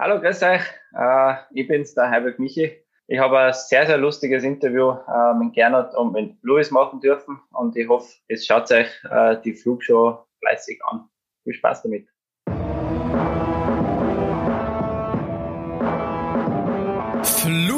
Hallo, 0.00 0.20
grüß 0.20 0.44
euch. 0.44 0.62
Äh, 0.96 1.34
ich 1.50 1.66
bin's, 1.66 1.92
der 1.92 2.08
Heiberg 2.08 2.38
Michi. 2.38 2.70
Ich 3.08 3.18
habe 3.18 3.36
ein 3.36 3.52
sehr, 3.52 3.84
sehr 3.84 3.98
lustiges 3.98 4.44
Interview 4.44 4.92
äh, 4.92 5.34
mit 5.34 5.54
Gernot 5.54 5.92
und 5.96 6.12
mit 6.12 6.36
Louis 6.42 6.70
machen 6.70 7.00
dürfen 7.00 7.40
und 7.50 7.76
ich 7.76 7.88
hoffe, 7.88 8.14
es 8.28 8.46
schaut 8.46 8.70
euch 8.70 8.86
äh, 9.10 9.40
die 9.42 9.54
Flugshow 9.54 10.24
fleißig 10.38 10.80
an. 10.84 11.08
Viel 11.42 11.54
Spaß 11.54 11.82
damit. 11.82 12.06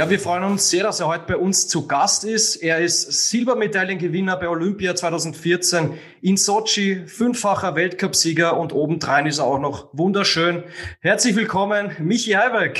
Ja, 0.00 0.08
wir 0.08 0.18
freuen 0.18 0.44
uns 0.44 0.70
sehr, 0.70 0.84
dass 0.84 1.00
er 1.00 1.08
heute 1.08 1.24
bei 1.26 1.36
uns 1.36 1.68
zu 1.68 1.86
Gast 1.86 2.24
ist. 2.24 2.56
Er 2.56 2.78
ist 2.78 3.28
Silbermedaillengewinner 3.28 4.38
bei 4.38 4.48
Olympia 4.48 4.94
2014 4.94 5.98
in 6.22 6.38
Sochi, 6.38 7.06
fünffacher 7.06 7.74
Weltcupsieger 7.74 8.56
und 8.56 8.72
obendrein 8.72 9.26
ist 9.26 9.40
er 9.40 9.44
auch 9.44 9.58
noch 9.58 9.90
wunderschön. 9.92 10.64
Herzlich 11.02 11.36
willkommen, 11.36 11.94
Michi 11.98 12.30
Heiberg. 12.30 12.78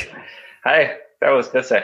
Hi, 0.64 0.92
servus, 1.18 1.50
grüß 1.50 1.72
euch. 1.72 1.82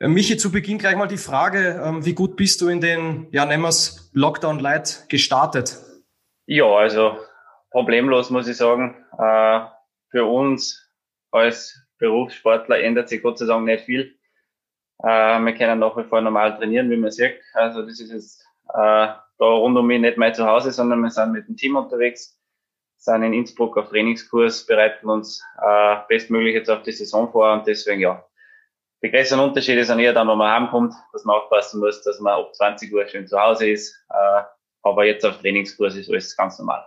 Äh, 0.00 0.08
Michi, 0.08 0.36
zu 0.38 0.50
Beginn 0.50 0.78
gleich 0.78 0.96
mal 0.96 1.06
die 1.06 1.18
Frage, 1.18 1.80
ähm, 1.80 2.04
wie 2.04 2.14
gut 2.14 2.34
bist 2.34 2.60
du 2.60 2.66
in 2.66 2.80
den, 2.80 3.28
ja, 3.30 3.46
nennen 3.46 3.62
wir 3.62 3.68
es 3.68 4.10
Lockdown 4.12 4.58
Light 4.58 5.06
gestartet? 5.08 5.78
Ja, 6.46 6.66
also 6.66 7.16
problemlos 7.70 8.28
muss 8.28 8.48
ich 8.48 8.56
sagen. 8.56 8.96
Äh, 9.20 9.60
für 10.10 10.24
uns 10.24 10.90
als 11.30 11.80
Berufssportler 11.98 12.80
ändert 12.80 13.08
sich 13.08 13.22
Gott 13.22 13.38
sei 13.38 13.46
Dank 13.46 13.66
nicht 13.66 13.84
viel 13.84 14.16
äh, 15.02 15.38
wir 15.40 15.54
können 15.54 15.80
nach 15.80 15.96
wie 15.96 16.04
vor 16.04 16.20
normal 16.20 16.56
trainieren, 16.56 16.90
wie 16.90 16.96
man 16.96 17.10
sieht. 17.10 17.40
Also 17.52 17.82
das 17.82 18.00
ist 18.00 18.12
jetzt 18.12 18.42
äh, 18.68 19.08
da 19.38 19.44
rund 19.44 19.76
um 19.76 19.86
mich 19.86 20.00
nicht 20.00 20.16
mein 20.16 20.34
Zuhause, 20.34 20.70
sondern 20.70 21.00
wir 21.00 21.10
sind 21.10 21.32
mit 21.32 21.48
dem 21.48 21.56
Team 21.56 21.76
unterwegs, 21.76 22.38
sind 22.96 23.22
in 23.22 23.32
Innsbruck 23.32 23.76
auf 23.76 23.88
Trainingskurs, 23.88 24.66
bereiten 24.66 25.08
uns 25.08 25.42
äh, 25.60 25.96
bestmöglich 26.08 26.54
jetzt 26.54 26.70
auf 26.70 26.82
die 26.82 26.92
Saison 26.92 27.30
vor 27.30 27.52
und 27.52 27.66
deswegen 27.66 28.00
ja. 28.00 28.24
Die 29.02 29.10
größeren 29.10 29.40
Unterschiede 29.40 29.84
sind 29.84 29.98
eher 29.98 30.14
dann, 30.14 30.28
wenn 30.28 30.38
man 30.38 30.50
heimkommt, 30.50 30.94
dass 31.12 31.24
man 31.24 31.36
aufpassen 31.36 31.80
muss, 31.80 32.02
dass 32.02 32.20
man 32.20 32.40
ab 32.40 32.54
20 32.54 32.92
Uhr 32.94 33.06
schön 33.06 33.26
zu 33.26 33.38
Hause 33.38 33.68
ist. 33.68 33.94
Äh, 34.08 34.42
aber 34.82 35.04
jetzt 35.04 35.26
auf 35.26 35.38
Trainingskurs 35.38 35.96
ist 35.96 36.08
alles 36.08 36.34
ganz 36.36 36.58
normal. 36.58 36.86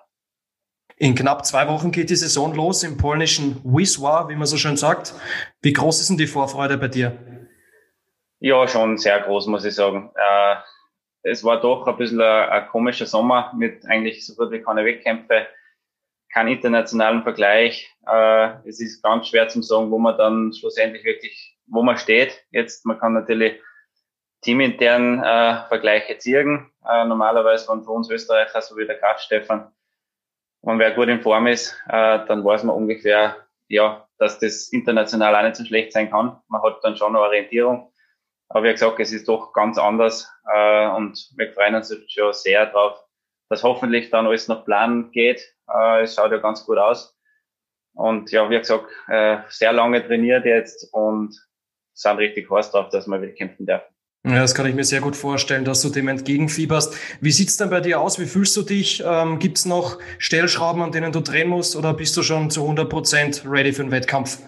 In 1.00 1.14
knapp 1.14 1.46
zwei 1.46 1.68
Wochen 1.68 1.92
geht 1.92 2.10
die 2.10 2.16
Saison 2.16 2.56
los 2.56 2.82
im 2.82 2.98
polnischen 2.98 3.62
Wisła, 3.64 4.30
wie 4.30 4.36
man 4.36 4.48
so 4.48 4.58
schön 4.58 4.78
sagt. 4.78 5.14
Wie 5.62 5.74
groß 5.74 6.02
ist 6.02 6.10
denn 6.10 6.18
die 6.18 6.26
Vorfreude 6.26 6.78
bei 6.80 6.88
dir? 6.88 7.16
Ja, 8.40 8.68
schon 8.68 8.98
sehr 8.98 9.20
groß, 9.22 9.48
muss 9.48 9.66
ich 9.66 9.74
sagen. 9.74 10.12
Äh, 10.16 10.56
es 11.24 11.44
war 11.44 11.60
doch 11.60 11.88
ein 11.88 11.98
bisschen 11.98 12.22
ein, 12.22 12.50
ein, 12.50 12.68
komischer 12.68 13.08
Sommer 13.08 13.52
mit 13.56 13.86
eigentlich 13.88 14.26
so 14.26 14.36
gut 14.36 14.52
wie 14.52 14.62
keine 14.62 14.86
Wettkämpfe, 14.86 15.48
keinen 16.32 16.50
internationalen 16.50 17.24
Vergleich. 17.24 17.92
Äh, 18.06 18.68
es 18.68 18.80
ist 18.80 19.02
ganz 19.02 19.28
schwer 19.28 19.48
zu 19.48 19.62
sagen, 19.64 19.90
wo 19.90 19.98
man 19.98 20.18
dann 20.18 20.54
schlussendlich 20.54 21.04
wirklich, 21.04 21.58
wo 21.66 21.82
man 21.82 21.98
steht. 21.98 22.46
Jetzt, 22.52 22.86
man 22.86 23.00
kann 23.00 23.14
natürlich 23.14 23.60
teamintern 24.42 25.24
äh, 25.24 25.68
Vergleiche 25.68 26.20
ziehen. 26.20 26.70
Äh, 26.88 27.06
normalerweise 27.06 27.68
waren 27.68 27.84
für 27.84 27.92
uns 27.92 28.10
Österreicher, 28.10 28.62
so 28.62 28.78
wie 28.78 28.86
der 28.86 29.00
Graf 29.00 29.20
Stefan, 29.20 29.72
wenn 30.62 30.80
wer 30.80 30.92
gut 30.92 31.08
in 31.08 31.22
Form 31.22 31.48
ist, 31.48 31.76
äh, 31.88 32.20
dann 32.28 32.46
weiß 32.46 32.64
man 32.64 32.76
ungefähr, 32.76 33.36
ja, 33.68 34.08
dass 34.20 34.40
das 34.40 34.70
international 34.70 35.36
auch 35.36 35.44
nicht 35.44 35.56
so 35.56 35.66
schlecht 35.66 35.92
sein 35.92 36.12
kann. 36.12 36.40
Man 36.48 36.62
hat 36.62 36.84
dann 36.84 36.96
schon 36.98 37.16
eine 37.16 37.20
Orientierung. 37.20 37.92
Aber 38.50 38.64
wie 38.64 38.72
gesagt, 38.72 39.00
es 39.00 39.12
ist 39.12 39.28
doch 39.28 39.52
ganz 39.54 39.78
anders 39.78 40.32
äh, 40.54 40.88
und 40.90 41.32
wir 41.36 41.52
freuen 41.52 41.76
uns 41.76 41.96
schon 42.08 42.34
sehr 42.34 42.66
drauf, 42.68 43.04
dass 43.50 43.64
hoffentlich 43.64 44.10
dann 44.10 44.28
alles 44.28 44.48
nach 44.48 44.64
Plan 44.66 45.12
geht. 45.12 45.42
Äh, 45.70 46.04
es 46.04 46.16
schaut 46.16 46.32
ja 46.32 46.38
ganz 46.38 46.66
gut 46.66 46.78
aus. 46.78 47.18
Und 47.94 48.32
ja, 48.32 48.50
wie 48.50 48.58
gesagt, 48.58 48.86
äh, 49.08 49.38
sehr 49.50 49.74
lange 49.74 50.06
trainiert 50.06 50.46
jetzt 50.46 50.94
und 50.94 51.36
sind 51.94 52.18
richtig 52.18 52.50
heiß 52.50 52.72
drauf, 52.72 52.90
dass 52.90 53.08
wir 53.08 53.22
wieder 53.22 53.34
kämpfen 53.34 53.66
dürfen. 53.66 53.98
Ja, 54.26 54.42
das 54.42 54.54
kann 54.56 54.66
ich 54.66 54.76
mir 54.76 54.84
sehr 54.84 55.00
gut 55.02 55.16
vorstellen, 55.16 55.64
dass 55.64 55.82
du 55.82 55.90
dem 55.90 56.08
entgegenfieberst. 56.08 56.96
Wie 57.22 57.32
sieht's 57.32 57.58
denn 57.58 57.70
bei 57.70 57.80
dir 57.80 58.02
aus? 58.02 58.20
Wie 58.20 58.26
fühlst 58.26 58.58
du 58.58 58.62
dich? 58.62 59.02
Ähm, 59.06 59.40
gibt's 59.40 59.66
noch 59.66 60.00
Stellschrauben, 60.20 60.82
an 60.82 60.92
denen 60.92 61.12
du 61.12 61.22
drehen 61.22 61.48
musst 61.48 61.76
oder 61.76 61.94
bist 61.94 62.16
du 62.18 62.24
schon 62.24 62.50
zu 62.50 62.62
100 62.62 62.90
Prozent 62.90 63.44
ready 63.46 63.72
für 63.72 63.84
den 63.84 63.92
Wettkampf? 63.92 64.40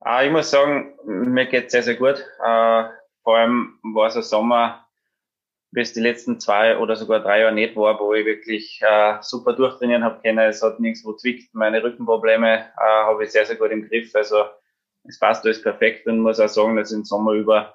Ah, 0.00 0.24
ich 0.24 0.32
muss 0.32 0.50
sagen, 0.50 0.94
mir 1.04 1.46
geht's 1.46 1.72
sehr, 1.72 1.82
sehr 1.82 1.96
gut. 1.96 2.24
Äh, 2.44 2.84
vor 3.22 3.38
allem 3.38 3.78
war 3.82 4.08
es 4.08 4.16
ein 4.16 4.22
Sommer, 4.22 4.86
es 5.74 5.92
die 5.94 6.00
letzten 6.00 6.38
zwei 6.38 6.76
oder 6.78 6.96
sogar 6.96 7.20
drei 7.20 7.40
Jahre 7.40 7.54
nicht 7.54 7.76
war, 7.76 7.98
wo 7.98 8.12
ich 8.12 8.26
wirklich 8.26 8.80
äh, 8.82 9.16
super 9.22 9.54
durchtrainieren 9.54 10.04
habe 10.04 10.20
können. 10.20 10.38
Es 10.38 10.62
hat 10.62 10.80
nichts 10.80 11.04
wo 11.04 11.14
zwickt. 11.14 11.54
Meine 11.54 11.82
Rückenprobleme 11.82 12.58
äh, 12.58 12.80
habe 12.80 13.24
ich 13.24 13.30
sehr, 13.30 13.46
sehr 13.46 13.56
gut 13.56 13.70
im 13.70 13.88
Griff. 13.88 14.14
Also 14.14 14.44
es 15.04 15.18
passt 15.18 15.44
alles 15.44 15.62
perfekt 15.62 16.06
und 16.06 16.20
muss 16.20 16.40
auch 16.40 16.48
sagen, 16.48 16.76
dass 16.76 16.90
ich 16.90 16.98
im 16.98 17.04
Sommer 17.04 17.32
über 17.32 17.74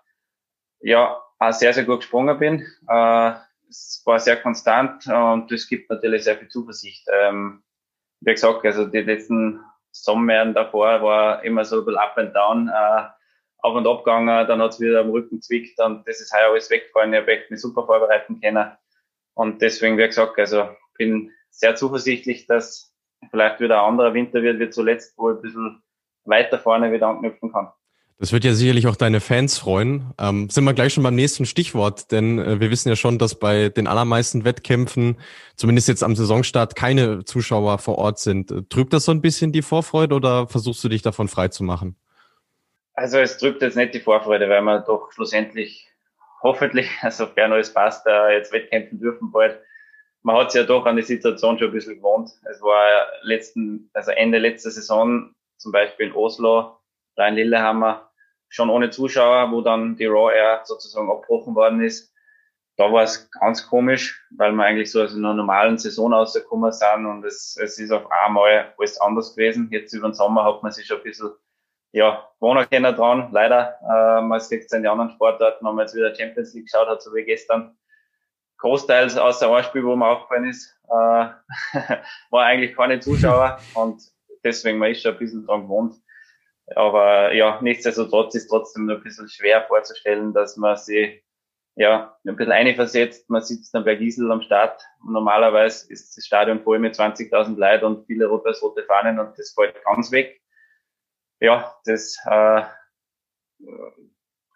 ja 0.79 1.19
auch 1.39 1.51
sehr, 1.51 1.73
sehr 1.73 1.85
gut 1.85 2.01
gesprungen 2.01 2.37
bin. 2.37 2.67
Äh, 2.87 3.31
es 3.69 4.01
war 4.05 4.19
sehr 4.19 4.37
konstant 4.37 5.07
und 5.07 5.51
das 5.51 5.67
gibt 5.67 5.89
natürlich 5.89 6.23
sehr 6.23 6.37
viel 6.37 6.47
Zuversicht. 6.47 7.05
Ähm, 7.11 7.63
wie 8.21 8.31
gesagt, 8.31 8.63
also 8.63 8.85
die 8.85 9.01
letzten 9.01 9.59
Sommer 9.91 10.45
davor 10.53 11.01
war 11.01 11.43
immer 11.43 11.65
so 11.65 11.79
ein 11.79 11.85
bisschen 11.85 11.99
up 11.99 12.17
and 12.17 12.35
down. 12.35 12.69
Äh, 12.69 13.16
auf 13.59 13.75
und 13.75 13.87
ab 13.87 14.03
gegangen, 14.03 14.47
dann 14.47 14.61
hat 14.61 14.71
es 14.71 14.79
wieder 14.79 15.01
am 15.01 15.09
Rücken 15.09 15.41
zwickt 15.41 15.79
und 15.79 16.07
das 16.07 16.21
ist 16.21 16.33
heuer 16.33 16.51
alles 16.51 16.69
weggefallen. 16.69 17.13
Ich 17.13 17.19
habe 17.19 17.31
echt 17.31 17.51
mich 17.51 17.61
super 17.61 17.85
vorbereiten 17.85 18.39
können. 18.39 18.71
Und 19.33 19.61
deswegen, 19.61 19.97
wie 19.97 20.07
gesagt, 20.07 20.37
also 20.39 20.69
bin 20.97 21.31
sehr 21.49 21.75
zuversichtlich, 21.75 22.47
dass 22.47 22.93
vielleicht 23.29 23.59
wieder 23.59 23.81
ein 23.81 23.89
anderer 23.89 24.13
Winter 24.13 24.41
wird, 24.41 24.59
wie 24.59 24.69
zuletzt, 24.69 25.13
wo 25.17 25.31
ich 25.31 25.37
ein 25.37 25.41
bisschen 25.41 25.83
weiter 26.25 26.59
vorne 26.59 26.91
wieder 26.91 27.07
anknüpfen 27.07 27.51
kann. 27.51 27.69
Das 28.19 28.31
wird 28.31 28.43
ja 28.43 28.53
sicherlich 28.53 28.87
auch 28.87 28.95
deine 28.95 29.19
Fans 29.19 29.59
freuen. 29.59 30.11
Ähm, 30.17 30.49
sind 30.49 30.63
wir 30.63 30.73
gleich 30.73 30.93
schon 30.93 31.03
beim 31.03 31.13
nächsten 31.13 31.45
Stichwort, 31.45 32.11
denn 32.11 32.39
äh, 32.39 32.59
wir 32.59 32.71
wissen 32.71 32.89
ja 32.89 32.95
schon, 32.95 33.19
dass 33.19 33.35
bei 33.35 33.69
den 33.69 33.85
allermeisten 33.85 34.43
Wettkämpfen, 34.43 35.17
zumindest 35.55 35.87
jetzt 35.87 36.03
am 36.03 36.15
Saisonstart, 36.15 36.75
keine 36.75 37.25
Zuschauer 37.25 37.77
vor 37.77 37.99
Ort 37.99 38.17
sind. 38.17 38.51
Trübt 38.71 38.93
das 38.93 39.05
so 39.05 39.11
ein 39.11 39.21
bisschen 39.21 39.51
die 39.51 39.61
Vorfreude 39.61 40.15
oder 40.15 40.47
versuchst 40.47 40.83
du 40.83 40.89
dich 40.89 41.03
davon 41.03 41.27
frei 41.27 41.49
zu 41.49 41.63
machen? 41.63 41.95
Also 42.97 43.19
es 43.19 43.37
drückt 43.37 43.61
jetzt 43.61 43.77
nicht 43.77 43.93
die 43.93 43.99
Vorfreude, 43.99 44.49
weil 44.49 44.63
wir 44.63 44.79
doch 44.79 45.11
schlussendlich 45.11 45.87
hoffentlich, 46.41 46.89
sofern 47.11 47.53
alles 47.53 47.71
passt, 47.71 48.07
jetzt 48.31 48.51
wettkämpfen 48.51 48.99
dürfen 48.99 49.31
bald. 49.31 49.61
Man 50.23 50.35
hat 50.35 50.51
sich 50.51 50.61
ja 50.61 50.67
doch 50.67 50.83
an 50.87 50.95
die 50.95 51.03
Situation 51.03 51.59
schon 51.59 51.67
ein 51.67 51.73
bisschen 51.73 51.97
gewohnt. 51.97 52.31
Es 52.49 52.59
war 52.59 53.05
letzten, 53.21 53.91
also 53.93 54.09
Ende 54.11 54.39
letzter 54.39 54.71
Saison, 54.71 55.35
zum 55.57 55.71
Beispiel 55.71 56.07
in 56.07 56.13
Oslo, 56.13 56.79
da 57.15 57.27
in 57.27 57.35
Lillehammer, 57.35 58.09
schon 58.49 58.71
ohne 58.71 58.89
Zuschauer, 58.89 59.51
wo 59.51 59.61
dann 59.61 59.95
die 59.95 60.07
Raw 60.07 60.33
Air 60.33 60.61
sozusagen 60.63 61.11
abgebrochen 61.11 61.53
worden 61.53 61.81
ist. 61.81 62.11
Da 62.77 62.91
war 62.91 63.03
es 63.03 63.29
ganz 63.29 63.67
komisch, 63.67 64.25
weil 64.31 64.53
wir 64.53 64.63
eigentlich 64.63 64.91
so 64.91 65.03
aus 65.03 65.15
einer 65.15 65.35
normalen 65.35 65.77
Saison 65.77 66.13
rausgekommen 66.13 66.71
sind 66.71 67.05
und 67.05 67.23
es, 67.25 67.57
es 67.61 67.77
ist 67.77 67.91
auf 67.91 68.09
einmal 68.09 68.73
alles 68.75 68.99
anders 68.99 69.35
gewesen. 69.35 69.69
Jetzt 69.71 69.93
über 69.93 70.09
den 70.09 70.15
Sommer 70.15 70.45
hat 70.45 70.63
man 70.63 70.71
sich 70.71 70.87
schon 70.87 70.97
ein 70.97 71.03
bisschen 71.03 71.29
ja, 71.91 72.29
Wohnerkenner 72.39 72.93
dran, 72.93 73.29
leider. 73.31 73.77
Äh, 73.81 74.21
man 74.21 74.39
sieht 74.39 74.65
es 74.65 74.71
in 74.71 74.83
den 74.83 74.91
anderen 74.91 75.11
Sportarten, 75.11 75.65
wenn 75.65 75.75
man 75.75 75.85
jetzt 75.85 75.95
wieder 75.95 76.13
Champions 76.13 76.53
League 76.53 76.65
geschaut 76.65 76.87
hat, 76.87 77.01
so 77.01 77.13
wie 77.13 77.23
gestern. 77.23 77.77
Großteils 78.59 79.17
außer 79.17 79.55
ein 79.55 79.63
Spiel, 79.63 79.83
wo 79.83 79.95
man 79.95 80.09
aufgefallen 80.09 80.49
ist, 80.49 80.75
äh, 80.85 80.89
war 82.31 82.45
eigentlich 82.45 82.75
keine 82.75 82.99
Zuschauer 82.99 83.59
und 83.75 84.01
deswegen 84.43 84.79
man 84.79 84.91
ist 84.91 85.03
schon 85.03 85.13
ein 85.13 85.19
bisschen 85.19 85.45
dran 85.45 85.63
gewohnt. 85.63 85.95
Aber 86.75 87.33
ja, 87.33 87.59
nichtsdestotrotz 87.61 88.35
ist 88.35 88.47
trotzdem 88.47 88.87
noch 88.87 88.95
ein 88.95 89.03
bisschen 89.03 89.29
schwer 89.29 89.63
vorzustellen, 89.67 90.33
dass 90.33 90.57
man 90.57 90.75
sich 90.75 91.23
ja, 91.75 92.17
ein 92.25 92.35
bisschen 92.35 92.51
einversetzt. 92.51 93.29
Man 93.29 93.43
sitzt 93.43 93.73
dann 93.75 93.85
bei 93.85 93.95
Giesel 93.95 94.31
am 94.31 94.41
Start. 94.41 94.81
Normalerweise 95.07 95.91
ist 95.93 96.17
das 96.17 96.25
Stadion 96.25 96.63
voll 96.63 96.79
mit 96.79 96.95
20.000 96.95 97.55
Leuten 97.57 97.85
und 97.85 98.07
viele 98.07 98.25
rot-weiß-rote 98.25 98.83
Fahnen 98.85 99.19
und 99.19 99.37
das 99.37 99.53
fällt 99.53 99.75
ganz 99.85 100.11
weg 100.11 100.41
ja, 101.39 101.75
das 101.85 102.17
äh, 102.25 102.63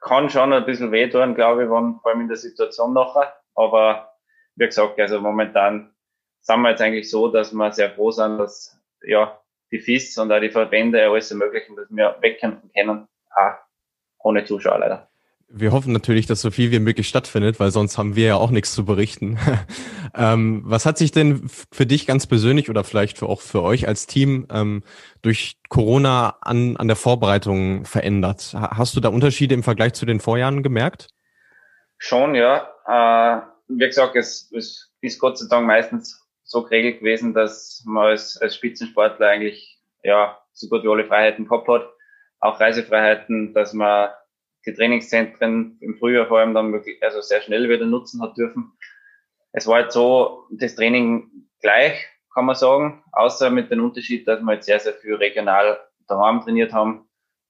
kann 0.01 0.29
schon 0.29 0.53
ein 0.53 0.65
bisschen 0.65 0.91
wehtun, 0.91 1.35
glaube 1.35 1.63
ich, 1.63 1.69
wenn, 1.69 1.99
vor 2.01 2.11
allem 2.11 2.21
in 2.21 2.27
der 2.27 2.37
Situation 2.37 2.93
nachher. 2.93 3.35
Aber 3.55 4.13
wie 4.55 4.65
gesagt, 4.65 4.99
also 4.99 5.19
momentan 5.21 5.93
sind 6.41 6.61
wir 6.61 6.71
jetzt 6.71 6.81
eigentlich 6.81 7.09
so, 7.09 7.27
dass 7.27 7.53
wir 7.53 7.71
sehr 7.71 7.91
froh 7.91 8.11
sind, 8.11 8.37
dass 8.37 8.79
ja 9.03 9.39
die 9.71 9.79
FIS 9.79 10.17
und 10.17 10.31
auch 10.31 10.39
die 10.39 10.49
Verbände 10.49 11.07
alles 11.07 11.31
ermöglichen, 11.31 11.75
dass 11.75 11.87
wir 11.89 12.17
wegkämpfen 12.19 12.71
können, 12.73 13.07
auch 13.35 13.55
ohne 14.19 14.43
Zuschauer 14.45 14.79
leider. 14.79 15.10
Wir 15.53 15.73
hoffen 15.73 15.91
natürlich, 15.91 16.27
dass 16.27 16.41
so 16.41 16.49
viel 16.49 16.71
wie 16.71 16.79
möglich 16.79 17.07
stattfindet, 17.07 17.59
weil 17.59 17.71
sonst 17.71 17.97
haben 17.97 18.15
wir 18.15 18.25
ja 18.25 18.35
auch 18.35 18.51
nichts 18.51 18.73
zu 18.73 18.85
berichten. 18.85 19.37
ähm, 20.15 20.61
was 20.65 20.85
hat 20.85 20.97
sich 20.97 21.11
denn 21.11 21.49
für 21.71 21.85
dich 21.85 22.07
ganz 22.07 22.25
persönlich 22.25 22.69
oder 22.69 22.83
vielleicht 22.83 23.17
für 23.17 23.27
auch 23.27 23.41
für 23.41 23.61
euch 23.61 23.87
als 23.87 24.07
Team 24.07 24.47
ähm, 24.51 24.83
durch 25.21 25.57
Corona 25.67 26.37
an, 26.41 26.77
an 26.77 26.87
der 26.87 26.95
Vorbereitung 26.95 27.85
verändert? 27.85 28.53
Hast 28.53 28.95
du 28.95 29.01
da 29.01 29.09
Unterschiede 29.09 29.53
im 29.53 29.63
Vergleich 29.63 29.93
zu 29.93 30.05
den 30.05 30.21
Vorjahren 30.21 30.63
gemerkt? 30.63 31.09
Schon, 31.97 32.33
ja. 32.33 32.69
Äh, 32.87 33.41
wie 33.67 33.85
gesagt, 33.85 34.15
es, 34.15 34.51
ist 35.01 35.19
Gott 35.19 35.37
sei 35.37 35.47
Dank 35.49 35.67
meistens 35.67 36.25
so 36.43 36.63
geregelt 36.63 36.99
gewesen, 36.99 37.33
dass 37.33 37.83
man 37.85 38.07
als, 38.07 38.37
als 38.37 38.55
Spitzensportler 38.55 39.27
eigentlich 39.27 39.79
ja 40.03 40.37
so 40.53 40.67
gut 40.69 40.83
wie 40.83 40.89
alle 40.89 41.05
Freiheiten 41.05 41.47
gehabt 41.47 41.67
hat. 41.67 41.89
Auch 42.39 42.59
Reisefreiheiten, 42.59 43.53
dass 43.53 43.73
man 43.73 44.09
die 44.65 44.73
Trainingszentren 44.73 45.77
im 45.81 45.97
Frühjahr 45.97 46.27
vor 46.27 46.39
allem 46.39 46.53
dann 46.53 46.71
wirklich, 46.71 47.01
also 47.01 47.21
sehr 47.21 47.41
schnell 47.41 47.69
wieder 47.69 47.85
nutzen 47.85 48.21
hat 48.21 48.37
dürfen. 48.37 48.71
Es 49.51 49.67
war 49.67 49.75
halt 49.75 49.91
so, 49.91 50.45
das 50.51 50.75
Training 50.75 51.29
gleich, 51.61 52.07
kann 52.33 52.45
man 52.45 52.55
sagen, 52.55 53.03
außer 53.11 53.49
mit 53.49 53.71
dem 53.71 53.83
Unterschied, 53.83 54.27
dass 54.27 54.41
wir 54.41 54.53
jetzt 54.53 54.65
sehr, 54.65 54.79
sehr 54.79 54.93
viel 54.93 55.15
regional 55.15 55.79
daheim 56.07 56.41
trainiert 56.41 56.73
haben, 56.73 57.09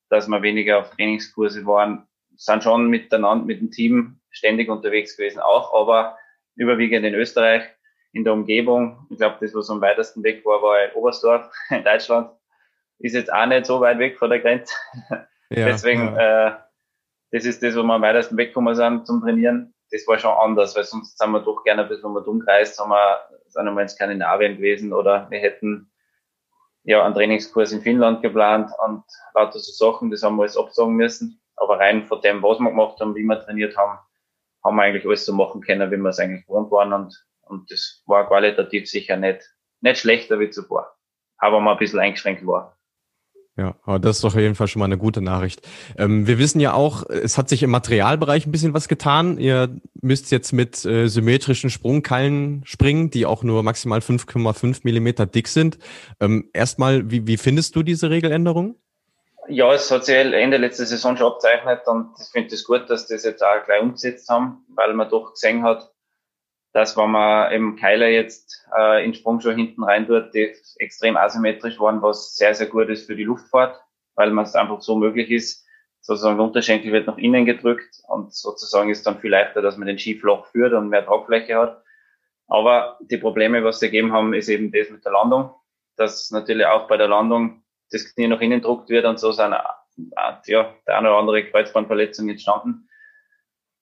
dass 0.10 0.28
wir 0.28 0.42
weniger 0.42 0.80
auf 0.80 0.90
Trainingskurse 0.92 1.66
waren, 1.66 2.08
sind 2.36 2.64
schon 2.64 2.90
miteinander, 2.90 3.46
mit 3.46 3.62
dem 3.62 3.72
Team 3.72 4.20
ständig 4.30 4.70
unterwegs 4.70 5.16
gewesen 5.16 5.40
auch, 5.40 5.74
aber 5.74 6.18
überwiegend 6.56 7.06
in 7.06 7.14
Österreich, 7.14 7.64
in 8.14 8.24
der 8.24 8.34
Umgebung. 8.34 9.08
Ich 9.10 9.18
glaube, 9.18 9.38
das, 9.40 9.54
was 9.54 9.70
am 9.70 9.82
weitesten 9.82 10.24
weg 10.24 10.46
war, 10.46 10.62
war 10.62 10.84
in 10.84 10.92
Oberstdorf 10.94 11.52
in 11.70 11.84
Deutschland. 11.84 12.32
Ist 13.00 13.16
jetzt 13.16 13.32
auch 13.32 13.46
nicht 13.46 13.66
so 13.66 13.80
weit 13.82 14.00
weg 14.00 14.18
von 14.18 14.30
der 14.30 14.40
Grenze. 14.40 14.74
Ja, 15.10 15.26
Deswegen, 15.50 16.16
ja. 16.16 16.48
Äh, 16.48 16.60
das 17.32 17.46
ist 17.46 17.64
das, 17.64 17.76
wo 17.76 17.84
wir 17.84 17.94
am 17.94 18.02
weitesten 18.02 18.38
weggekommen 18.38 18.76
sind 18.76 19.08
zum 19.08 19.22
Trainieren. 19.22 19.74
Das 19.90 20.06
war 20.08 20.20
schon 20.20 20.32
anders, 20.32 20.76
weil 20.76 20.84
sonst 20.84 21.18
sind 21.18 21.32
wir 21.32 21.42
doch 21.42 21.64
gerne 21.64 21.84
ein 21.84 21.90
bisschen 21.90 22.14
wir 22.14 22.28
umkreist, 22.28 22.80
haben 22.80 22.90
wir, 22.90 23.20
sind 23.48 23.66
wir 23.66 23.82
in 23.82 23.90
Skandinavien 23.90 24.58
gewesen 24.58 24.94
oder 24.94 25.30
wir 25.30 25.40
hätten 25.40 25.92
ja 26.84 27.04
einen 27.04 27.14
Trainingskurs 27.14 27.72
in 27.72 27.82
Finnland 27.82 28.22
geplant 28.22 28.72
und 28.86 29.04
lauter 29.34 29.60
so 29.60 29.72
Sachen, 29.72 30.12
das 30.12 30.24
haben 30.24 30.36
wir 30.36 30.44
alles 30.44 30.58
absagen 30.58 30.96
müssen. 30.96 31.42
Aber 31.56 31.80
rein 31.80 32.06
von 32.06 32.22
dem, 32.22 32.42
was 32.42 32.60
wir 32.60 32.70
gemacht 32.70 33.00
haben, 33.00 33.16
wie 33.16 33.24
wir 33.24 33.40
trainiert 33.40 33.78
haben, 33.78 34.00
haben 34.64 34.76
wir 34.76 34.84
eigentlich 34.84 35.06
alles 35.06 35.26
so 35.26 35.34
machen 35.34 35.62
können, 35.62 35.92
wie 35.92 35.98
wir 35.98 36.10
es 36.10 36.20
eigentlich 36.20 36.46
gewohnt 36.46 36.72
waren 36.72 36.94
und, 36.94 37.26
und 37.42 37.70
das 37.72 38.04
war 38.06 38.28
qualitativ 38.28 38.90
sicher 38.90 39.16
nicht, 39.18 39.42
nicht 39.82 40.00
schlechter 40.00 40.40
wie 40.40 40.50
zuvor. 40.50 40.96
Aber 41.38 41.60
man 41.60 41.74
ein 41.74 41.80
bisschen 41.80 42.00
eingeschränkt 42.00 42.46
war. 42.46 42.78
Ja, 43.58 43.76
aber 43.84 44.00
das 44.00 44.18
ist 44.18 44.24
doch 44.24 44.34
auf 44.34 44.40
jeden 44.40 44.56
Fall 44.56 44.68
schon 44.68 44.80
mal 44.80 44.86
eine 44.86 44.98
gute 44.98 45.22
Nachricht. 45.22 45.68
Ähm, 45.98 46.26
wir 46.26 46.40
wissen 46.40 46.62
ja 46.62 46.74
auch, 46.74 47.10
es 47.10 47.38
hat 47.38 47.50
sich 47.50 47.64
im 47.64 47.70
Materialbereich 47.70 48.48
ein 48.48 48.52
bisschen 48.52 48.74
was 48.74 48.88
getan. 48.88 49.38
Ihr 49.38 49.70
müsst 50.02 50.32
jetzt 50.32 50.54
mit 50.54 50.86
äh, 50.86 51.08
symmetrischen 51.08 51.70
Sprungkeilen 51.70 52.64
springen, 52.66 53.10
die 53.10 53.26
auch 53.26 53.44
nur 53.44 53.62
maximal 53.62 54.00
5,5 54.00 54.82
Millimeter 54.84 55.26
dick 55.26 55.50
sind. 55.50 55.78
Ähm, 56.22 56.50
erstmal, 56.54 57.12
wie, 57.12 57.28
wie 57.28 57.38
findest 57.38 57.76
du 57.76 57.84
diese 57.84 58.10
Regeländerung? 58.10 58.76
Ja, 59.50 59.74
es 59.74 59.92
hat 59.92 60.06
sich 60.06 60.16
Ende 60.16 60.56
letzter 60.56 60.86
Saison 60.86 61.18
schon 61.18 61.28
abzeichnet 61.28 61.82
und 61.88 62.12
ich 62.22 62.30
finde 62.32 62.56
es 62.56 62.64
gut, 62.64 62.90
dass 62.90 63.08
das 63.08 63.26
jetzt 63.26 63.44
auch 63.44 63.66
gleich 63.66 63.82
umgesetzt 63.82 64.30
haben, 64.30 64.66
weil 64.70 64.94
man 64.94 65.10
doch 65.10 65.34
gesehen 65.34 65.64
hat, 65.64 65.92
dass 66.72 66.96
wenn 66.96 67.12
man 67.12 67.52
im 67.52 67.76
Keiler 67.76 68.08
jetzt 68.08 68.61
äh, 68.78 69.04
in 69.06 69.14
Sprungschuhe 69.14 69.54
hinten 69.54 69.84
rein 69.84 70.08
tut, 70.08 70.34
die 70.34 70.54
extrem 70.78 71.18
asymmetrisch 71.18 71.80
waren, 71.80 72.02
was 72.02 72.36
sehr, 72.36 72.54
sehr 72.54 72.68
gut 72.68 72.90
ist 72.90 73.06
für 73.06 73.16
die 73.16 73.24
Luftfahrt, 73.24 73.80
weil 74.16 74.32
man 74.32 74.46
es 74.46 74.56
einfach 74.56 74.82
so 74.82 74.96
möglich 74.96 75.30
ist, 75.32 75.66
sozusagen 76.02 76.38
der 76.38 76.46
Unterschenkel 76.46 76.92
wird 76.92 77.08
nach 77.08 77.18
innen 77.18 77.46
gedrückt 77.46 78.02
und 78.08 78.34
sozusagen 78.34 78.90
ist 78.90 79.06
dann 79.06 79.20
viel 79.20 79.32
leichter, 79.32 79.62
dass 79.62 79.78
man 79.78 79.88
den 79.88 80.00
Ski 80.00 80.20
flach 80.20 80.46
führt 80.48 80.74
und 80.74 80.90
mehr 80.90 81.06
Tragfläche 81.06 81.58
hat. 81.58 81.84
Aber 82.48 82.98
die 83.02 83.18
Probleme, 83.18 83.64
was 83.64 83.80
sie 83.80 83.86
gegeben 83.88 84.12
haben, 84.12 84.34
ist 84.34 84.50
eben 84.50 84.72
das 84.72 84.90
mit 84.90 85.06
der 85.06 85.14
Landung, 85.14 85.52
dass 85.96 86.32
natürlich 86.32 86.66
auch 86.66 86.88
bei 86.88 86.98
der 86.98 87.08
Landung 87.08 87.64
das 87.92 88.14
Knie 88.14 88.28
nach 88.28 88.42
innen 88.42 88.62
druckt 88.62 88.90
wird 88.90 89.06
und 89.06 89.20
so 89.20 89.32
sind 89.32 89.54
äh, 89.54 90.34
ja, 90.48 90.76
der 90.88 90.98
eine 90.98 91.10
oder 91.10 91.20
andere 91.20 91.46
Kreuzbandverletzung 91.46 92.30
entstanden. 92.30 92.90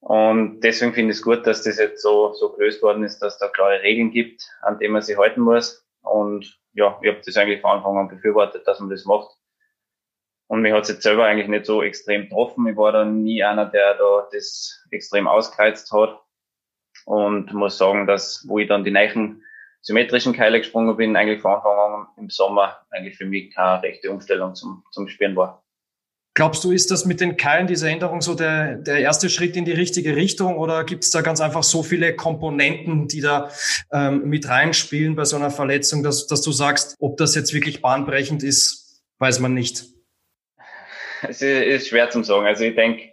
Und 0.01 0.62
deswegen 0.62 0.94
finde 0.94 1.12
ich 1.12 1.18
es 1.18 1.24
gut, 1.24 1.46
dass 1.46 1.63
das 1.63 1.78
jetzt 1.78 2.01
so, 2.01 2.34
so 2.34 2.54
gelöst 2.54 2.81
worden 2.81 3.04
ist, 3.04 3.19
dass 3.19 3.38
da 3.38 3.48
klare 3.48 3.81
Regeln 3.81 4.12
gibt, 4.12 4.50
an 4.62 4.80
denen 4.80 4.94
man 4.94 5.01
sich 5.01 5.18
halten 5.18 5.42
muss. 5.42 5.86
Und 6.01 6.57
ja, 6.74 6.98
ich 7.01 7.10
habe 7.10 7.22
das 7.25 7.38
eigentlich 7.38 7.62
von 7.62 7.72
Anfang 7.72 7.98
an 7.98 8.07
befürwortet, 8.07 8.66
dass 8.66 8.80
man 8.80 8.90
das 8.90 9.06
macht. 9.06 9.36
Und 10.48 10.62
mich 10.62 10.74
hat 10.74 10.84
es 10.84 10.90
jetzt 10.90 11.04
selber 11.04 11.25
eigentlich 11.25 11.48
nicht 11.48 11.66
so 11.66 11.84
extrem 11.84 12.24
getroffen. 12.24 12.66
Ich 12.68 12.78
war 12.78 12.92
da 12.92 13.06
nie 13.06 13.44
einer, 13.44 13.66
der 13.66 13.96
da 13.96 14.28
das 14.31 14.84
extrem 14.90 15.28
ausgereizt 15.28 15.92
hat. 15.92 16.19
Und 17.06 17.54
muss 17.54 17.78
sagen, 17.78 18.07
dass, 18.07 18.46
wo 18.48 18.60
ich 18.60 18.68
dann 18.68 18.84
die 18.84 18.92
neuen 18.92 19.44
symmetrischen 19.81 20.34
Keile 20.34 20.60
gesprungen 20.60 20.96
bin, 20.98 21.16
eigentlich 21.16 21.42
von 21.42 21.54
Anfang 21.54 21.78
an 21.78 22.07
im 22.18 22.30
Sommer 22.30 22.86
eigentlich 22.90 23.18
für 23.18 23.25
mich 23.25 23.54
keine 23.54 23.84
rechte 23.84 24.12
Umstellung 24.12 24.56
zum, 24.56 24.84
zum 24.92 25.07
Spielen 25.07 25.36
war. 25.36 25.63
Glaubst 26.39 26.63
du, 26.63 26.71
ist 26.71 26.89
das 26.89 27.03
mit 27.03 27.19
den 27.19 27.36
Keilen, 27.36 27.68
diese 27.68 27.89
Änderung, 27.89 28.21
so 28.21 28.33
der, 28.33 28.75
der 28.75 29.00
erste 29.00 29.30
Schritt 29.30 29.57
in 29.57 29.65
die 29.65 29.74
richtige 29.74 30.15
Richtung 30.15 30.57
oder 30.57 30.86
gibt 30.86 31.03
es 31.03 31.09
da 31.09 31.19
ganz 31.19 31.41
einfach 31.41 31.63
so 31.63 31.83
viele 31.83 32.15
Komponenten, 32.15 33.09
die 33.09 33.19
da 33.19 33.51
ähm, 33.91 34.30
mit 34.30 34.47
reinspielen 34.47 35.18
bei 35.18 35.25
so 35.25 35.36
einer 35.36 35.51
Verletzung, 35.51 36.01
dass, 36.01 36.27
dass 36.27 36.41
du 36.41 36.53
sagst, 36.53 36.95
ob 37.01 37.18
das 37.18 37.36
jetzt 37.36 37.53
wirklich 37.53 37.81
bahnbrechend 37.81 38.41
ist, 38.41 39.03
weiß 39.18 39.41
man 39.41 39.53
nicht? 39.53 39.83
Es 41.24 41.41
ist 41.41 41.89
schwer 41.89 42.09
zu 42.09 42.24
sagen. 42.24 42.45
Also 42.45 42.63
ich 42.63 42.75
denke, 42.75 43.12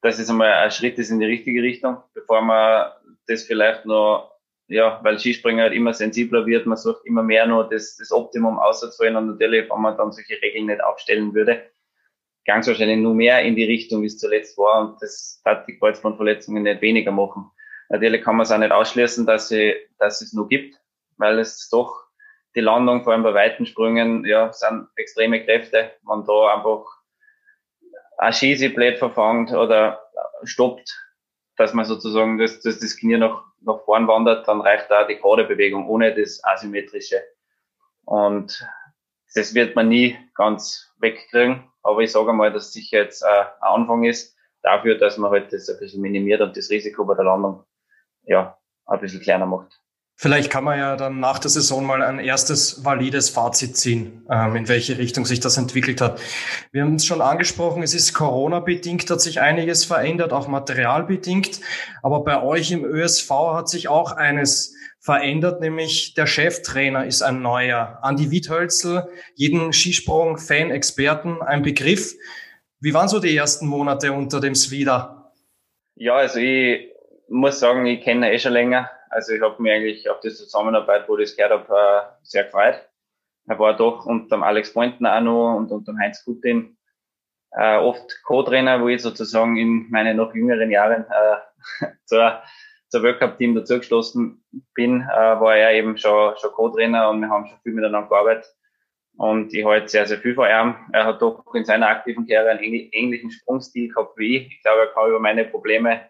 dass 0.00 0.18
es 0.18 0.30
einmal 0.30 0.54
ein 0.54 0.70
Schritt 0.70 0.96
ist 0.96 1.10
in 1.10 1.20
die 1.20 1.26
richtige 1.26 1.60
Richtung, 1.60 1.98
bevor 2.14 2.40
man 2.40 2.90
das 3.26 3.42
vielleicht 3.42 3.84
noch, 3.84 4.32
ja, 4.68 4.98
weil 5.02 5.18
Skispringer 5.18 5.64
halt 5.64 5.74
immer 5.74 5.92
sensibler 5.92 6.46
wird, 6.46 6.64
man 6.64 6.78
sucht 6.78 7.04
immer 7.04 7.22
mehr 7.22 7.46
nur 7.46 7.68
das, 7.68 7.98
das 7.98 8.10
Optimum 8.12 8.58
auszuholen 8.58 9.16
und 9.16 9.26
natürlich, 9.26 9.68
wenn 9.68 9.82
man 9.82 9.94
dann 9.98 10.10
solche 10.10 10.40
Regeln 10.40 10.64
nicht 10.64 10.82
aufstellen 10.82 11.34
würde, 11.34 11.64
ganz 12.44 12.66
wahrscheinlich 12.66 12.98
nur 12.98 13.14
mehr 13.14 13.42
in 13.42 13.56
die 13.56 13.64
Richtung, 13.64 14.02
wie 14.02 14.06
es 14.06 14.18
zuletzt 14.18 14.58
war. 14.58 14.80
Und 14.80 15.02
das 15.02 15.40
hat 15.44 15.66
die 15.68 15.78
Kreuzbandverletzungen 15.78 16.62
nicht 16.62 16.80
weniger 16.80 17.12
machen. 17.12 17.50
Natürlich 17.88 18.22
kann 18.22 18.36
man 18.36 18.44
es 18.44 18.52
auch 18.52 18.58
nicht 18.58 18.72
ausschließen, 18.72 19.26
dass, 19.26 19.48
sie, 19.48 19.74
dass 19.98 20.20
es 20.20 20.32
nur 20.32 20.48
gibt, 20.48 20.76
weil 21.18 21.38
es 21.38 21.68
doch 21.68 22.02
die 22.54 22.60
Landung, 22.60 23.02
vor 23.04 23.12
allem 23.12 23.22
bei 23.22 23.34
weiten 23.34 23.66
Sprüngen, 23.66 24.24
ja, 24.24 24.52
sind 24.52 24.88
extreme 24.96 25.44
Kräfte. 25.44 25.92
Man 26.02 26.24
da 26.24 26.54
einfach 26.54 26.84
ein 28.18 28.32
Schieße 28.32 28.70
blöd 28.70 28.98
verfangt 28.98 29.52
oder 29.52 30.00
stoppt, 30.44 30.96
dass 31.56 31.72
man 31.74 31.84
sozusagen 31.84 32.38
das, 32.38 32.60
das, 32.60 32.78
das 32.78 32.96
Knie 32.96 33.16
nach, 33.16 33.44
nach 33.60 33.80
vorn 33.84 34.06
wandert, 34.08 34.46
dann 34.48 34.60
reicht 34.60 34.90
da 34.90 35.04
die 35.04 35.16
gerade 35.16 35.44
Bewegung 35.44 35.88
ohne 35.88 36.14
das 36.14 36.42
Asymmetrische. 36.44 37.22
Und 38.04 38.66
das 39.34 39.54
wird 39.54 39.74
man 39.76 39.88
nie 39.88 40.16
ganz 40.34 40.92
wegkriegen. 40.98 41.71
Aber 41.82 42.00
ich 42.00 42.12
sage 42.12 42.32
mal, 42.32 42.52
dass 42.52 42.72
sicher 42.72 42.98
jetzt 42.98 43.22
äh, 43.22 43.26
ein 43.26 43.46
Anfang 43.60 44.04
ist 44.04 44.36
dafür, 44.62 44.96
dass 44.96 45.18
man 45.18 45.30
halt 45.30 45.52
das 45.52 45.68
ein 45.68 45.78
bisschen 45.78 46.00
minimiert 46.00 46.40
und 46.40 46.56
das 46.56 46.70
Risiko 46.70 47.04
bei 47.04 47.14
der 47.14 47.24
Landung 47.24 47.64
ja 48.22 48.56
ein 48.86 49.00
bisschen 49.00 49.20
kleiner 49.20 49.46
macht. 49.46 49.81
Vielleicht 50.22 50.50
kann 50.50 50.62
man 50.62 50.78
ja 50.78 50.94
dann 50.94 51.18
nach 51.18 51.40
der 51.40 51.50
Saison 51.50 51.84
mal 51.84 52.00
ein 52.00 52.20
erstes 52.20 52.84
valides 52.84 53.28
Fazit 53.28 53.76
ziehen, 53.76 54.24
ähm, 54.30 54.54
in 54.54 54.68
welche 54.68 54.96
Richtung 54.96 55.26
sich 55.26 55.40
das 55.40 55.56
entwickelt 55.56 56.00
hat. 56.00 56.20
Wir 56.70 56.84
haben 56.84 56.94
es 56.94 57.04
schon 57.04 57.20
angesprochen, 57.20 57.82
es 57.82 57.92
ist 57.92 58.14
Corona-bedingt, 58.14 59.10
hat 59.10 59.20
sich 59.20 59.40
einiges 59.40 59.84
verändert, 59.84 60.32
auch 60.32 60.46
materialbedingt. 60.46 61.60
Aber 62.04 62.22
bei 62.22 62.40
euch 62.40 62.70
im 62.70 62.84
ÖSV 62.84 63.30
hat 63.52 63.68
sich 63.68 63.88
auch 63.88 64.12
eines 64.12 64.76
verändert, 65.00 65.60
nämlich 65.60 66.14
der 66.14 66.28
Cheftrainer 66.28 67.04
ist 67.04 67.22
ein 67.22 67.42
neuer. 67.42 67.98
Andi 68.02 68.30
Wiethölzel, 68.30 69.08
jeden 69.34 69.72
Skisprung-Fan, 69.72 70.70
Experten, 70.70 71.42
ein 71.42 71.62
Begriff. 71.62 72.14
Wie 72.78 72.94
waren 72.94 73.08
so 73.08 73.18
die 73.18 73.36
ersten 73.36 73.66
Monate 73.66 74.12
unter 74.12 74.38
dem 74.38 74.54
Swida? 74.54 75.32
Ja, 75.96 76.14
also 76.14 76.38
ich 76.38 76.92
muss 77.28 77.58
sagen, 77.58 77.86
ich 77.86 78.04
kenne 78.04 78.28
ihn 78.28 78.34
eh 78.34 78.38
schon 78.38 78.52
länger. 78.52 78.88
Also 79.12 79.32
ich 79.32 79.42
habe 79.42 79.60
mich 79.62 79.72
eigentlich 79.72 80.10
auf 80.10 80.20
die 80.20 80.30
Zusammenarbeit, 80.30 81.08
wo 81.08 81.16
ich 81.18 81.30
das 81.30 81.36
gehört 81.36 81.68
habe, 81.68 81.74
äh, 81.74 82.12
sehr 82.22 82.44
gefreut. 82.44 82.80
Er 83.46 83.58
war 83.58 83.76
doch 83.76 84.06
unter 84.06 84.36
dem 84.36 84.42
Alex 84.42 84.72
Pointen 84.72 85.06
auch 85.06 85.20
noch 85.20 85.56
und 85.56 85.70
unter 85.70 85.92
dem 85.92 85.98
Heinz 85.98 86.24
Gutin 86.24 86.76
äh, 87.52 87.76
oft 87.76 88.22
Co-Trainer, 88.24 88.80
wo 88.80 88.88
ich 88.88 89.02
sozusagen 89.02 89.56
in 89.56 89.90
meinen 89.90 90.16
noch 90.16 90.34
jüngeren 90.34 90.70
Jahren 90.70 91.04
äh, 91.10 91.86
zur 92.06 92.42
zur 92.92 93.02
World 93.02 93.20
Cup 93.20 93.38
Team 93.38 93.54
dazugeschlossen 93.54 94.44
bin, 94.74 95.00
äh, 95.00 95.06
war 95.06 95.56
er 95.56 95.72
eben 95.72 95.96
schon, 95.96 96.36
schon 96.36 96.52
Co-Trainer 96.52 97.08
und 97.08 97.20
wir 97.20 97.30
haben 97.30 97.46
schon 97.46 97.58
viel 97.62 97.72
miteinander 97.72 98.08
gearbeitet. 98.08 98.54
Und 99.16 99.52
ich 99.54 99.64
halte 99.64 99.88
sehr, 99.88 100.06
sehr 100.06 100.18
viel 100.18 100.34
von 100.34 100.44
ihm. 100.44 100.76
Er 100.92 101.06
hat 101.06 101.22
doch 101.22 101.42
in 101.54 101.64
seiner 101.64 101.88
aktiven 101.88 102.26
Karriere 102.26 102.50
einen 102.50 102.62
ähnlichen 102.62 103.30
Sprungstil 103.30 103.88
gehabt 103.88 104.18
wie 104.18 104.36
ich. 104.36 104.52
Ich 104.52 104.62
glaube, 104.62 104.82
er 104.82 104.86
kann 104.88 105.08
über 105.08 105.20
meine 105.20 105.46
Probleme, 105.46 106.02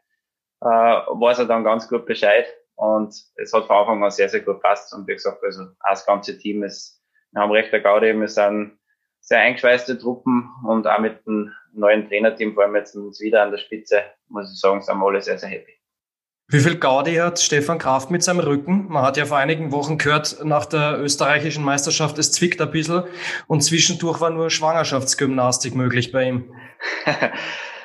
äh, 0.60 0.66
weiß 0.66 1.38
er 1.38 1.44
dann 1.44 1.62
ganz 1.62 1.88
gut 1.88 2.04
Bescheid. 2.04 2.46
Und 2.76 3.14
es 3.36 3.52
hat 3.52 3.66
von 3.66 3.76
Anfang 3.76 4.04
an 4.04 4.10
sehr, 4.10 4.28
sehr 4.28 4.40
gut 4.40 4.56
gepasst. 4.56 4.92
Und 4.94 5.06
wie 5.06 5.12
gesagt, 5.12 5.42
also 5.42 5.66
das 5.88 6.06
ganze 6.06 6.36
Team 6.38 6.62
ist, 6.62 7.00
wir 7.32 7.42
haben 7.42 7.52
recht 7.52 7.72
der 7.72 7.80
Gaudi, 7.80 8.12
wir 8.14 8.28
sind 8.28 8.78
sehr 9.20 9.40
eingeschweißte 9.40 9.98
Truppen 9.98 10.50
und 10.66 10.86
auch 10.86 10.98
mit 10.98 11.24
dem 11.26 11.52
neuen 11.72 12.08
Trainerteam, 12.08 12.54
vor 12.54 12.64
allem 12.64 12.76
jetzt 12.76 12.94
wieder 12.94 13.42
an 13.42 13.50
der 13.50 13.58
Spitze, 13.58 14.02
muss 14.28 14.52
ich 14.52 14.60
sagen, 14.60 14.82
sind 14.82 14.98
wir 14.98 15.06
alle 15.06 15.22
sehr, 15.22 15.38
sehr 15.38 15.48
happy. 15.48 15.72
Wie 16.48 16.60
viel 16.60 16.76
Gaudi 16.76 17.14
hat 17.14 17.38
Stefan 17.38 17.78
Kraft 17.78 18.10
mit 18.10 18.22
seinem 18.22 18.40
Rücken? 18.40 18.88
Man 18.88 19.02
hat 19.02 19.16
ja 19.16 19.24
vor 19.24 19.38
einigen 19.38 19.72
Wochen 19.72 19.96
gehört, 19.96 20.44
nach 20.44 20.66
der 20.66 20.98
österreichischen 21.00 21.64
Meisterschaft, 21.64 22.18
es 22.18 22.32
zwickt 22.32 22.60
ein 22.60 22.70
bisschen 22.70 23.04
und 23.46 23.62
zwischendurch 23.62 24.20
war 24.20 24.28
nur 24.28 24.50
Schwangerschaftsgymnastik 24.50 25.74
möglich 25.74 26.12
bei 26.12 26.24
ihm. 26.24 26.54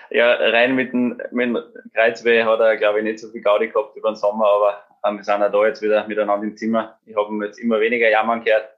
ja, 0.09 0.33
rein 0.33 0.75
mit 0.75 0.93
dem, 0.93 1.21
mit 1.31 1.47
dem 1.47 1.59
Kreuzweh 1.93 2.43
hat 2.43 2.59
er, 2.59 2.77
glaube 2.77 2.99
ich, 2.99 3.03
nicht 3.03 3.19
so 3.19 3.29
viel 3.29 3.41
Gaudi 3.41 3.67
gehabt 3.67 3.95
über 3.95 4.11
den 4.11 4.15
Sommer, 4.15 4.45
aber 4.45 5.15
wir 5.15 5.23
sind 5.23 5.39
ja 5.39 5.49
da 5.49 5.65
jetzt 5.65 5.81
wieder 5.81 6.07
miteinander 6.07 6.45
im 6.45 6.57
Zimmer. 6.57 6.99
Ich 7.05 7.15
habe 7.15 7.29
ihm 7.29 7.43
jetzt 7.43 7.59
immer 7.59 7.79
weniger 7.79 8.09
jammern 8.09 8.43
gehört. 8.43 8.69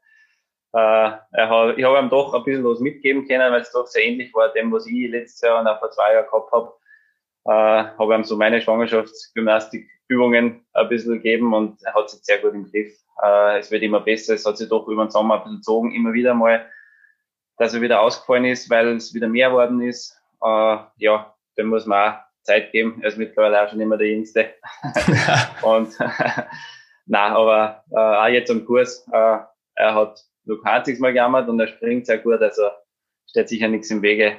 Äh, 0.74 0.78
hat, 0.78 1.78
ich 1.78 1.84
habe 1.84 2.00
ihm 2.00 2.10
doch 2.10 2.34
ein 2.34 2.44
bisschen 2.44 2.64
was 2.64 2.80
mitgeben 2.80 3.28
können, 3.28 3.52
weil 3.52 3.62
es 3.62 3.72
doch 3.72 3.88
sehr 3.88 4.06
ähnlich 4.06 4.34
war 4.34 4.54
dem, 4.54 4.72
was 4.72 4.86
ich 4.86 5.10
letztes 5.10 5.42
Jahr 5.42 5.60
und 5.60 5.68
auch 5.68 5.80
vor 5.80 5.90
zwei 5.90 6.14
Jahren 6.14 6.28
gehabt 6.28 6.52
habe 6.52 6.74
äh, 7.46 7.86
habe 7.98 8.16
ihm 8.16 8.24
so 8.24 8.38
meine 8.38 8.62
Schwangerschaftsgymnastikübungen 8.62 10.64
ein 10.74 10.90
bisschen 10.90 11.16
gegeben 11.16 11.52
und 11.54 11.82
er 11.84 11.96
hat 11.96 12.10
sich 12.10 12.22
sehr 12.24 12.40
gut 12.40 12.54
im 12.54 12.70
Griff. 12.70 12.94
Äh, 13.24 13.60
es 13.60 13.72
wird 13.72 13.84
immer 13.84 14.02
besser, 14.02 14.34
es 14.36 14.46
hat 14.46 14.58
sich 14.58 14.68
doch 14.70 14.88
über 14.88 15.06
den 15.06 15.12
Sommer 15.12 15.36
ein 15.36 15.44
bisschen 15.44 15.58
gezogen, 15.58 15.96
immer 15.96 16.14
wieder 16.14 16.34
mal, 16.34 16.66
dass 17.58 17.74
er 17.74 17.82
wieder 17.82 18.02
ausgefallen 18.02 18.46
ist, 18.46 18.70
weil 18.70 18.96
es 18.96 19.14
wieder 19.14 19.28
mehr 19.28 19.50
geworden 19.50 19.82
ist. 19.82 20.18
Äh, 20.42 20.78
ja, 20.98 21.36
dem 21.58 21.68
muss 21.68 21.86
man 21.86 22.14
auch 22.14 22.20
Zeit 22.44 22.72
geben. 22.72 23.00
Er 23.02 23.10
ist 23.10 23.18
mittlerweile 23.18 23.62
auch 23.62 23.70
schon 23.70 23.82
immer 23.82 23.98
der 23.98 24.08
Jüngste. 24.08 24.54
und 25.62 25.98
na, 27.06 27.36
aber 27.36 27.84
äh, 27.92 27.96
auch 27.98 28.34
jetzt 28.34 28.52
am 28.52 28.66
Kurs, 28.66 29.08
äh, 29.12 29.38
er 29.76 29.96
hat 29.96 30.24
nur 30.46 30.62
kein 30.64 30.80
einziges 30.80 31.00
Mal 31.00 31.12
gejammert 31.12 31.50
und 31.50 31.60
er 31.60 31.68
springt 31.68 32.06
sehr 32.06 32.18
gut, 32.18 32.42
also 32.42 32.70
steht 33.28 33.50
sicher 33.50 33.68
nichts 33.68 33.92
im 33.92 34.02
Wege 34.02 34.38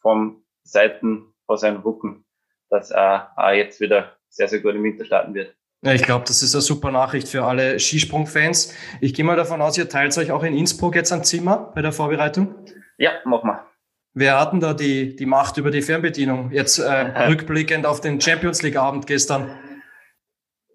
vom 0.00 0.44
Seiten 0.62 1.34
von 1.46 1.56
seinem 1.56 1.80
Rücken 1.80 2.24
dass 2.70 2.90
er 2.90 3.32
auch 3.36 3.50
jetzt 3.50 3.80
wieder 3.80 4.16
sehr, 4.28 4.48
sehr 4.48 4.60
gut 4.60 4.74
im 4.74 4.84
Winter 4.84 5.04
starten 5.04 5.34
wird. 5.34 5.54
Ja, 5.82 5.92
ich 5.92 6.02
glaube, 6.02 6.24
das 6.26 6.42
ist 6.42 6.54
eine 6.54 6.62
super 6.62 6.90
Nachricht 6.90 7.28
für 7.28 7.44
alle 7.44 7.80
Skisprungfans. 7.80 8.74
Ich 9.00 9.14
gehe 9.14 9.24
mal 9.24 9.36
davon 9.36 9.60
aus, 9.60 9.76
ihr 9.78 9.88
teilt 9.88 10.16
euch 10.18 10.30
auch 10.30 10.42
in 10.42 10.54
Innsbruck 10.54 10.94
jetzt 10.94 11.12
ein 11.12 11.24
Zimmer 11.24 11.72
bei 11.74 11.82
der 11.82 11.92
Vorbereitung? 11.92 12.54
Ja, 12.98 13.12
machen 13.24 13.48
wir. 13.48 13.66
Wer 14.12 14.40
hat 14.40 14.52
denn 14.52 14.60
da 14.60 14.74
die, 14.74 15.14
die 15.14 15.26
Macht 15.26 15.56
über 15.56 15.70
die 15.70 15.82
Fernbedienung? 15.82 16.50
Jetzt 16.52 16.78
äh, 16.78 16.84
rückblickend 17.28 17.86
auf 17.86 18.00
den 18.00 18.20
Champions 18.20 18.62
League 18.62 18.76
Abend 18.76 19.06
gestern. 19.06 19.56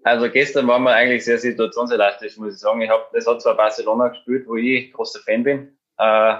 Also 0.03 0.29
gestern 0.29 0.67
waren 0.67 0.83
wir 0.83 0.93
eigentlich 0.93 1.25
sehr 1.25 1.39
situationselastisch, 1.39 2.37
muss 2.37 2.53
ich 2.53 2.59
sagen. 2.59 2.81
Ich 2.81 2.89
hab, 2.89 3.11
das 3.11 3.25
hat 3.25 3.41
zwar 3.41 3.57
Barcelona 3.57 4.09
gespielt, 4.09 4.45
wo 4.47 4.55
ich 4.55 4.93
großer 4.93 5.19
Fan 5.21 5.43
bin. 5.43 5.77
Äh, 5.97 6.35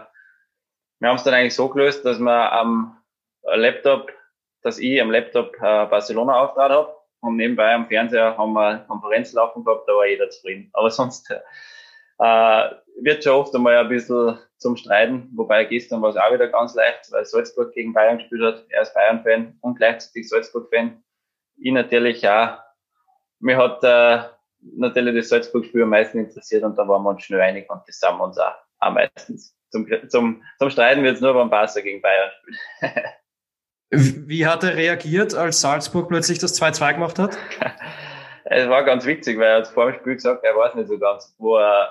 wir 0.99 1.09
haben 1.09 1.17
es 1.17 1.23
dann 1.23 1.33
eigentlich 1.33 1.55
so 1.55 1.67
gelöst, 1.69 2.05
dass 2.05 2.19
wir 2.19 2.51
am 2.51 2.97
Laptop 3.43 4.11
dass 4.65 4.79
ich 4.79 4.99
am 4.99 5.11
Laptop 5.11 5.55
äh, 5.57 5.85
Barcelona 5.85 6.39
auftrat 6.39 6.71
habe 6.71 6.95
und 7.21 7.35
nebenbei 7.35 7.71
am 7.71 7.87
Fernseher 7.87 8.35
haben 8.35 8.53
wir 8.53 8.79
Konferenz 8.87 9.31
laufen 9.31 9.63
gehabt, 9.63 9.87
da 9.87 9.93
war 9.93 10.07
jeder 10.07 10.27
zufrieden. 10.31 10.71
Aber 10.73 10.89
sonst 10.89 11.31
äh, 12.19 12.69
wird 13.01 13.23
schon 13.23 13.33
oft 13.33 13.55
einmal 13.55 13.77
ein 13.77 13.89
bisschen 13.89 14.37
zum 14.57 14.77
Streiten, 14.77 15.29
wobei 15.35 15.65
gestern 15.65 16.01
war 16.01 16.09
es 16.09 16.17
auch 16.17 16.33
wieder 16.33 16.47
ganz 16.47 16.75
leicht, 16.75 17.11
weil 17.11 17.25
Salzburg 17.25 17.73
gegen 17.73 17.93
Bayern 17.93 18.17
gespielt 18.17 18.41
hat. 18.41 18.65
Er 18.69 18.81
ist 18.83 18.93
Bayern-Fan 18.93 19.57
und 19.61 19.75
gleichzeitig 19.75 20.29
Salzburg-Fan. 20.29 21.03
Ich 21.57 21.71
natürlich 21.71 22.27
auch. 22.27 22.57
Mir 23.39 23.57
hat 23.57 23.83
äh, 23.83 24.23
natürlich 24.77 25.15
das 25.15 25.29
Salzburg-Spiel 25.29 25.83
am 25.83 25.89
meisten 25.89 26.19
interessiert 26.19 26.63
und 26.63 26.77
da 26.77 26.87
waren 26.87 27.03
wir 27.03 27.09
uns 27.09 27.23
schnell 27.23 27.41
einig 27.41 27.69
und 27.69 27.81
das 27.87 27.99
sind 27.99 28.17
wir 28.17 28.23
uns 28.23 28.37
auch 28.37 28.55
am 28.79 28.95
meistens. 28.95 29.55
Zum, 29.71 29.87
zum, 30.09 30.43
zum 30.57 30.69
Streiten 30.69 31.03
wird 31.03 31.15
es 31.15 31.21
nur 31.21 31.33
beim 31.33 31.49
Barca 31.49 31.81
gegen 31.81 32.01
Bayern 32.01 32.31
spielen. 32.31 33.03
Wie 34.27 34.45
hat 34.45 34.63
er 34.63 34.75
reagiert, 34.75 35.35
als 35.35 35.61
Salzburg 35.61 36.09
plötzlich 36.09 36.39
das 36.39 36.59
2-2 36.59 36.93
gemacht 36.93 37.19
hat? 37.19 37.37
es 38.45 38.67
war 38.69 38.83
ganz 38.83 39.05
witzig, 39.05 39.37
weil 39.37 39.47
er 39.47 39.57
hat 39.57 39.67
vor 39.67 39.91
dem 39.91 39.99
Spiel 39.99 40.15
gesagt, 40.15 40.43
er 40.43 40.55
weiß 40.55 40.75
nicht 40.75 40.87
so 40.87 40.97
ganz, 40.97 41.35
wo 41.37 41.57
er, 41.57 41.89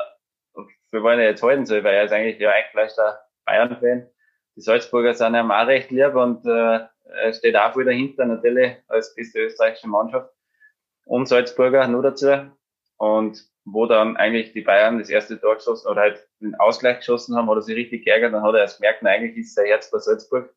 für 0.95 1.03
wen 1.03 1.19
er 1.19 1.31
jetzt 1.31 1.43
halten 1.43 1.67
soll, 1.67 1.83
weil 1.83 1.95
er 1.95 2.05
ist 2.05 2.13
eigentlich 2.13 2.39
ja 2.39 2.51
eingefleischter 2.51 3.19
Bayern-Fan. 3.47 4.09
Die 4.55 4.61
Salzburger 4.61 5.13
sind 5.13 5.35
ihm 5.35 5.51
auch 5.51 5.67
recht 5.67 5.91
lieb 5.91 6.15
und 6.15 6.47
äh, 6.47 6.87
steht 7.33 7.57
auch 7.57 7.73
voll 7.73 7.85
dahinter, 7.85 8.25
natürlich 8.27 8.77
als 8.87 9.13
beste 9.17 9.41
österreichische 9.41 9.89
Mannschaft. 9.89 10.31
Und 11.05 11.27
Salzburger 11.27 11.89
nur 11.89 12.05
dazu. 12.05 12.49
Und 12.97 13.43
wo 13.65 13.87
dann 13.87 14.17
eigentlich 14.17 14.53
die 14.53 14.61
Bayern 14.61 15.01
das 15.01 15.11
erste 15.11 15.41
Tor 15.41 15.57
geschossen 15.57 15.89
oder 15.89 16.03
halt 16.03 16.29
den 16.41 16.55
Ausgleich 16.55 16.99
geschossen 16.99 17.35
haben, 17.35 17.51
hat 17.51 17.57
er 17.57 17.63
sich 17.63 17.75
richtig 17.75 18.05
geärgert, 18.05 18.33
dann 18.33 18.45
hat 18.45 18.55
er 18.55 18.61
erst 18.61 18.79
gemerkt, 18.79 19.05
eigentlich 19.05 19.37
ist 19.37 19.57
sein 19.57 19.67
Herz 19.67 19.91
bei 19.91 19.99
Salzburg. 19.99 20.55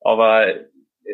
Aber 0.00 0.54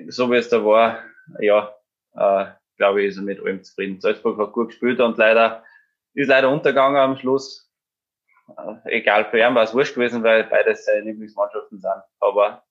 so 0.06 0.30
wie 0.30 0.36
es 0.36 0.48
da 0.48 0.64
war, 0.64 1.02
ja, 1.40 1.74
äh, 2.14 2.46
glaube 2.76 3.02
ich, 3.02 3.08
ist 3.08 3.16
er 3.16 3.24
mit 3.24 3.40
allem 3.40 3.64
zufrieden. 3.64 4.00
Salzburg 4.00 4.38
hat 4.38 4.52
gut 4.52 4.68
gespielt 4.68 5.00
und 5.00 5.18
leider 5.18 5.64
ist 6.14 6.28
leider 6.28 6.48
untergegangen 6.48 6.96
am 6.96 7.16
Schluss. 7.16 7.65
Egal, 8.84 9.26
für 9.30 9.38
ihn 9.38 9.54
war 9.54 9.64
es 9.64 9.74
wurscht 9.74 9.94
gewesen, 9.94 10.22
weil 10.22 10.44
beides 10.44 10.84
seine 10.84 11.00
Lieblingsmannschaften 11.00 11.80
sind. 11.80 12.02
Aber 12.20 12.62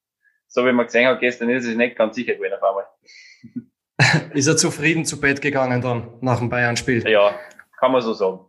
so 0.48 0.66
wie 0.66 0.72
man 0.72 0.86
gesehen 0.86 1.08
hat 1.08 1.20
gestern, 1.20 1.50
ist 1.50 1.66
es 1.66 1.76
nicht 1.76 1.98
ganz 1.98 2.16
sicher 2.16 2.36
gewesen 2.36 2.56
auf 2.56 2.64
einmal. 2.64 4.32
ist 4.34 4.48
er 4.48 4.58
zufrieden 4.58 5.06
zu 5.06 5.20
Bett 5.20 5.42
gegangen 5.42 5.82
dann 5.82 6.14
nach 6.22 6.40
dem 6.40 6.50
Bayern-Spiel? 6.50 7.08
Ja, 7.10 7.38
kann 7.80 7.92
man 7.92 8.02
so 8.02 8.14
sagen. 8.14 8.40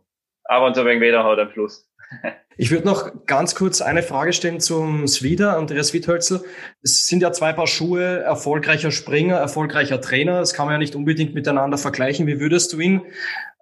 Aber 0.45 0.73
so 0.73 0.85
wenig 0.85 1.01
weder 1.01 1.23
hat 1.23 1.39
am 1.39 1.51
Schluss. 1.51 1.89
Ich 2.59 2.71
würde 2.71 2.87
noch 2.87 3.27
ganz 3.27 3.53
kurz 3.53 3.81
eine 3.81 4.01
Frage 4.01 4.33
stellen 4.33 4.59
zum 4.59 5.07
Swider, 5.07 5.57
Andreas 5.57 5.93
Witthölzel. 5.93 6.43
Es 6.81 7.05
sind 7.05 7.21
ja 7.21 7.31
zwei 7.31 7.53
Paar 7.53 7.67
Schuhe, 7.67 8.21
erfolgreicher 8.21 8.89
Springer, 8.89 9.37
erfolgreicher 9.37 10.01
Trainer. 10.01 10.39
Das 10.39 10.55
kann 10.55 10.65
man 10.65 10.73
ja 10.73 10.79
nicht 10.79 10.95
unbedingt 10.95 11.35
miteinander 11.35 11.77
vergleichen. 11.77 12.25
Wie 12.25 12.39
würdest 12.39 12.73
du 12.73 12.79
ihn 12.79 13.03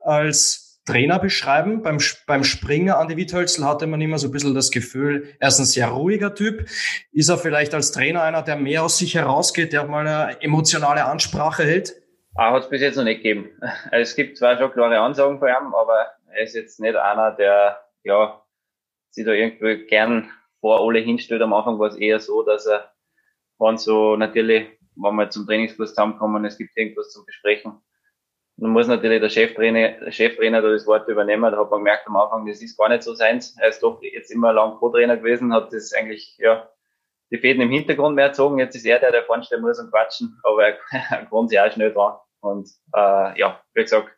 als 0.01 0.64
Trainer 0.85 1.19
beschreiben? 1.19 1.81
Beim, 1.81 1.97
beim 2.27 2.43
Springer, 2.43 2.97
Andi 2.99 3.17
Witthölzel, 3.17 3.65
hatte 3.65 3.87
man 3.87 4.01
immer 4.01 4.19
so 4.19 4.27
ein 4.27 4.31
bisschen 4.31 4.53
das 4.53 4.71
Gefühl, 4.71 5.35
er 5.39 5.47
ist 5.47 5.59
ein 5.59 5.65
sehr 5.65 5.87
ruhiger 5.87 6.35
Typ. 6.35 6.69
Ist 7.11 7.29
er 7.29 7.37
vielleicht 7.37 7.73
als 7.73 7.91
Trainer 7.91 8.21
einer, 8.21 8.43
der 8.43 8.55
mehr 8.55 8.83
aus 8.83 8.97
sich 8.97 9.15
herausgeht, 9.15 9.73
der 9.73 9.85
mal 9.85 10.07
eine 10.07 10.41
emotionale 10.41 11.05
Ansprache 11.05 11.63
hält? 11.63 11.95
Ah, 12.35 12.51
hat 12.51 12.63
es 12.63 12.69
bis 12.69 12.81
jetzt 12.81 12.97
noch 12.97 13.03
nicht 13.03 13.23
gegeben. 13.23 13.49
Es 13.91 14.15
gibt 14.15 14.37
zwar 14.37 14.57
schon 14.57 14.71
klare 14.71 14.99
Ansagen 14.99 15.39
von 15.39 15.47
ihm, 15.47 15.73
aber 15.73 16.11
er 16.31 16.43
ist 16.43 16.53
jetzt 16.53 16.79
nicht 16.79 16.95
einer, 16.95 17.31
der 17.31 17.79
ja, 18.03 18.41
sich 19.09 19.25
da 19.25 19.31
irgendwie 19.31 19.87
gern 19.87 20.29
vor 20.59 20.81
alle 20.81 20.99
hinstellt. 20.99 21.41
Am 21.41 21.53
Anfang 21.53 21.79
war 21.79 21.87
es 21.87 21.95
eher 21.95 22.19
so, 22.19 22.43
dass 22.43 22.65
er, 22.65 22.91
wenn 23.57 23.77
so 23.77 24.17
natürlich, 24.17 24.67
wenn 24.95 25.15
wir 25.15 25.29
zum 25.29 25.47
Trainingskurs 25.47 25.91
zusammenkommen, 25.91 26.45
es 26.45 26.57
gibt 26.57 26.77
irgendwas 26.77 27.11
zum 27.11 27.25
Besprechen, 27.25 27.81
dann 28.57 28.71
muss 28.71 28.87
natürlich 28.87 29.19
der 29.19 29.29
Cheftrainer, 29.29 30.11
Cheftrainer 30.11 30.61
da 30.61 30.69
das 30.69 30.87
Wort 30.87 31.07
übernehmen. 31.09 31.51
Da 31.51 31.57
hat 31.57 31.71
man 31.71 31.79
gemerkt 31.79 32.07
am 32.07 32.15
Anfang, 32.15 32.45
das 32.45 32.61
ist 32.61 32.77
gar 32.77 32.87
nicht 32.87 33.03
so 33.03 33.13
seins. 33.13 33.57
Er 33.59 33.69
ist 33.69 33.83
doch 33.83 34.01
jetzt 34.01 34.31
immer 34.31 34.53
lang 34.53 34.75
Co-Trainer 34.77 35.17
gewesen, 35.17 35.53
hat 35.53 35.73
das 35.73 35.93
eigentlich, 35.93 36.37
ja, 36.37 36.69
die 37.31 37.37
Fäden 37.37 37.61
im 37.61 37.69
Hintergrund 37.69 38.15
mehr 38.15 38.29
gezogen. 38.29 38.59
Jetzt 38.59 38.75
ist 38.75 38.85
er 38.85 38.99
der, 38.99 39.11
der 39.11 39.23
vorne 39.23 39.43
stehen 39.43 39.61
muss 39.61 39.79
und 39.79 39.91
quatschen, 39.91 40.39
aber 40.43 40.69
er 40.69 41.25
kommt 41.29 41.49
sich 41.49 41.59
auch 41.59 41.71
schnell 41.71 41.91
dran. 41.91 42.15
Und 42.39 42.69
äh, 42.93 43.39
ja, 43.39 43.61
wie 43.73 43.81
gesagt, 43.81 44.09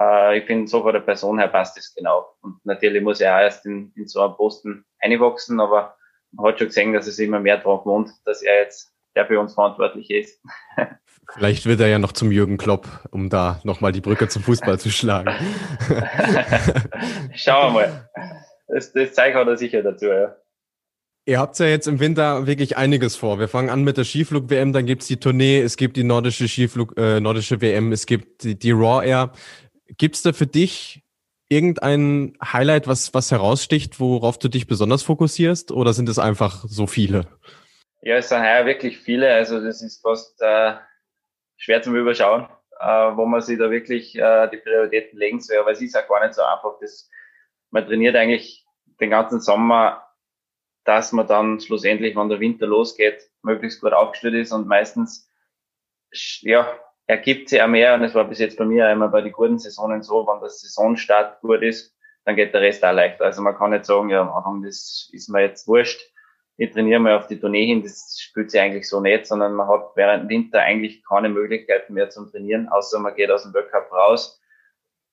äh, 0.00 0.38
ich 0.38 0.46
finde, 0.46 0.66
so 0.68 0.82
von 0.82 0.92
der 0.92 1.00
Person 1.00 1.38
her 1.38 1.48
passt 1.48 1.78
es 1.78 1.94
genau. 1.94 2.26
Und 2.42 2.64
natürlich 2.64 3.02
muss 3.02 3.20
er 3.20 3.36
auch 3.36 3.40
erst 3.40 3.66
in, 3.66 3.92
in 3.94 4.08
so 4.08 4.20
einen 4.20 4.34
Posten 4.34 4.84
einwachsen, 4.98 5.60
aber 5.60 5.96
man 6.32 6.46
hat 6.46 6.58
schon 6.58 6.68
gesehen, 6.68 6.92
dass 6.92 7.06
es 7.06 7.18
immer 7.18 7.38
mehr 7.38 7.58
daran 7.58 7.84
wohnt, 7.84 8.10
dass 8.24 8.42
er 8.42 8.62
jetzt 8.62 8.89
der 9.16 9.26
für 9.26 9.40
uns 9.40 9.54
verantwortlich 9.54 10.10
ist. 10.10 10.40
Vielleicht 11.34 11.66
wird 11.66 11.80
er 11.80 11.88
ja 11.88 11.98
noch 11.98 12.12
zum 12.12 12.32
Jürgen 12.32 12.56
Klopp, 12.56 12.88
um 13.10 13.30
da 13.30 13.60
nochmal 13.62 13.92
die 13.92 14.00
Brücke 14.00 14.28
zum 14.28 14.42
Fußball 14.42 14.80
zu 14.80 14.90
schlagen. 14.90 15.32
Schauen 17.34 17.74
wir 17.74 17.80
mal. 17.80 18.10
Das, 18.66 18.92
das 18.92 19.14
Zeug 19.14 19.34
hat 19.34 19.46
er 19.46 19.56
sicher 19.56 19.82
dazu, 19.82 20.06
ja. 20.06 20.34
Ihr 21.26 21.38
habt 21.38 21.58
ja 21.58 21.66
jetzt 21.66 21.86
im 21.86 22.00
Winter 22.00 22.46
wirklich 22.46 22.76
einiges 22.76 23.14
vor. 23.14 23.38
Wir 23.38 23.46
fangen 23.46 23.70
an 23.70 23.84
mit 23.84 23.96
der 23.96 24.04
Skiflug-WM, 24.04 24.72
dann 24.72 24.86
gibt's 24.86 25.06
die 25.06 25.18
Tournee, 25.18 25.60
es 25.60 25.76
gibt 25.76 25.96
die 25.96 26.02
nordische 26.02 26.48
Skiflug, 26.48 26.96
äh, 26.96 27.20
nordische 27.20 27.60
WM, 27.60 27.92
es 27.92 28.06
gibt 28.06 28.42
die, 28.42 28.58
die 28.58 28.72
Raw 28.72 29.06
Air. 29.06 29.32
Gibt's 29.98 30.22
da 30.22 30.32
für 30.32 30.46
dich 30.46 31.04
irgendein 31.48 32.32
Highlight, 32.42 32.88
was, 32.88 33.12
was 33.12 33.30
heraussticht, 33.30 34.00
worauf 34.00 34.38
du 34.38 34.48
dich 34.48 34.66
besonders 34.66 35.02
fokussierst? 35.02 35.72
Oder 35.72 35.92
sind 35.92 36.08
es 36.08 36.18
einfach 36.18 36.64
so 36.66 36.86
viele? 36.86 37.26
Ja, 38.02 38.16
es 38.16 38.28
sind 38.28 38.40
heuer 38.40 38.66
wirklich 38.66 38.98
viele. 38.98 39.32
Also 39.32 39.60
das 39.60 39.82
ist 39.82 40.00
fast 40.02 40.40
äh, 40.40 40.74
schwer 41.56 41.82
zum 41.82 41.96
Überschauen, 41.96 42.48
äh, 42.78 43.16
wo 43.16 43.26
man 43.26 43.42
sich 43.42 43.58
da 43.58 43.70
wirklich 43.70 44.16
äh, 44.16 44.48
die 44.48 44.56
Prioritäten 44.56 45.18
legen 45.18 45.40
soll. 45.40 45.58
Aber 45.58 45.72
es 45.72 45.82
ist 45.82 45.96
auch 45.96 46.08
gar 46.08 46.24
nicht 46.24 46.34
so 46.34 46.42
einfach. 46.42 46.78
Das, 46.80 47.10
man 47.70 47.86
trainiert 47.86 48.16
eigentlich 48.16 48.66
den 49.00 49.10
ganzen 49.10 49.40
Sommer, 49.40 50.06
dass 50.84 51.12
man 51.12 51.26
dann 51.26 51.60
schlussendlich, 51.60 52.16
wenn 52.16 52.28
der 52.30 52.40
Winter 52.40 52.66
losgeht, 52.66 53.30
möglichst 53.42 53.80
gut 53.80 53.92
aufgestellt 53.92 54.34
ist 54.34 54.52
und 54.52 54.66
meistens 54.66 55.28
ja, 56.40 56.78
ergibt 57.06 57.48
sich 57.48 57.62
auch 57.62 57.68
mehr, 57.68 57.94
und 57.94 58.02
es 58.02 58.14
war 58.14 58.24
bis 58.24 58.38
jetzt 58.38 58.56
bei 58.56 58.64
mir 58.64 58.90
immer 58.90 59.08
bei 59.08 59.20
den 59.20 59.32
guten 59.32 59.58
Saisonen 59.58 60.02
so, 60.02 60.26
wenn 60.26 60.40
der 60.40 60.48
Saisonstart 60.48 61.40
gut 61.40 61.62
ist, 61.62 61.94
dann 62.24 62.36
geht 62.36 62.54
der 62.54 62.60
Rest 62.62 62.84
auch 62.84 62.92
leichter. 62.92 63.24
Also 63.24 63.42
man 63.42 63.56
kann 63.56 63.70
nicht 63.70 63.84
sagen, 63.84 64.10
ja, 64.10 64.22
am 64.22 64.30
Anfang, 64.30 64.62
das 64.62 65.08
ist 65.12 65.28
mir 65.28 65.42
jetzt 65.42 65.68
wurscht. 65.68 66.00
Ich 66.60 66.72
trainiere 66.72 67.00
mal 67.00 67.16
auf 67.16 67.26
die 67.26 67.40
Tournee 67.40 67.64
hin, 67.64 67.82
das 67.82 68.18
spielt 68.20 68.50
sich 68.50 68.60
eigentlich 68.60 68.86
so 68.86 69.00
nicht, 69.00 69.24
sondern 69.24 69.54
man 69.54 69.66
hat 69.66 69.92
während 69.94 70.28
Winter 70.28 70.60
eigentlich 70.60 71.02
keine 71.08 71.30
Möglichkeiten 71.30 71.94
mehr 71.94 72.10
zum 72.10 72.30
Trainieren, 72.30 72.68
außer 72.68 72.98
man 72.98 73.14
geht 73.14 73.30
aus 73.30 73.44
dem 73.44 73.54
World 73.54 73.70
Cup 73.70 73.90
raus. 73.90 74.38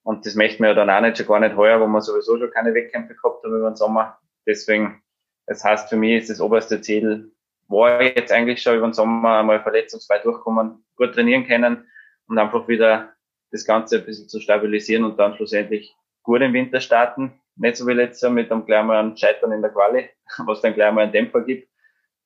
Und 0.04 0.26
das 0.26 0.36
möchten 0.36 0.64
wir 0.64 0.72
ja 0.72 0.76
dann 0.76 0.90
auch 0.90 1.00
nicht, 1.00 1.18
schon 1.18 1.26
gar 1.26 1.40
nicht 1.40 1.56
heuer, 1.56 1.80
wo 1.80 1.88
wir 1.88 2.02
sowieso 2.02 2.38
schon 2.38 2.52
keine 2.52 2.74
Wettkämpfe 2.74 3.16
gehabt 3.16 3.46
haben 3.46 3.56
über 3.56 3.70
den 3.70 3.78
Sommer. 3.78 4.18
Deswegen, 4.46 5.02
das 5.46 5.64
heißt, 5.64 5.88
für 5.88 5.96
mich 5.96 6.18
ist 6.24 6.30
das 6.30 6.42
oberste 6.42 6.82
Ziel, 6.82 7.32
war 7.70 8.02
jetzt 8.02 8.34
eigentlich 8.34 8.62
schon 8.62 8.76
über 8.76 8.88
den 8.90 8.94
Sommer 8.94 9.40
einmal 9.40 9.64
verletzungsfrei 9.64 10.20
durchkommen, 10.20 10.84
gut 10.98 11.14
trainieren 11.14 11.48
können 11.48 11.88
und 12.28 12.38
einfach 12.38 12.68
wieder 12.68 13.14
das 13.52 13.64
Ganze 13.64 14.00
ein 14.00 14.06
bisschen 14.06 14.28
zu 14.28 14.42
stabilisieren 14.42 15.06
und 15.06 15.18
dann 15.18 15.38
schlussendlich 15.38 15.96
gut 16.24 16.42
im 16.42 16.52
Winter 16.52 16.82
starten. 16.82 17.40
Nicht 17.58 17.78
so 17.78 17.88
wie 17.88 17.94
letztes 17.94 18.22
Jahr 18.22 18.32
mit 18.32 18.52
einem 18.52 18.66
gleich 18.66 18.84
mal 18.84 19.16
Scheitern 19.18 19.52
in 19.52 19.62
der 19.62 19.72
Quali, 19.72 20.10
was 20.46 20.62
dann 20.62 20.74
gleich 20.74 20.94
mal 20.94 21.04
einen 21.04 21.12
Dämpfer 21.12 21.42
gibt. 21.42 21.70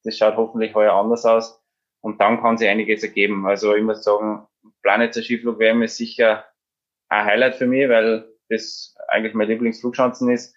Das 0.03 0.17
schaut 0.17 0.35
hoffentlich 0.35 0.73
heuer 0.75 0.93
anders 0.93 1.25
aus. 1.25 1.61
Und 2.01 2.19
dann 2.19 2.41
kann 2.41 2.57
sich 2.57 2.67
einiges 2.67 3.03
ergeben. 3.03 3.45
Also 3.45 3.75
ich 3.75 3.83
muss 3.83 4.03
sagen, 4.03 4.47
Planetzer 4.81 5.21
Skiflug 5.21 5.59
WM 5.59 5.83
ist 5.83 5.97
sicher 5.97 6.45
ein 7.09 7.25
Highlight 7.25 7.55
für 7.55 7.67
mich, 7.67 7.87
weil 7.89 8.27
das 8.49 8.95
eigentlich 9.07 9.33
mein 9.33 9.47
Lieblingsflugschanzen 9.47 10.31
ist. 10.31 10.55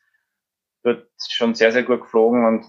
Wird 0.82 1.08
schon 1.28 1.54
sehr, 1.54 1.72
sehr 1.72 1.82
gut 1.82 2.02
geflogen 2.02 2.46
und 2.46 2.66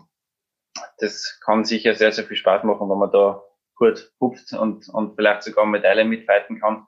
das 0.97 1.39
kann 1.43 1.65
sicher 1.65 1.93
sehr, 1.93 2.11
sehr 2.11 2.25
viel 2.25 2.37
Spaß 2.37 2.63
machen, 2.63 2.89
wenn 2.89 2.97
man 2.97 3.11
da 3.11 3.43
gut 3.75 4.11
hupft 4.19 4.53
und, 4.53 4.87
und 4.89 5.15
vielleicht 5.15 5.43
sogar 5.43 5.65
Medaille 5.65 6.05
mitfighten 6.05 6.59
kann. 6.59 6.87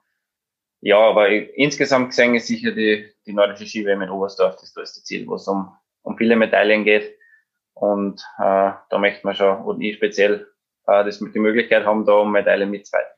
Ja, 0.80 0.98
aber 0.98 1.28
insgesamt 1.30 2.10
gesehen 2.10 2.34
ist 2.34 2.46
sicher 2.46 2.72
die, 2.72 3.10
die 3.26 3.32
nordische 3.32 3.66
Ski-WM 3.66 4.02
in 4.02 4.10
Oberstdorf 4.10 4.56
das 4.60 4.74
größte 4.74 5.02
Ziel, 5.02 5.26
wo 5.26 5.34
es 5.34 5.48
um, 5.48 5.72
um 6.02 6.16
viele 6.16 6.36
Medaillen 6.36 6.84
geht. 6.84 7.16
Und 7.74 8.20
äh, 8.38 8.72
da 8.88 8.98
möchte 8.98 9.26
man 9.26 9.34
schon, 9.34 9.56
und 9.64 9.80
ich 9.80 9.96
speziell, 9.96 10.48
äh, 10.86 11.04
das 11.04 11.20
mit 11.20 11.34
die 11.34 11.40
Möglichkeit 11.40 11.84
haben, 11.84 12.04
da 12.04 12.12
um 12.12 12.32
Medaillen 12.32 12.70
mitzufighten. 12.70 13.12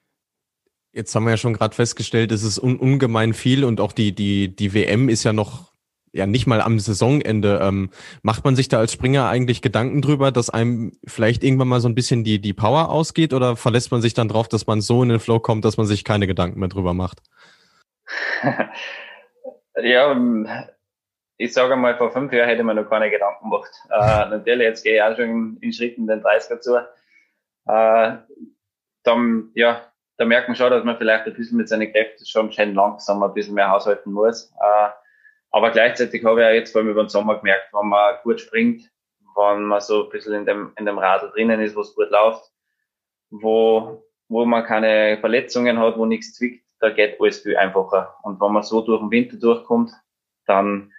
Jetzt 0.92 1.14
haben 1.14 1.24
wir 1.24 1.30
ja 1.30 1.36
schon 1.36 1.54
gerade 1.54 1.74
festgestellt, 1.74 2.32
es 2.32 2.42
ist 2.42 2.58
un 2.58 2.78
ungemein 2.78 3.32
viel 3.32 3.64
und 3.64 3.80
auch 3.80 3.92
die, 3.92 4.12
die, 4.12 4.54
die 4.54 4.74
WM 4.74 5.08
ist 5.08 5.22
ja 5.22 5.32
noch 5.32 5.69
ja 6.12 6.26
nicht 6.26 6.46
mal 6.46 6.60
am 6.60 6.78
Saisonende. 6.78 7.60
Ähm, 7.62 7.90
macht 8.22 8.44
man 8.44 8.56
sich 8.56 8.68
da 8.68 8.78
als 8.78 8.92
Springer 8.92 9.28
eigentlich 9.28 9.62
Gedanken 9.62 10.02
drüber, 10.02 10.32
dass 10.32 10.50
einem 10.50 10.92
vielleicht 11.06 11.44
irgendwann 11.44 11.68
mal 11.68 11.80
so 11.80 11.88
ein 11.88 11.94
bisschen 11.94 12.24
die, 12.24 12.40
die 12.40 12.52
Power 12.52 12.90
ausgeht 12.90 13.32
oder 13.32 13.56
verlässt 13.56 13.90
man 13.90 14.02
sich 14.02 14.14
dann 14.14 14.28
drauf, 14.28 14.48
dass 14.48 14.66
man 14.66 14.80
so 14.80 15.02
in 15.02 15.08
den 15.08 15.20
Flow 15.20 15.40
kommt, 15.40 15.64
dass 15.64 15.76
man 15.76 15.86
sich 15.86 16.04
keine 16.04 16.26
Gedanken 16.26 16.60
mehr 16.60 16.68
drüber 16.68 16.94
macht? 16.94 17.20
ja, 19.76 20.10
ähm, 20.10 20.48
ich 21.36 21.52
sage 21.52 21.76
mal, 21.76 21.96
vor 21.96 22.10
fünf 22.10 22.32
Jahren 22.32 22.48
hätte 22.48 22.64
man 22.64 22.76
noch 22.76 22.90
keine 22.90 23.10
Gedanken 23.10 23.48
gemacht. 23.48 23.70
Äh, 23.90 24.28
natürlich, 24.30 24.66
jetzt 24.66 24.82
gehe 24.82 24.96
ich 24.96 25.02
auch 25.02 25.16
schon 25.16 25.58
in 25.60 25.72
Schritten 25.72 26.06
den 26.06 26.22
30er 26.22 26.60
zu. 26.60 26.76
Äh, 27.66 28.16
dann, 29.04 29.50
ja, 29.54 29.90
da 30.18 30.26
merkt 30.26 30.48
man 30.48 30.56
schon, 30.56 30.70
dass 30.70 30.84
man 30.84 30.98
vielleicht 30.98 31.26
ein 31.26 31.34
bisschen 31.34 31.56
mit 31.56 31.68
seinen 31.68 31.90
Kräften 31.90 32.26
schon 32.26 32.52
schön 32.52 32.74
langsam 32.74 33.22
ein 33.22 33.32
bisschen 33.32 33.54
mehr 33.54 33.70
haushalten 33.70 34.12
muss. 34.12 34.52
Äh, 34.60 34.88
aber 35.50 35.70
gleichzeitig 35.70 36.24
habe 36.24 36.40
ich 36.40 36.46
auch 36.46 36.52
jetzt 36.52 36.72
vor 36.72 36.80
allem 36.80 36.90
über 36.90 37.02
den 37.04 37.08
Sommer 37.08 37.38
gemerkt, 37.38 37.72
wenn 37.72 37.88
man 37.88 38.16
gut 38.22 38.40
springt, 38.40 38.90
wenn 39.36 39.62
man 39.64 39.80
so 39.80 40.04
ein 40.04 40.10
bisschen 40.10 40.34
in 40.34 40.46
dem, 40.46 40.72
in 40.76 40.86
dem 40.86 40.98
Radl 40.98 41.30
drinnen 41.30 41.60
ist, 41.60 41.76
wo 41.76 41.80
es 41.80 41.94
gut 41.94 42.10
läuft, 42.10 42.50
wo, 43.30 44.04
wo 44.28 44.44
man 44.44 44.64
keine 44.64 45.18
Verletzungen 45.18 45.78
hat, 45.78 45.96
wo 45.96 46.06
nichts 46.06 46.34
zwickt, 46.34 46.64
da 46.78 46.90
geht 46.90 47.20
alles 47.20 47.40
viel 47.40 47.56
einfacher. 47.56 48.16
Und 48.22 48.40
wenn 48.40 48.52
man 48.52 48.62
so 48.62 48.80
durch 48.80 49.00
den 49.00 49.10
Winter 49.10 49.36
durchkommt, 49.36 49.92
dann, 50.46 50.92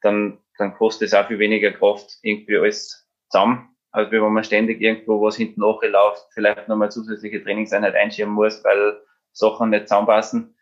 dann, 0.00 0.38
dann 0.58 0.74
kostet 0.74 1.08
es 1.08 1.14
auch 1.14 1.26
viel 1.26 1.38
weniger 1.38 1.72
Kraft, 1.72 2.18
irgendwie 2.22 2.58
alles 2.58 3.08
zusammen. 3.28 3.76
Also 3.90 4.10
wenn 4.10 4.32
man 4.32 4.44
ständig 4.44 4.80
irgendwo 4.80 5.22
was 5.22 5.36
hinten 5.36 5.60
nachläuft, 5.60 6.26
vielleicht 6.32 6.68
nochmal 6.68 6.90
zusätzliche 6.90 7.42
Trainingseinheit 7.42 7.94
einschieben 7.94 8.32
muss, 8.32 8.62
weil 8.64 9.00
Sachen 9.32 9.70
nicht 9.70 9.88
zusammenpassen. 9.88 10.56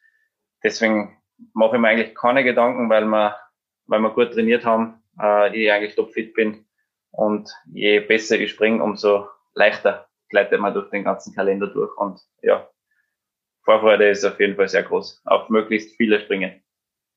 Deswegen 0.62 1.17
mache 1.52 1.76
ich 1.76 1.80
mir 1.82 1.88
eigentlich 1.88 2.14
keine 2.14 2.44
Gedanken, 2.44 2.88
weil 2.88 3.04
wir, 3.04 3.36
weil 3.86 4.00
wir 4.00 4.10
gut 4.10 4.32
trainiert 4.32 4.64
haben, 4.64 5.02
äh, 5.20 5.56
ich 5.56 5.70
eigentlich 5.70 5.94
topfit 5.94 6.34
bin. 6.34 6.64
Und 7.10 7.50
je 7.72 8.00
besser 8.00 8.38
ich 8.38 8.50
springe, 8.50 8.82
umso 8.82 9.26
leichter 9.54 10.06
gleitet 10.28 10.60
man 10.60 10.75
durch 10.75 10.90
den 10.90 11.04
ganzen 11.04 11.34
Kalender 11.34 11.68
durch. 11.68 11.96
Und 11.96 12.20
ja, 12.42 12.68
Vorfreude 13.64 14.08
ist 14.08 14.25
auf 14.25 14.38
jeden 14.38 14.56
Fall 14.56 14.68
sehr 14.68 14.82
groß, 14.82 15.22
auf 15.25 15.49
möglichst 15.49 15.96
viele 15.96 16.20
Springen. 16.20 16.62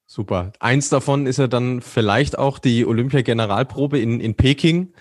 Super. 0.05 0.53
Eins 0.59 0.89
davon 0.89 1.27
ist 1.27 1.37
ja 1.37 1.47
dann 1.47 1.81
vielleicht 1.81 2.37
auch 2.37 2.57
die 2.57 2.85
Olympia-Generalprobe 2.85 3.99
in, 3.99 4.19
in 4.19 4.35
Peking. 4.35 4.93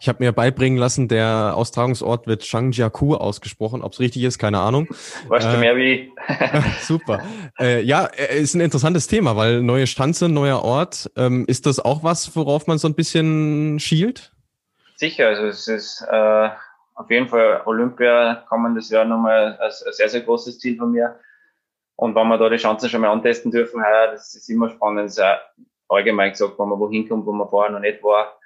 Ich 0.00 0.08
habe 0.08 0.22
mir 0.22 0.32
beibringen 0.32 0.78
lassen, 0.78 1.08
der 1.08 1.54
Austragungsort 1.56 2.26
wird 2.26 2.44
Shangjiakou 2.44 3.14
ausgesprochen. 3.14 3.82
Ob 3.82 3.92
es 3.92 4.00
richtig 4.00 4.22
ist, 4.22 4.38
keine 4.38 4.60
Ahnung. 4.60 4.88
Weißt 5.28 5.46
äh, 5.48 5.52
du 5.52 5.58
mehr 5.58 5.76
wie? 5.76 6.12
super. 6.82 7.20
Äh, 7.58 7.82
ja, 7.82 8.06
äh, 8.06 8.38
ist 8.40 8.54
ein 8.54 8.60
interessantes 8.60 9.08
Thema, 9.08 9.36
weil 9.36 9.60
neue 9.62 9.88
Stanze, 9.88 10.28
neuer 10.28 10.62
Ort. 10.62 11.10
Ähm, 11.16 11.44
ist 11.48 11.66
das 11.66 11.80
auch 11.80 12.04
was, 12.04 12.36
worauf 12.36 12.68
man 12.68 12.78
so 12.78 12.88
ein 12.88 12.94
bisschen 12.94 13.80
schielt? 13.80 14.32
Sicher, 14.96 15.28
also 15.28 15.46
es 15.46 15.66
ist 15.66 16.06
äh, 16.08 16.48
auf 16.94 17.10
jeden 17.10 17.28
Fall 17.28 17.62
Olympia 17.66 18.44
kommendes 18.48 18.90
Jahr 18.90 19.04
nochmal 19.04 19.58
ein, 19.60 19.60
ein 19.60 19.92
sehr, 19.92 20.08
sehr 20.08 20.20
großes 20.20 20.60
Ziel 20.60 20.76
von 20.76 20.92
mir. 20.92 21.18
Und 21.96 22.14
wenn 22.14 22.28
wir 22.28 22.38
da 22.38 22.48
die 22.48 22.56
Chancen 22.56 22.88
schon 22.88 23.00
mal 23.00 23.10
antesten 23.10 23.50
dürfen, 23.50 23.84
heuer, 23.84 24.12
das 24.12 24.32
ist 24.32 24.48
immer 24.48 24.70
spannend. 24.70 25.06
Das 25.06 25.18
ist 25.18 25.24
allgemein 25.88 26.30
gesagt, 26.30 26.56
wenn 26.56 26.68
man 26.68 26.78
wohin 26.78 27.08
kommt, 27.08 27.26
wo 27.26 27.32
man 27.32 27.48
vorher 27.48 27.72
noch 27.72 27.80
nicht 27.80 28.00
war. 28.04 28.37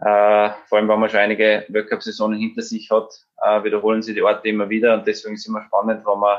Äh, 0.00 0.50
vor 0.66 0.78
allem, 0.78 0.88
wenn 0.88 1.00
man 1.00 1.10
schon 1.10 1.20
einige 1.20 1.64
World 1.68 1.88
Cup-Saisonen 1.88 2.38
hinter 2.38 2.62
sich 2.62 2.90
hat, 2.90 3.12
äh, 3.42 3.64
wiederholen 3.64 4.02
sie 4.02 4.14
die 4.14 4.22
Orte 4.22 4.48
immer 4.48 4.68
wieder. 4.68 4.94
Und 4.94 5.06
deswegen 5.06 5.34
ist 5.34 5.46
immer 5.46 5.62
spannend, 5.62 6.06
wenn 6.06 6.18
man, 6.18 6.38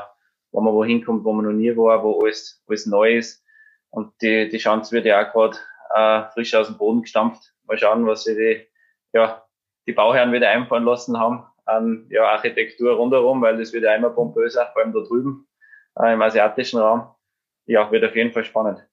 wenn 0.52 0.64
man 0.64 0.74
wohin 0.74 1.04
kommt, 1.04 1.24
wo 1.24 1.32
man 1.32 1.44
noch 1.44 1.52
nie 1.52 1.76
war, 1.76 2.02
wo 2.02 2.20
alles, 2.20 2.62
alles 2.66 2.86
neu 2.86 3.16
ist. 3.16 3.44
Und 3.90 4.12
die, 4.22 4.48
die 4.48 4.58
Chance 4.58 4.92
wird 4.92 5.04
ja 5.04 5.22
auch 5.22 5.32
gerade 5.32 5.58
äh, 5.94 6.32
frisch 6.32 6.54
aus 6.54 6.68
dem 6.68 6.78
Boden 6.78 7.02
gestampft. 7.02 7.52
Mal 7.66 7.76
schauen, 7.76 8.06
was 8.06 8.24
sie 8.24 8.34
die, 8.34 8.66
ja, 9.12 9.44
die 9.86 9.92
Bauherren 9.92 10.32
wieder 10.32 10.48
einfallen 10.48 10.84
lassen 10.84 11.18
haben 11.18 11.44
an 11.66 12.06
ja, 12.10 12.24
Architektur 12.24 12.94
rundherum, 12.94 13.42
weil 13.42 13.58
das 13.58 13.72
wird 13.72 13.84
ja 13.84 13.94
immer 13.94 14.10
pompöser, 14.10 14.70
vor 14.72 14.82
allem 14.82 14.92
da 14.92 15.00
drüben 15.00 15.46
äh, 15.98 16.14
im 16.14 16.22
asiatischen 16.22 16.80
Raum. 16.80 17.14
Ja, 17.66 17.90
wird 17.92 18.04
auf 18.04 18.16
jeden 18.16 18.32
Fall 18.32 18.44
spannend. 18.44 18.84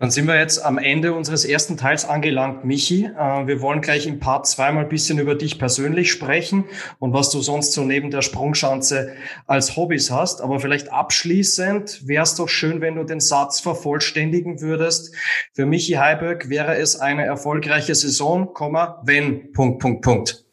Dann 0.00 0.12
sind 0.12 0.28
wir 0.28 0.38
jetzt 0.38 0.64
am 0.64 0.78
Ende 0.78 1.12
unseres 1.12 1.44
ersten 1.44 1.76
Teils 1.76 2.08
angelangt, 2.08 2.64
Michi. 2.64 3.06
Äh, 3.06 3.46
wir 3.48 3.60
wollen 3.60 3.80
gleich 3.80 4.06
im 4.06 4.20
Part 4.20 4.46
zweimal 4.46 4.84
ein 4.84 4.88
bisschen 4.88 5.18
über 5.18 5.34
dich 5.34 5.58
persönlich 5.58 6.12
sprechen 6.12 6.66
und 7.00 7.12
was 7.12 7.30
du 7.30 7.40
sonst 7.40 7.72
so 7.72 7.82
neben 7.82 8.12
der 8.12 8.22
Sprungschanze 8.22 9.16
als 9.48 9.76
Hobbys 9.76 10.12
hast. 10.12 10.40
Aber 10.40 10.60
vielleicht 10.60 10.92
abschließend 10.92 12.06
wäre 12.06 12.22
es 12.22 12.36
doch 12.36 12.48
schön, 12.48 12.80
wenn 12.80 12.94
du 12.94 13.02
den 13.02 13.18
Satz 13.18 13.58
vervollständigen 13.58 14.60
würdest. 14.60 15.16
Für 15.52 15.66
Michi 15.66 15.94
Heiberg 15.94 16.48
wäre 16.48 16.76
es 16.76 17.00
eine 17.00 17.24
erfolgreiche 17.24 17.96
Saison, 17.96 18.54
wenn, 19.02 19.50
Punkt, 19.52 19.80
Punkt, 19.80 20.02
Punkt. 20.02 20.44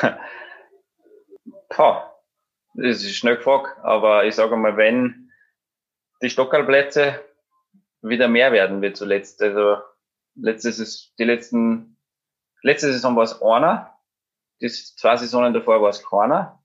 Pah, 1.68 2.12
das 2.74 3.04
ist 3.04 3.14
schnell 3.14 3.36
gefragt, 3.36 3.68
aber 3.84 4.24
ich 4.24 4.34
sage 4.34 4.56
mal, 4.56 4.76
wenn 4.76 5.30
die 6.22 6.30
Stockerplätze 6.30 7.20
wieder 8.04 8.28
mehr 8.28 8.52
werden 8.52 8.82
wie 8.82 8.92
zuletzt. 8.92 9.42
Also 9.42 9.78
letztes 10.34 10.78
ist 10.78 11.14
die 11.18 11.24
letzten 11.24 11.96
letzte 12.62 12.92
Saison 12.92 13.14
war 13.16 13.24
es 13.24 13.40
einer, 13.40 13.98
die 14.60 14.68
zwei 14.68 15.16
Saisonen 15.16 15.52
davor 15.52 15.80
war 15.82 15.90
es 15.90 16.04
keiner. 16.04 16.62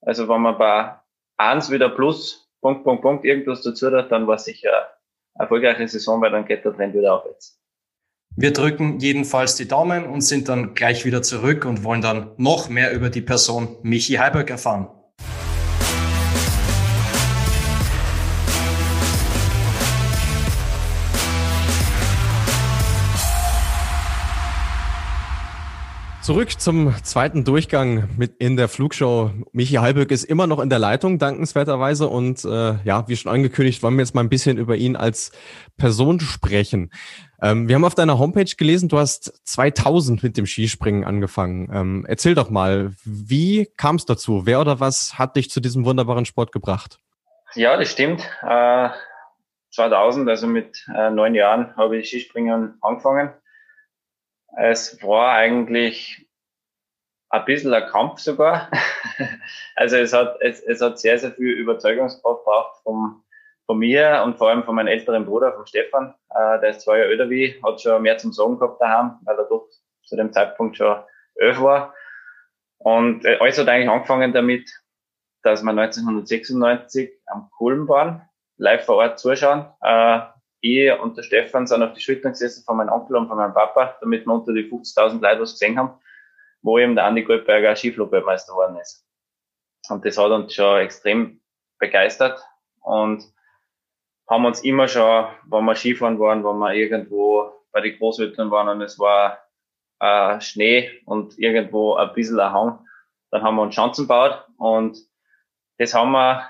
Also 0.00 0.28
wenn 0.28 0.40
man 0.40 0.58
bei 0.58 0.94
eins 1.36 1.70
wieder 1.70 1.88
plus 1.90 2.50
Punkt, 2.60 2.84
Punkt, 2.84 3.02
Punkt 3.02 3.24
irgendwas 3.24 3.62
dazu 3.62 3.90
hat, 3.90 4.12
dann 4.12 4.26
war 4.26 4.36
es 4.36 4.44
sicher 4.44 4.70
eine 5.34 5.44
erfolgreiche 5.44 5.86
Saison, 5.88 6.20
weil 6.20 6.30
dann 6.30 6.46
geht 6.46 6.64
der 6.64 6.74
Trend 6.74 6.94
wieder 6.94 7.14
aufwärts. 7.14 7.58
Wir 8.36 8.52
drücken 8.52 8.98
jedenfalls 8.98 9.56
die 9.56 9.68
Daumen 9.68 10.06
und 10.06 10.22
sind 10.22 10.48
dann 10.48 10.74
gleich 10.74 11.04
wieder 11.04 11.22
zurück 11.22 11.64
und 11.66 11.84
wollen 11.84 12.00
dann 12.00 12.32
noch 12.38 12.68
mehr 12.68 12.92
über 12.92 13.10
die 13.10 13.20
Person 13.20 13.76
Michi 13.82 14.14
Heiberg 14.14 14.48
erfahren. 14.48 14.88
Zurück 26.22 26.60
zum 26.60 26.94
zweiten 27.02 27.42
Durchgang 27.42 28.08
mit 28.16 28.36
in 28.38 28.56
der 28.56 28.68
Flugshow. 28.68 29.32
Michi 29.50 29.74
Halböck 29.74 30.12
ist 30.12 30.22
immer 30.22 30.46
noch 30.46 30.60
in 30.60 30.70
der 30.70 30.78
Leitung, 30.78 31.18
dankenswerterweise. 31.18 32.06
Und 32.06 32.44
äh, 32.44 32.74
ja, 32.84 33.08
wie 33.08 33.16
schon 33.16 33.32
angekündigt, 33.32 33.82
wollen 33.82 33.96
wir 33.96 34.02
jetzt 34.02 34.14
mal 34.14 34.20
ein 34.20 34.28
bisschen 34.28 34.56
über 34.56 34.76
ihn 34.76 34.94
als 34.94 35.32
Person 35.76 36.20
sprechen. 36.20 36.92
Ähm, 37.42 37.66
wir 37.66 37.74
haben 37.74 37.84
auf 37.84 37.96
deiner 37.96 38.20
Homepage 38.20 38.54
gelesen, 38.56 38.88
du 38.88 38.98
hast 38.98 39.40
2000 39.48 40.22
mit 40.22 40.36
dem 40.36 40.46
Skispringen 40.46 41.02
angefangen. 41.02 41.68
Ähm, 41.74 42.06
erzähl 42.06 42.36
doch 42.36 42.50
mal, 42.50 42.92
wie 43.04 43.68
kam 43.76 43.96
es 43.96 44.06
dazu? 44.06 44.46
Wer 44.46 44.60
oder 44.60 44.78
was 44.78 45.18
hat 45.18 45.34
dich 45.34 45.50
zu 45.50 45.58
diesem 45.58 45.84
wunderbaren 45.84 46.24
Sport 46.24 46.52
gebracht? 46.52 47.00
Ja, 47.56 47.76
das 47.76 47.90
stimmt. 47.90 48.22
Äh, 48.48 48.90
2000, 49.72 50.28
also 50.28 50.46
mit 50.46 50.86
äh, 50.96 51.10
neun 51.10 51.34
Jahren, 51.34 51.76
habe 51.76 51.96
ich 51.96 52.10
Skispringen 52.10 52.74
angefangen 52.80 53.32
es 54.56 55.02
war 55.02 55.32
eigentlich 55.32 56.26
ein 57.30 57.44
bisschen 57.46 57.72
ein 57.72 57.88
Kampf 57.88 58.20
sogar. 58.20 58.70
also 59.76 59.96
es 59.96 60.12
hat, 60.12 60.36
es, 60.40 60.60
es 60.60 60.80
hat 60.80 60.98
sehr, 60.98 61.18
sehr 61.18 61.32
viel 61.32 61.52
Überzeugungskraft 61.52 62.44
gebraucht 62.44 62.82
vom, 62.82 63.24
von 63.66 63.78
mir 63.78 64.22
und 64.24 64.36
vor 64.36 64.50
allem 64.50 64.64
von 64.64 64.74
meinem 64.74 64.88
älteren 64.88 65.24
Bruder, 65.24 65.52
von 65.54 65.66
Stefan. 65.66 66.14
Äh, 66.30 66.60
der 66.60 66.70
ist 66.70 66.82
zwei 66.82 66.98
Jahre 66.98 67.10
älter 67.10 67.30
wie 67.30 67.58
hat 67.62 67.80
schon 67.80 68.02
mehr 68.02 68.18
zum 68.18 68.32
Sagen 68.32 68.58
gehabt 68.58 68.80
daheim, 68.80 69.18
weil 69.22 69.38
er 69.38 69.44
doch 69.44 69.68
zu 70.04 70.16
dem 70.16 70.32
Zeitpunkt 70.32 70.76
schon 70.76 71.02
elf 71.36 71.60
war. 71.60 71.94
Und 72.78 73.24
äh, 73.24 73.38
alles 73.40 73.58
hat 73.58 73.68
eigentlich 73.68 73.88
angefangen 73.88 74.32
damit, 74.32 74.70
dass 75.42 75.62
wir 75.62 75.70
1996 75.70 77.10
am 77.26 77.48
Kulm 77.50 77.88
waren, 77.88 78.28
live 78.58 78.84
vor 78.84 78.96
Ort 78.96 79.18
zuschauen. 79.18 79.66
Äh, 79.80 80.20
ich 80.62 80.98
und 80.98 81.16
der 81.16 81.22
Stefan 81.22 81.66
sind 81.66 81.82
auf 81.82 81.92
die 81.92 82.00
Schultern 82.00 82.32
gesessen 82.32 82.64
von 82.64 82.76
meinem 82.76 82.92
Onkel 82.92 83.16
und 83.16 83.28
von 83.28 83.36
meinem 83.36 83.52
Papa, 83.52 83.96
damit 84.00 84.24
wir 84.24 84.32
unter 84.32 84.52
die 84.52 84.70
50.000 84.70 85.20
Leute 85.20 85.40
was 85.42 85.52
gesehen 85.52 85.78
haben, 85.78 86.00
wo 86.62 86.78
eben 86.78 86.94
der 86.94 87.04
Andi 87.04 87.22
Goldberger 87.24 87.76
Skiflugweltmeister 87.76 88.52
geworden 88.52 88.76
ist. 88.76 89.04
Und 89.90 90.04
das 90.06 90.16
hat 90.16 90.30
uns 90.30 90.54
schon 90.54 90.78
extrem 90.78 91.40
begeistert 91.78 92.40
und 92.80 93.24
haben 94.30 94.46
uns 94.46 94.62
immer 94.62 94.86
schon, 94.86 95.26
wenn 95.50 95.64
wir 95.64 95.74
Skifahren 95.74 96.18
waren, 96.20 96.44
wenn 96.44 96.58
wir 96.58 96.72
irgendwo 96.74 97.52
bei 97.72 97.80
den 97.80 97.98
Großeltern 97.98 98.50
waren 98.50 98.68
und 98.68 98.80
es 98.82 98.98
war 98.98 99.38
äh, 99.98 100.40
Schnee 100.40 101.02
und 101.06 101.38
irgendwo 101.38 101.94
ein 101.96 102.12
bisschen 102.12 102.38
ein 102.38 102.52
Hang, 102.52 102.86
dann 103.30 103.42
haben 103.42 103.56
wir 103.56 103.62
uns 103.62 103.74
Schanzen 103.74 104.04
gebaut 104.04 104.46
und 104.58 104.96
das 105.78 105.92
haben 105.92 106.12
wir 106.12 106.48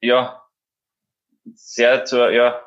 ja 0.00 0.42
sehr 1.54 2.04
zur, 2.04 2.30
ja, 2.30 2.65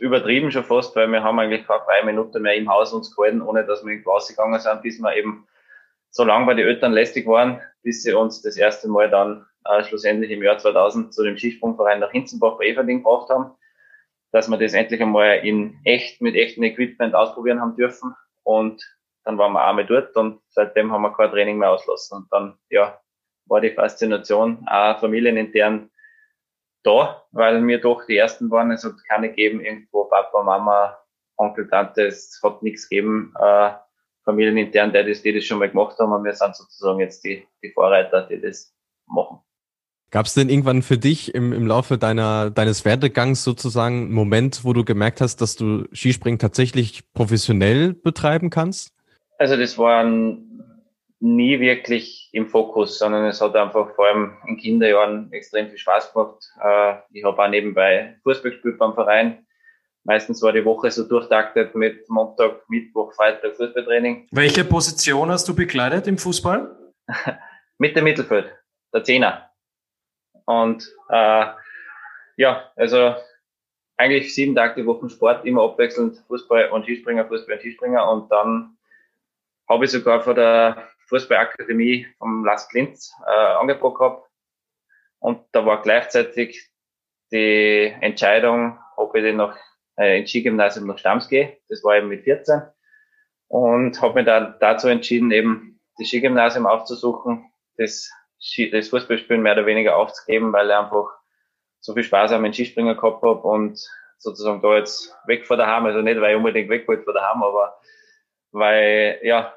übertrieben 0.00 0.50
schon 0.50 0.64
fast, 0.64 0.94
weil 0.96 1.08
wir 1.08 1.22
haben 1.22 1.38
eigentlich 1.38 1.66
keine 1.66 1.82
freie 1.84 2.04
Minute 2.04 2.40
mehr 2.40 2.54
im 2.54 2.68
Haus 2.68 2.92
uns 2.92 3.14
gehalten, 3.14 3.42
ohne 3.42 3.64
dass 3.64 3.84
wir 3.84 3.92
irgendwo 3.92 4.12
rausgegangen 4.12 4.60
sind, 4.60 4.82
bis 4.82 5.00
wir 5.00 5.16
eben 5.16 5.46
so 6.10 6.24
lange 6.24 6.46
bei 6.46 6.54
den 6.54 6.66
Eltern 6.66 6.92
lästig 6.92 7.26
waren, 7.26 7.60
bis 7.82 8.02
sie 8.02 8.12
uns 8.12 8.42
das 8.42 8.56
erste 8.56 8.88
Mal 8.88 9.10
dann 9.10 9.46
äh, 9.64 9.82
schlussendlich 9.84 10.30
im 10.30 10.42
Jahr 10.42 10.58
2000 10.58 11.12
zu 11.14 11.24
dem 11.24 11.36
Skisprungverein 11.36 12.00
nach 12.00 12.10
Hinzenbach 12.10 12.58
bei 12.58 12.66
Everding 12.66 12.98
gebracht 12.98 13.30
haben, 13.30 13.52
dass 14.30 14.48
wir 14.48 14.58
das 14.58 14.74
endlich 14.74 15.00
einmal 15.00 15.38
in 15.38 15.78
echt, 15.84 16.20
mit 16.20 16.34
echtem 16.34 16.62
Equipment 16.64 17.14
ausprobieren 17.14 17.60
haben 17.60 17.76
dürfen. 17.76 18.14
Und 18.44 18.82
dann 19.24 19.38
waren 19.38 19.52
wir 19.52 19.64
einmal 19.64 19.86
dort 19.86 20.16
und 20.16 20.40
seitdem 20.48 20.92
haben 20.92 21.02
wir 21.02 21.12
kein 21.12 21.30
Training 21.30 21.58
mehr 21.58 21.70
auslassen. 21.70 22.18
Und 22.18 22.26
dann, 22.32 22.58
ja, 22.70 23.00
war 23.46 23.60
die 23.60 23.70
Faszination 23.70 24.66
auch 24.68 24.98
familienintern 25.00 25.90
da, 26.82 27.22
weil 27.32 27.66
wir 27.66 27.80
doch 27.80 28.06
die 28.06 28.16
ersten 28.16 28.50
waren. 28.50 28.70
Es 28.70 28.84
hat 28.84 28.94
keine 29.08 29.28
gegeben, 29.28 29.60
irgendwo 29.60 30.04
Papa, 30.04 30.42
Mama, 30.42 30.98
Onkel, 31.36 31.68
Tante, 31.68 32.06
es 32.06 32.40
hat 32.42 32.62
nichts 32.62 32.88
gegeben, 32.88 33.34
äh, 33.38 33.70
familienintern, 34.24 34.92
die 34.92 35.04
das, 35.04 35.22
die 35.22 35.32
das 35.32 35.44
schon 35.44 35.58
mal 35.58 35.70
gemacht 35.70 35.98
haben 35.98 36.12
und 36.12 36.24
wir 36.24 36.34
sind 36.34 36.54
sozusagen 36.54 37.00
jetzt 37.00 37.24
die, 37.24 37.46
die 37.62 37.70
Vorreiter, 37.70 38.26
die 38.28 38.40
das 38.40 38.74
machen. 39.06 39.38
Gab 40.10 40.26
es 40.26 40.34
denn 40.34 40.50
irgendwann 40.50 40.82
für 40.82 40.98
dich 40.98 41.34
im, 41.34 41.52
im 41.54 41.66
Laufe 41.66 41.96
deiner, 41.96 42.50
deines 42.50 42.84
Werdegangs 42.84 43.44
sozusagen 43.44 44.02
einen 44.02 44.12
Moment, 44.12 44.62
wo 44.62 44.74
du 44.74 44.84
gemerkt 44.84 45.22
hast, 45.22 45.40
dass 45.40 45.56
du 45.56 45.86
Skispringen 45.92 46.38
tatsächlich 46.38 47.10
professionell 47.14 47.94
betreiben 47.94 48.50
kannst? 48.50 48.92
Also 49.38 49.56
das 49.56 49.78
war 49.78 50.04
ein 50.04 50.51
nie 51.22 51.60
wirklich 51.60 52.28
im 52.32 52.48
Fokus, 52.48 52.98
sondern 52.98 53.26
es 53.26 53.40
hat 53.40 53.54
einfach 53.54 53.94
vor 53.94 54.06
allem 54.08 54.36
in 54.46 54.56
Kinderjahren 54.56 55.32
extrem 55.32 55.68
viel 55.68 55.78
Spaß 55.78 56.12
gemacht. 56.12 56.44
Äh, 56.62 56.94
ich 57.12 57.24
habe 57.24 57.40
auch 57.40 57.48
nebenbei 57.48 58.18
Fußball 58.24 58.50
gespielt 58.50 58.78
beim 58.78 58.94
Verein. 58.94 59.46
Meistens 60.04 60.42
war 60.42 60.52
die 60.52 60.64
Woche 60.64 60.90
so 60.90 61.04
durchtaktet 61.04 61.76
mit 61.76 62.08
Montag, 62.08 62.68
Mittwoch, 62.68 63.12
Freitag 63.14 63.54
Fußballtraining. 63.54 64.26
Welche 64.32 64.64
Position 64.64 65.30
hast 65.30 65.48
du 65.48 65.54
bekleidet 65.54 66.08
im 66.08 66.18
Fußball? 66.18 66.76
mit 67.78 67.94
dem 67.94 68.04
Mittelfeld, 68.04 68.52
der 68.92 69.04
Zehner. 69.04 69.48
Und 70.44 70.92
äh, 71.08 71.46
ja, 72.36 72.72
also 72.74 73.14
eigentlich 73.96 74.34
sieben 74.34 74.56
Tage 74.56 74.80
die 74.80 74.86
Woche 74.86 75.08
Sport, 75.08 75.44
immer 75.44 75.62
abwechselnd 75.62 76.16
Fußball 76.26 76.70
und 76.70 76.84
Skispringer, 76.84 77.26
Fußball 77.28 77.54
und 77.54 77.60
Skispringer. 77.60 78.10
Und 78.10 78.30
dann 78.32 78.76
habe 79.68 79.84
ich 79.84 79.92
sogar 79.92 80.20
vor 80.20 80.34
der 80.34 80.88
Fußballakademie 81.12 82.06
vom 82.18 82.44
Lars 82.44 82.68
Klintz 82.68 83.12
äh, 83.26 83.30
Angebot 83.30 83.98
gehabt. 83.98 84.30
Und 85.18 85.44
da 85.52 85.66
war 85.66 85.82
gleichzeitig 85.82 86.70
die 87.30 87.94
Entscheidung, 88.00 88.78
ob 88.96 89.14
ich 89.14 89.22
denn 89.22 89.36
noch 89.36 89.54
äh, 89.98 90.18
ins 90.18 90.30
Skigymnasium 90.30 90.86
nach 90.86 90.98
Stams 90.98 91.28
gehe. 91.28 91.58
Das 91.68 91.84
war 91.84 91.96
eben 91.96 92.08
mit 92.08 92.24
14. 92.24 92.62
Und 93.48 94.00
habe 94.00 94.14
mich 94.14 94.24
dann 94.24 94.56
dazu 94.60 94.88
entschieden, 94.88 95.30
eben 95.30 95.80
das 95.98 96.08
Skigymnasium 96.08 96.66
aufzusuchen, 96.66 97.50
das, 97.76 98.10
Ski, 98.40 98.70
das 98.70 98.88
Fußballspielen 98.88 99.42
mehr 99.42 99.52
oder 99.52 99.66
weniger 99.66 99.96
aufzugeben, 99.96 100.52
weil 100.52 100.68
ich 100.68 100.74
einfach 100.74 101.10
so 101.80 101.92
viel 101.92 102.04
Spaß 102.04 102.32
am 102.32 102.50
Skispringer 102.50 102.94
gehabt 102.94 103.22
habe 103.22 103.42
und 103.42 103.78
sozusagen 104.16 104.62
da 104.62 104.76
jetzt 104.76 105.14
weg 105.26 105.46
von 105.46 105.58
daheim, 105.58 105.84
also 105.84 106.00
nicht, 106.00 106.20
weil 106.20 106.30
ich 106.30 106.36
unbedingt 106.36 106.70
weg 106.70 106.88
wollte 106.88 107.02
von 107.02 107.14
daheim, 107.14 107.42
aber 107.42 107.76
weil, 108.52 109.20
ja, 109.22 109.54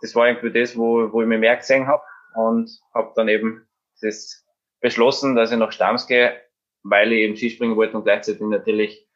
das 0.00 0.14
war 0.14 0.28
irgendwie 0.28 0.52
das, 0.52 0.76
wo, 0.76 1.12
wo 1.12 1.22
ich 1.22 1.28
mich 1.28 1.38
mehr 1.38 1.56
gesehen 1.56 1.86
habe 1.86 2.02
und 2.34 2.70
habe 2.92 3.12
dann 3.16 3.28
eben 3.28 3.66
das 4.00 4.44
beschlossen, 4.80 5.34
dass 5.34 5.52
ich 5.52 5.58
nach 5.58 5.72
Stams 5.72 6.06
gehe, 6.06 6.40
weil 6.82 7.12
ich 7.12 7.20
eben 7.20 7.36
Skispringen 7.36 7.76
wollte 7.76 7.96
und 7.96 8.04
gleichzeitig 8.04 8.42
natürlich 8.42 9.08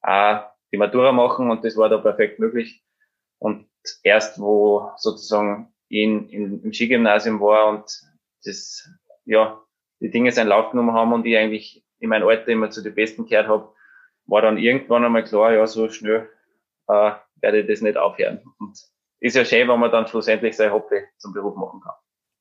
auch 0.00 0.42
die 0.72 0.78
Matura 0.78 1.12
machen 1.12 1.50
und 1.50 1.64
das 1.64 1.76
war 1.76 1.88
da 1.88 1.98
perfekt 1.98 2.38
möglich. 2.38 2.82
Und 3.38 3.68
erst 4.02 4.40
wo 4.40 4.90
sozusagen 4.96 5.72
in, 5.88 6.28
in, 6.30 6.62
im 6.62 6.72
Skigymnasium 6.72 7.40
war 7.40 7.68
und 7.68 7.84
das, 8.44 8.88
ja, 9.24 9.60
die 10.00 10.10
Dinge 10.10 10.32
seinen 10.32 10.48
Lauf 10.48 10.70
genommen 10.70 10.92
haben 10.92 11.12
und 11.12 11.26
ich 11.26 11.36
eigentlich 11.36 11.84
in 12.00 12.08
meinem 12.08 12.26
Alter 12.26 12.48
immer 12.48 12.70
zu 12.70 12.82
den 12.82 12.94
Besten 12.94 13.26
gehört 13.26 13.46
habe, 13.46 13.72
war 14.26 14.42
dann 14.42 14.58
irgendwann 14.58 15.04
einmal 15.04 15.24
klar, 15.24 15.52
ja, 15.52 15.66
so 15.66 15.88
schnell 15.90 16.28
äh, 16.88 17.12
werde 17.36 17.60
ich 17.60 17.66
das 17.66 17.80
nicht 17.80 17.96
aufhören. 17.96 18.42
Und 18.58 18.91
ist 19.22 19.36
ja 19.36 19.44
schön, 19.44 19.68
wenn 19.68 19.78
man 19.78 19.90
dann 19.90 20.06
schlussendlich 20.06 20.56
sein 20.56 20.72
Hobby 20.72 21.00
zum 21.18 21.32
Beruf 21.32 21.54
machen 21.56 21.80
kann. 21.80 21.94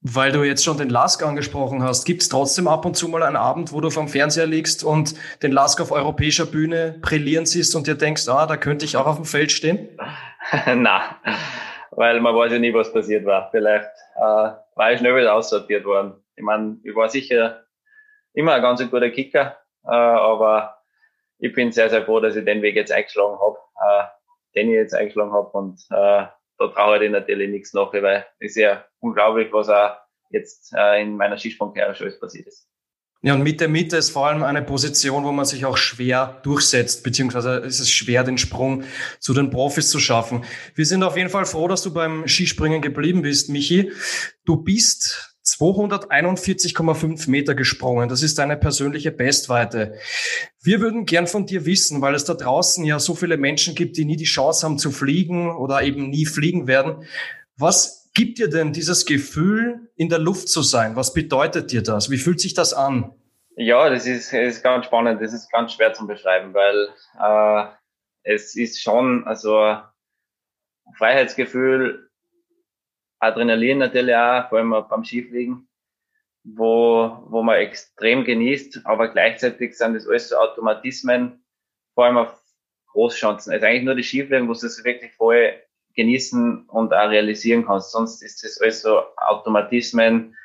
Weil 0.04 0.32
du 0.32 0.44
jetzt 0.44 0.63
schon 0.63 0.80
den 0.80 0.89
Lask 0.89 1.24
angesprochen 1.24 1.84
hast, 1.84 2.06
gibt 2.06 2.24
es 2.24 2.30
trotzdem 2.30 2.67
ab 2.67 2.86
und 2.86 2.98
zu 2.98 3.08
mal 3.08 3.22
einen 3.22 3.36
Abend, 3.36 3.72
wo 3.72 3.82
du 3.82 3.91
vom 3.91 4.08
Fernseher 4.08 4.48
liegst 4.48 4.84
und 4.84 5.13
den 5.44 5.52
Lask 5.52 5.80
auf 5.80 5.91
europäischer 5.91 6.48
Bühne 6.48 6.98
brillieren 7.02 7.46
siehst 7.46 7.76
und 7.76 7.86
dir 7.86 7.94
denkst, 7.94 8.28
ah, 8.28 8.48
da 8.48 8.58
könnte 8.58 8.84
ich 8.84 8.98
auch 8.98 9.06
auf 9.06 9.17
dem 9.17 9.26
Feld 9.26 9.52
stehen? 9.52 9.96
Na, 10.76 11.17
weil 11.91 12.20
man 12.20 12.36
weiß 12.36 12.52
ja 12.52 12.58
nie, 12.58 12.74
was 12.74 12.91
passiert 12.91 13.26
war. 13.26 13.52
Vielleicht 13.52 13.91
äh, 14.15 14.22
war 14.76 14.91
ich 14.91 14.98
schnell 14.98 15.15
wieder 15.15 15.36
aussortiert 15.36 15.86
worden. 15.86 16.15
Ich 16.36 16.44
meine, 16.44 16.78
ich 16.84 16.96
war 16.96 17.08
sicher 17.08 17.63
immer 18.34 18.54
ein 18.54 18.62
ganz 18.63 18.82
guter 18.89 19.12
Kicker, 19.12 19.58
äh, 19.86 19.91
aber 19.91 20.80
ich 21.38 21.54
bin 21.54 21.72
sehr, 21.72 21.91
sehr 21.91 22.06
froh, 22.06 22.20
dass 22.20 22.36
ich 22.36 22.44
den 22.44 22.63
Weg 22.63 22.76
jetzt 22.76 22.91
eingeschlagen 22.91 23.38
habe, 23.39 23.58
äh, 23.76 24.04
den 24.56 24.70
ich 24.70 24.76
jetzt 24.76 24.96
eingeschlagen 24.96 25.32
habe 25.32 25.50
und 25.52 25.80
äh, 25.91 26.26
da 26.62 26.67
traue 26.67 27.04
ich 27.04 27.12
natürlich 27.12 27.50
nichts 27.50 27.74
nach, 27.74 27.91
weil 27.93 28.26
es 28.39 28.52
ist 28.52 28.58
ja 28.58 28.86
unglaublich, 29.00 29.52
was 29.52 29.69
auch 29.69 29.97
jetzt 30.30 30.74
äh, 30.76 31.02
in 31.02 31.17
meiner 31.17 31.38
Skisprungkarriere 31.38 31.95
schon 31.95 32.19
passiert 32.19 32.47
ist. 32.47 32.67
Ja, 33.24 33.36
und 33.36 33.43
mit 33.43 33.62
der 33.62 33.67
Mitte 33.67 33.97
ist 33.97 34.10
vor 34.10 34.28
allem 34.28 34.41
eine 34.41 34.63
Position, 34.63 35.24
wo 35.24 35.32
man 35.32 35.45
sich 35.45 35.65
auch 35.65 35.78
schwer 35.78 36.39
durchsetzt, 36.41 37.04
beziehungsweise 37.04 37.58
ist 37.58 37.80
es 37.80 37.91
schwer, 37.91 38.24
den 38.24 38.39
Sprung 38.39 38.84
zu 39.19 39.36
den 39.36 39.52
Profis 39.52 39.91
zu 39.91 40.00
schaffen. 40.00 40.43
Wir 40.74 40.86
sind 40.86 41.04
auf 41.04 41.17
jeden 41.17 41.30
Fall 41.30 41.45
froh, 41.45 41.67
dass 41.67 41.84
du 41.84 41.93
beim 41.93 42.28
Skispringen 42.28 42.82
geblieben 42.82 43.21
bist, 43.21 43.50
Michi. 43.50 43.91
Du 44.43 44.58
bist 44.58 45.31
241,5 45.43 47.30
Meter 47.30 47.56
gesprungen. 47.56 48.10
Das 48.10 48.21
ist 48.21 48.38
deine 48.38 48.58
persönliche 48.58 49.12
Bestweite. 49.12 49.95
Wir 50.62 50.82
würden 50.82 51.06
gern 51.06 51.25
von 51.25 51.45
dir 51.45 51.65
wissen, 51.65 52.01
weil 52.01 52.13
es 52.13 52.25
da 52.25 52.36
draußen 52.36 52.86
ja 52.86 52.99
so 52.99 53.15
viele 53.15 53.38
Menschen 53.38 53.73
gibt, 53.73 53.97
die 53.97 54.06
nie 54.06 54.17
die 54.17 54.25
Chance 54.25 54.65
haben 54.65 54.77
zu 54.77 54.91
fliegen 54.91 55.49
oder 55.56 55.82
eben 55.82 56.10
nie 56.10 56.25
fliegen 56.25 56.67
werden. 56.67 57.06
Was 57.58 58.12
gibt 58.13 58.38
dir 58.38 58.49
denn 58.49 58.73
dieses 58.73 59.06
Gefühl, 59.06 59.91
in 59.95 60.10
der 60.10 60.19
Luft 60.19 60.49
zu 60.49 60.62
sein? 60.62 60.95
Was 60.95 61.13
bedeutet 61.13 61.71
dir 61.71 61.82
das? 61.82 62.12
Wie 62.12 62.17
fühlt 62.17 62.39
sich 62.39 62.54
das 62.54 62.73
an? 62.73 63.15
Ja, 63.56 63.89
das 63.89 64.06
ist, 64.06 64.34
ist 64.34 64.63
ganz 64.63 64.86
spannend. 64.86 65.21
Das 65.21 65.34
ist 65.34 65.51
ganz 65.51 65.73
schwer 65.73 65.93
zu 65.93 66.06
beschreiben, 66.06 66.54
weil 66.54 66.89
äh, 67.19 67.71
es 68.23 68.56
ist 68.56 68.82
schon 68.82 69.23
also 69.25 69.77
Freiheitsgefühl 70.97 72.11
Adrenalin 73.22 73.78
natürlich 73.78 74.16
auch, 74.16 74.50
vor 74.50 74.58
allem 74.58 74.76
beim 74.90 75.04
Skifliegen, 75.04 75.68
wo, 76.44 77.24
wo 77.28 77.44
man 77.44 77.58
extrem 77.58 78.24
genießt, 78.24 78.82
aber 78.86 79.10
gleichzeitig 79.10 79.78
sind 79.78 79.94
das 79.94 80.08
alles 80.08 80.30
so 80.30 80.38
Automatismen, 80.38 81.44
vor 81.94 82.06
allem 82.06 82.18
auf 82.18 82.42
Großchancen. 82.88 83.54
Also 83.54 83.66
eigentlich 83.66 83.84
nur 83.84 83.96
die 83.96 84.04
Skifliegen, 84.04 84.48
wo 84.50 84.54
du 84.54 84.66
es 84.66 84.84
wirklich 84.84 85.14
voll 85.14 85.54
genießen 85.96 86.68
und 86.68 86.94
auch 86.94 87.10
realisieren 87.10 87.66
kannst. 87.66 87.92
Sonst 87.92 88.24
ist 88.24 88.44
das 88.44 88.60
alles 88.60 88.82
so 88.82 89.02
Automatismen, 89.18 90.36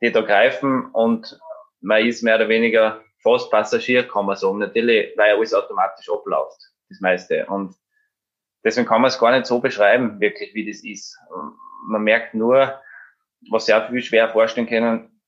die 0.00 0.10
da 0.10 0.22
greifen 0.22 0.86
und 0.92 1.38
man 1.80 2.06
ist 2.06 2.22
mehr 2.22 2.36
oder 2.36 2.48
weniger 2.48 3.02
fast 3.22 3.50
Passagier, 3.50 4.06
kann 4.06 4.26
man 4.26 4.36
sagen. 4.36 4.58
Natürlich, 4.58 5.16
weil 5.16 5.36
alles 5.36 5.52
automatisch 5.52 6.08
abläuft, 6.08 6.60
das 6.88 7.00
meiste. 7.00 7.46
Und 7.46 7.74
deswegen 8.66 8.88
kann 8.88 9.00
man 9.00 9.08
es 9.08 9.18
gar 9.18 9.30
nicht 9.30 9.46
so 9.46 9.60
beschreiben, 9.60 10.20
wirklich, 10.20 10.52
wie 10.52 10.68
das 10.68 10.82
ist. 10.82 11.16
Man 11.86 12.02
merkt 12.02 12.34
nur, 12.34 12.80
was 13.48 13.66
sehr 13.66 13.88
viel 13.88 14.02
schwer 14.02 14.28
vorstellen 14.28 14.66
können, 14.66 15.22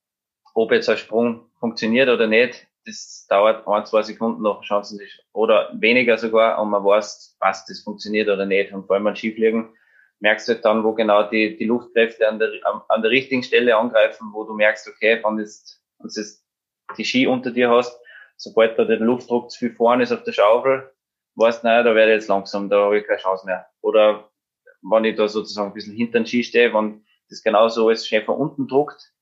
ob 0.55 0.73
jetzt 0.73 0.89
ein 0.89 0.97
Sprung 0.97 1.49
funktioniert 1.61 2.09
oder 2.09 2.27
nicht. 2.27 2.67
Das 2.85 3.27
dauert 3.29 3.67
ein, 3.69 3.87
zwei 3.87 4.03
Sekunden 4.03 4.43
noch, 4.43 4.63
Chancen 4.63 4.99
oder 5.33 5.71
weniger 5.75 6.19
sogar, 6.19 6.61
und 6.61 6.71
man 6.71 6.85
weiß, 6.85 7.37
was 7.39 7.65
das 7.67 7.83
funktioniert 7.83 8.29
oder 8.29 8.45
nicht. 8.45 8.73
Und 8.73 8.87
vor 8.87 8.97
allem 8.97 9.05
beim 9.05 9.15
Skifliegen 9.15 9.69
merkst 10.19 10.49
du 10.49 10.55
halt 10.55 10.65
dann, 10.65 10.83
wo 10.83 10.95
genau 10.95 11.23
die, 11.23 11.57
die 11.57 11.67
Luftkräfte 11.67 12.27
an 12.27 12.41
der, 12.41 12.51
an 12.89 13.03
der 13.03 13.11
richtigen 13.13 13.45
Stelle 13.45 13.77
angreifen, 13.77 14.31
wo 14.33 14.43
du 14.43 14.55
merkst, 14.55 14.89
okay, 14.89 15.21
wenn 15.23 15.37
das, 15.37 15.81
wenn 15.99 16.11
das 16.13 16.45
die 16.97 17.05
Ski 17.05 17.29
unter 17.29 17.53
dir 17.53 17.71
hast, 17.71 18.01
sobald 18.37 18.77
da 18.79 18.85
der 18.85 18.99
Luftdruck 18.99 19.53
zu 19.53 19.61
viel 19.61 19.75
vorne 19.77 20.03
ist 20.03 20.11
auf 20.11 20.25
der 20.25 20.33
Schaufel, 20.33 20.91
weißt 21.39 21.65
naja, 21.65 21.83
da 21.83 21.95
werde 21.95 22.13
ich 22.13 22.17
jetzt 22.17 22.29
langsam, 22.29 22.69
da 22.69 22.85
habe 22.85 22.99
ich 22.99 23.07
keine 23.07 23.21
Chance 23.21 23.47
mehr. 23.47 23.67
Oder 23.81 24.29
wenn 24.83 25.05
ich 25.05 25.17
da 25.17 25.29
sozusagen 25.29 25.69
ein 25.69 25.75
bisschen 25.75 25.95
hinter 25.95 26.19
den 26.19 26.27
Ski 26.27 26.43
stehe, 26.43 26.75
wenn 26.75 27.05
das 27.31 27.43
genauso 27.43 27.87
alles 27.87 28.07
schön 28.07 28.25
von 28.25 28.37
unten 28.37 28.67
druckt. 28.67 29.13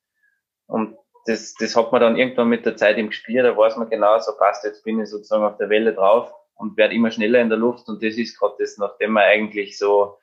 Und 0.66 0.96
das, 1.26 1.54
das 1.54 1.76
hat 1.76 1.92
man 1.92 2.00
dann 2.00 2.16
irgendwann 2.16 2.48
mit 2.48 2.64
der 2.64 2.76
Zeit 2.76 2.98
im 2.98 3.08
Gespiel, 3.08 3.42
da 3.42 3.56
weiß 3.56 3.76
man 3.76 3.90
genau, 3.90 4.18
so 4.18 4.32
passt, 4.38 4.64
jetzt 4.64 4.84
bin 4.84 5.00
ich 5.00 5.10
sozusagen 5.10 5.44
auf 5.44 5.56
der 5.58 5.68
Welle 5.68 5.92
drauf 5.92 6.32
und 6.54 6.76
werde 6.76 6.94
immer 6.94 7.10
schneller 7.10 7.40
in 7.40 7.48
der 7.48 7.58
Luft. 7.58 7.88
Und 7.88 8.02
das 8.02 8.14
ist 8.14 8.38
gerade 8.38 8.54
das, 8.58 8.78
nachdem 8.78 9.12
man 9.12 9.24
eigentlich 9.24 9.76
so 9.76 10.18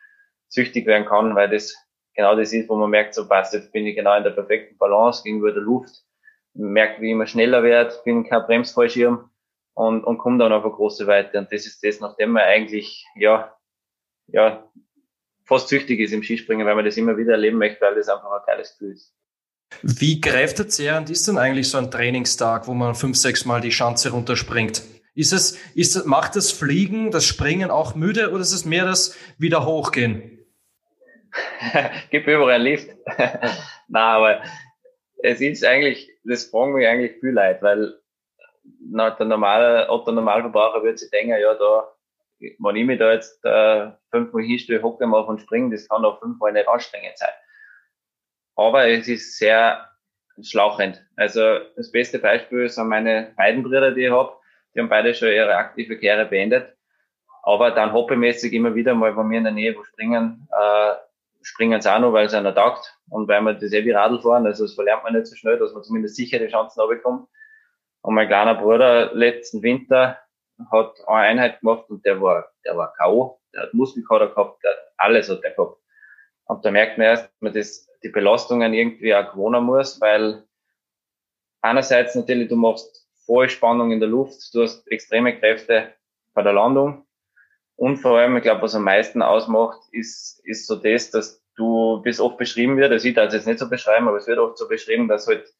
süchtig 0.48 0.86
werden 0.86 1.06
kann, 1.06 1.36
weil 1.36 1.50
das 1.50 1.76
genau 2.16 2.36
das 2.36 2.54
ist, 2.54 2.70
wo 2.70 2.76
man 2.76 2.90
merkt, 2.90 3.14
so 3.14 3.28
passt, 3.28 3.54
jetzt 3.54 3.72
bin 3.72 3.86
ich 3.86 3.96
genau 3.96 4.16
in 4.16 4.24
der 4.24 4.32
perfekten 4.32 4.78
Balance 4.78 5.24
gegenüber 5.24 5.52
der 5.52 5.64
Luft, 5.64 5.92
merkt, 6.54 7.02
wie 7.02 7.08
ich 7.08 7.12
immer 7.12 7.28
schneller 7.28 7.64
werde, 7.64 7.94
bin 8.06 8.24
kein 8.24 8.44
Bremsfallschirm 8.44 9.30
und, 9.74 10.04
und 10.04 10.18
komme 10.18 10.38
dann 10.38 10.52
auf 10.52 10.64
eine 10.64 10.74
große 10.74 11.08
Weite. 11.08 11.38
Und 11.40 11.52
das 11.52 11.66
ist 11.66 11.84
das, 11.84 12.00
nachdem 12.00 12.32
man 12.32 12.44
eigentlich, 12.44 13.06
ja, 13.16 13.56
ja, 14.28 14.70
fast 15.46 15.68
süchtig 15.68 16.00
ist 16.00 16.14
im 16.14 16.24
Skispringen, 16.24 16.66
weil 16.66 16.76
man 16.76 16.86
das 16.86 16.98
immer 16.98 17.18
wieder 17.18 17.34
erleben 17.34 17.58
möchte, 17.58 17.82
weil 17.82 17.96
das 17.96 18.10
einfach 18.10 18.32
ein 18.32 18.42
geiles 18.46 18.74
Gefühl 18.74 18.94
ist. 18.94 19.14
Wie 19.82 20.22
kräftezehrend 20.22 21.10
ist 21.10 21.28
denn 21.28 21.38
eigentlich 21.38 21.70
so 21.70 21.78
ein 21.78 21.90
Trainingstag, 21.90 22.68
wo 22.68 22.74
man 22.74 22.96
fünf, 22.96 23.18
sechs 23.18 23.46
Mal 23.46 23.60
die 23.60 23.72
Schanze 23.72 24.12
runterspringt? 24.12 24.84
Ist 25.16 25.34
es, 25.34 25.58
ist, 25.76 26.06
macht 26.06 26.36
das 26.36 26.52
Fliegen, 26.52 27.12
das 27.12 27.26
Springen 27.26 27.70
auch 27.70 27.96
müde 27.96 28.32
oder 28.32 28.42
ist 28.42 28.54
es 28.54 28.66
mehr 28.66 28.86
das 28.86 29.16
wieder 29.38 29.66
hochgehen? 29.66 30.46
Gib 32.12 32.28
überall 32.28 32.62
Lift. 32.62 32.90
Na, 33.88 34.16
aber 34.16 34.44
es 35.24 35.42
ist 35.42 35.66
eigentlich, 35.66 36.10
das 36.24 36.46
fragen 36.46 36.74
mich 36.74 36.88
eigentlich 36.88 37.20
viel 37.20 37.32
Leid, 37.32 37.62
weil 37.62 37.94
na, 38.64 39.10
der 39.12 39.26
normale, 39.26 39.90
Otto 39.90 40.12
Normalverbraucher 40.12 40.84
würde 40.84 40.98
sich 40.98 41.10
denken, 41.10 41.38
ja, 41.40 41.54
da, 41.54 41.92
wenn 42.40 42.76
ich 42.76 42.86
mich 42.86 43.00
da 43.00 43.12
jetzt 43.12 43.44
äh, 43.46 43.92
fünfmal 44.12 44.44
hinstelle, 44.44 44.82
hocke 44.82 45.06
mal 45.06 45.22
und 45.22 45.42
springen, 45.42 45.72
das 45.72 45.88
kann 45.88 46.06
auch 46.06 46.20
fünfmal 46.20 46.54
nicht 46.54 46.68
anstrengend 46.68 47.18
sein. 47.18 47.34
Aber 48.56 48.88
es 48.88 49.08
ist 49.08 49.38
sehr 49.38 49.90
schlauchend. 50.42 51.06
Also 51.16 51.60
das 51.76 51.92
beste 51.92 52.20
Beispiel 52.20 52.70
sind 52.70 52.88
meine 52.88 53.34
beiden 53.38 53.64
Brüder, 53.64 53.92
die 53.92 54.06
ich 54.06 54.12
habe. 54.12 54.34
Die 54.74 54.80
haben 54.80 54.90
beide 54.90 55.14
schon 55.14 55.30
ihre 55.30 55.56
aktive 55.56 55.96
Karriere 55.96 56.26
beendet. 56.26 56.76
Aber 57.44 57.72
dann 57.72 57.94
hobbymäßig 57.94 58.54
immer 58.54 58.74
wieder 58.74 58.96
mal 58.96 59.14
bei 59.14 59.24
mir 59.24 59.40
in 59.40 59.44
der 59.44 59.54
Nähe 59.54 59.76
wo 59.76 59.84
springen, 59.84 60.48
äh, 60.52 60.94
springen 61.42 61.82
sie 61.82 61.94
auch 61.94 62.00
noch, 62.00 62.14
weil 62.14 62.28
es 62.28 62.34
einer 62.34 62.56
taugt 62.56 62.98
und 63.10 63.28
weil 63.28 63.42
man 63.42 63.60
das 63.60 63.74
eh 63.74 63.84
wie 63.84 63.92
Radl 63.92 64.22
fahren, 64.22 64.46
also 64.46 64.64
das 64.64 64.76
verlernt 64.76 65.04
man 65.04 65.14
nicht 65.14 65.28
so 65.28 65.36
schnell, 65.36 65.60
dass 65.60 65.74
man 65.74 65.84
zumindest 65.84 66.16
sicher 66.16 66.40
die 66.40 66.48
Chancen 66.48 66.88
bekommt. 66.88 67.28
Und 68.04 68.16
mein 68.16 68.28
kleiner 68.28 68.56
Bruder 68.56 69.14
letzten 69.14 69.64
Winter 69.64 70.20
hat 70.72 70.96
eine 71.08 71.18
Einheit 71.20 71.62
gemacht 71.62 71.90
und 71.90 72.06
der 72.06 72.22
war, 72.22 72.52
der 72.66 72.76
war 72.76 72.94
K.O., 72.94 73.40
der 73.54 73.64
hat 73.64 73.74
Muskelkater 73.74 74.28
gehabt, 74.28 74.62
der 74.64 74.72
hat 74.72 74.78
alles 74.98 75.30
hat 75.30 75.42
der 75.42 75.52
gehabt. 75.52 75.78
Und 76.46 76.66
da 76.66 76.72
merkt 76.72 76.98
man 76.98 77.08
erst, 77.08 77.26
dass 77.26 77.42
man 77.42 77.54
das, 77.54 77.88
die 78.04 78.10
Belastungen 78.10 78.74
irgendwie 78.74 79.16
auch 79.16 79.32
gewohnen 79.32 79.64
muss, 79.64 80.02
weil 80.02 80.44
einerseits 81.62 82.14
natürlich, 82.16 82.50
du 82.50 82.58
machst 82.58 83.08
voll 83.26 83.50
Spannung 83.50 83.92
in 83.92 84.02
der 84.02 84.10
Luft, 84.10 84.54
du 84.54 84.64
hast 84.64 84.86
extreme 84.92 85.40
Kräfte 85.40 85.94
bei 86.34 86.42
der 86.42 86.54
Landung 86.54 87.06
und 87.78 87.98
vor 87.98 88.18
allem, 88.18 88.36
ich 88.36 88.44
glaube, 88.44 88.64
was 88.64 88.76
am 88.76 88.84
meisten 88.84 89.22
ausmacht, 89.22 89.80
ist, 89.92 90.42
ist 90.44 90.68
so 90.68 90.76
das, 90.76 91.10
dass 91.10 91.42
du, 91.56 92.02
bis 92.02 92.20
oft 92.20 92.38
beschrieben 92.38 92.76
wird, 92.76 92.92
also 92.92 93.08
ich 93.08 93.14
darf 93.14 93.28
es 93.28 93.34
jetzt 93.34 93.48
nicht 93.48 93.60
so 93.60 93.70
beschreiben, 93.70 94.10
aber 94.10 94.18
es 94.18 94.28
wird 94.28 94.40
oft 94.40 94.58
so 94.58 94.68
beschrieben, 94.68 95.08
dass 95.08 95.28
halt 95.28 95.54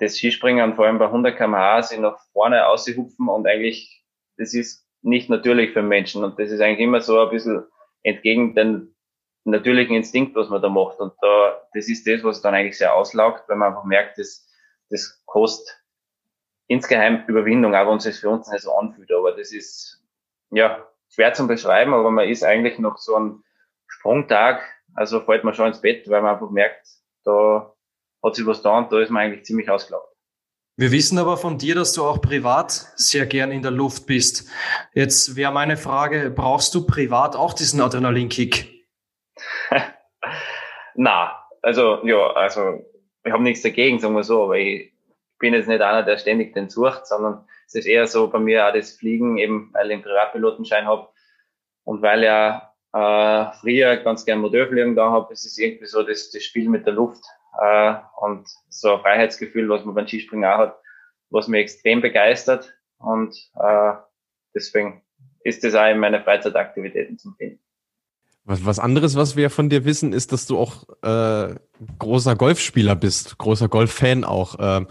das 0.00 0.16
Skispringen 0.16 0.74
vor 0.74 0.86
allem 0.86 0.98
bei 0.98 1.06
100 1.06 1.36
kmh 1.36 1.82
sich 1.82 1.98
nach 1.98 2.18
vorne 2.32 2.66
aushupfen 2.66 3.28
und 3.28 3.46
eigentlich, 3.46 4.02
das 4.36 4.54
ist 4.54 4.86
nicht 5.02 5.28
natürlich 5.28 5.72
für 5.72 5.82
Menschen. 5.82 6.24
Und 6.24 6.38
das 6.38 6.50
ist 6.50 6.60
eigentlich 6.60 6.80
immer 6.80 7.00
so 7.00 7.20
ein 7.20 7.30
bisschen 7.30 7.64
entgegen 8.02 8.54
den 8.54 8.94
natürlichen 9.44 9.94
Instinkt, 9.94 10.34
was 10.34 10.48
man 10.48 10.62
da 10.62 10.68
macht. 10.68 10.98
Und 11.00 11.12
da, 11.20 11.62
das 11.74 11.88
ist 11.88 12.06
das, 12.06 12.24
was 12.24 12.40
dann 12.40 12.54
eigentlich 12.54 12.78
sehr 12.78 12.94
auslaugt, 12.94 13.48
weil 13.48 13.56
man 13.56 13.68
einfach 13.68 13.84
merkt, 13.84 14.18
das, 14.18 14.48
das 14.88 15.22
kostet 15.26 15.80
insgeheim 16.66 17.24
Überwindung, 17.26 17.74
auch 17.74 17.90
wenn 17.90 17.98
es 17.98 18.20
für 18.20 18.30
uns 18.30 18.50
nicht 18.50 18.62
so 18.62 18.72
anfühlt, 18.72 19.10
aber 19.12 19.32
das 19.32 19.52
ist, 19.52 20.02
ja, 20.50 20.86
schwer 21.08 21.32
zum 21.34 21.48
beschreiben, 21.48 21.92
aber 21.92 22.10
man 22.10 22.28
ist 22.28 22.44
eigentlich 22.44 22.78
noch 22.78 22.96
so 22.96 23.16
ein 23.16 23.42
Sprungtag, 23.88 24.62
also 24.94 25.20
fällt 25.20 25.42
man 25.42 25.52
schon 25.52 25.66
ins 25.66 25.80
Bett, 25.80 26.08
weil 26.08 26.22
man 26.22 26.34
einfach 26.34 26.50
merkt, 26.50 26.86
da 27.24 27.74
hat 28.22 28.34
sich 28.34 28.46
was 28.46 28.62
da 28.62 28.78
und 28.78 28.92
da 28.92 29.00
ist 29.00 29.10
man 29.10 29.22
eigentlich 29.22 29.44
ziemlich 29.44 29.70
ausgelaugt. 29.70 30.10
Wir 30.76 30.92
wissen 30.92 31.18
aber 31.18 31.36
von 31.36 31.58
dir, 31.58 31.74
dass 31.74 31.92
du 31.92 32.04
auch 32.04 32.22
privat 32.22 32.70
sehr 32.96 33.26
gern 33.26 33.52
in 33.52 33.60
der 33.60 33.70
Luft 33.70 34.06
bist. 34.06 34.48
Jetzt 34.94 35.36
wäre 35.36 35.52
meine 35.52 35.76
Frage, 35.76 36.30
brauchst 36.30 36.74
du 36.74 36.86
privat 36.86 37.36
auch 37.36 37.52
diesen 37.52 37.82
Adrenalinkick? 37.82 38.86
Na, 40.94 41.36
also 41.60 42.04
ja, 42.06 42.32
also 42.32 42.82
wir 43.22 43.32
haben 43.32 43.42
nichts 43.42 43.62
dagegen, 43.62 43.98
sagen 43.98 44.14
wir 44.14 44.24
so, 44.24 44.44
aber 44.44 44.56
ich 44.56 44.92
bin 45.38 45.52
jetzt 45.54 45.68
nicht 45.68 45.82
einer, 45.82 46.02
der 46.02 46.18
ständig 46.18 46.54
den 46.54 46.70
sucht, 46.70 47.06
sondern 47.06 47.44
es 47.66 47.74
ist 47.74 47.86
eher 47.86 48.06
so 48.06 48.28
bei 48.28 48.38
mir 48.38 48.66
auch 48.66 48.72
das 48.72 48.92
Fliegen, 48.92 49.38
eben 49.38 49.70
weil 49.72 49.88
ich 49.88 49.94
einen 49.94 50.02
Privatpilotenschein 50.02 50.86
habe 50.86 51.08
und 51.84 52.02
weil 52.02 52.24
ja 52.24 52.72
äh, 52.92 53.52
früher 53.60 53.96
ganz 53.98 54.24
gern 54.24 54.40
Modellfliegen 54.40 54.96
da 54.96 55.10
habe, 55.10 55.32
ist 55.32 55.44
es 55.44 55.58
irgendwie 55.58 55.86
so 55.86 56.02
das, 56.02 56.30
das 56.30 56.42
Spiel 56.42 56.68
mit 56.68 56.86
der 56.86 56.94
Luft 56.94 57.22
äh, 57.60 57.94
und 58.20 58.48
so 58.68 58.94
ein 58.94 59.00
Freiheitsgefühl, 59.00 59.68
was 59.68 59.84
man 59.84 59.94
beim 59.94 60.06
Skispringen 60.06 60.50
auch 60.50 60.58
hat, 60.58 60.80
was 61.30 61.48
mich 61.48 61.60
extrem 61.60 62.00
begeistert 62.00 62.74
und 62.98 63.34
äh, 63.54 63.92
deswegen 64.54 65.02
ist 65.44 65.64
das 65.64 65.74
auch 65.74 65.90
in 65.90 65.98
meine 65.98 66.22
Freizeitaktivitäten 66.22 67.18
zum 67.18 67.34
finden. 67.36 67.60
Was, 68.44 68.64
was 68.64 68.78
anderes, 68.78 69.16
was 69.16 69.36
wir 69.36 69.50
von 69.50 69.68
dir 69.68 69.84
wissen, 69.84 70.12
ist, 70.12 70.32
dass 70.32 70.46
du 70.46 70.58
auch 70.58 70.84
äh, 71.02 71.54
großer 71.98 72.36
Golfspieler 72.36 72.96
bist, 72.96 73.38
großer 73.38 73.68
Golffan 73.68 74.24
auch. 74.24 74.58
Äh, 74.58 74.86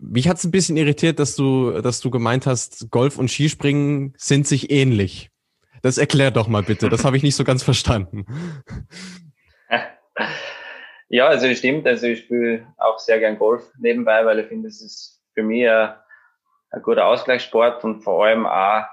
mich 0.00 0.28
hat 0.28 0.38
es 0.38 0.44
ein 0.44 0.50
bisschen 0.50 0.76
irritiert, 0.76 1.18
dass 1.18 1.36
du, 1.36 1.80
dass 1.82 2.00
du 2.00 2.10
gemeint 2.10 2.46
hast, 2.46 2.90
Golf 2.90 3.18
und 3.18 3.30
Skispringen 3.30 4.14
sind 4.16 4.46
sich 4.46 4.70
ähnlich. 4.70 5.30
Das 5.82 5.98
erklär 5.98 6.30
doch 6.30 6.48
mal 6.48 6.62
bitte. 6.62 6.88
Das 6.88 7.04
habe 7.04 7.16
ich 7.16 7.22
nicht 7.22 7.36
so 7.36 7.44
ganz 7.44 7.62
verstanden. 7.62 8.24
Ja, 11.08 11.28
also 11.28 11.52
stimmt. 11.54 11.86
Also 11.86 12.06
ich 12.06 12.20
spiele 12.20 12.66
auch 12.78 12.98
sehr 12.98 13.18
gern 13.18 13.38
Golf 13.38 13.72
nebenbei, 13.78 14.24
weil 14.24 14.40
ich 14.40 14.46
finde, 14.46 14.68
es 14.68 14.82
ist 14.82 15.22
für 15.34 15.42
mich 15.42 15.68
ein, 15.68 15.94
ein 16.70 16.82
guter 16.82 17.06
Ausgleichssport 17.06 17.82
und 17.84 18.02
vor 18.02 18.24
allem 18.24 18.46
auch 18.46 18.84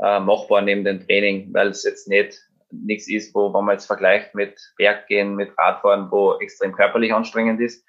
äh, 0.00 0.20
machbar 0.20 0.62
neben 0.62 0.84
dem 0.84 1.06
Training, 1.06 1.52
weil 1.52 1.68
es 1.68 1.84
jetzt 1.84 2.08
nicht 2.08 2.38
nichts 2.72 3.08
ist, 3.08 3.34
wo 3.34 3.52
wenn 3.52 3.64
man 3.64 3.74
jetzt 3.74 3.86
vergleicht 3.86 4.32
mit 4.34 4.60
Berggehen, 4.76 5.34
mit 5.34 5.56
Radfahren, 5.58 6.08
wo 6.10 6.38
extrem 6.38 6.72
körperlich 6.72 7.12
anstrengend 7.12 7.60
ist, 7.60 7.84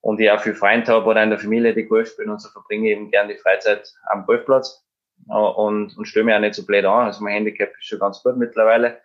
und 0.00 0.20
ich 0.20 0.30
auch 0.30 0.40
viel 0.40 0.54
Freunde 0.54 0.92
habe 0.92 1.06
oder 1.06 1.22
in 1.22 1.30
der 1.30 1.38
Familie, 1.38 1.74
die 1.74 1.84
Golf 1.84 2.10
spielen 2.10 2.30
und 2.30 2.40
so 2.40 2.48
verbringe 2.48 2.88
ich 2.88 2.96
eben 2.96 3.10
gerne 3.10 3.34
die 3.34 3.38
Freizeit 3.38 3.92
am 4.10 4.24
Golfplatz 4.24 4.84
und, 5.26 5.96
und 5.96 6.04
stelle 6.06 6.24
mich 6.24 6.34
auch 6.34 6.40
nicht 6.40 6.54
so 6.54 6.64
blöd 6.64 6.84
an. 6.84 7.06
Also 7.06 7.22
mein 7.22 7.34
Handicap 7.34 7.70
ist 7.78 7.86
schon 7.86 7.98
ganz 7.98 8.22
gut 8.22 8.36
mittlerweile. 8.36 9.00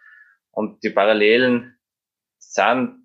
Und 0.51 0.81
die 0.83 0.89
Parallelen 0.89 1.77
sind 2.37 3.04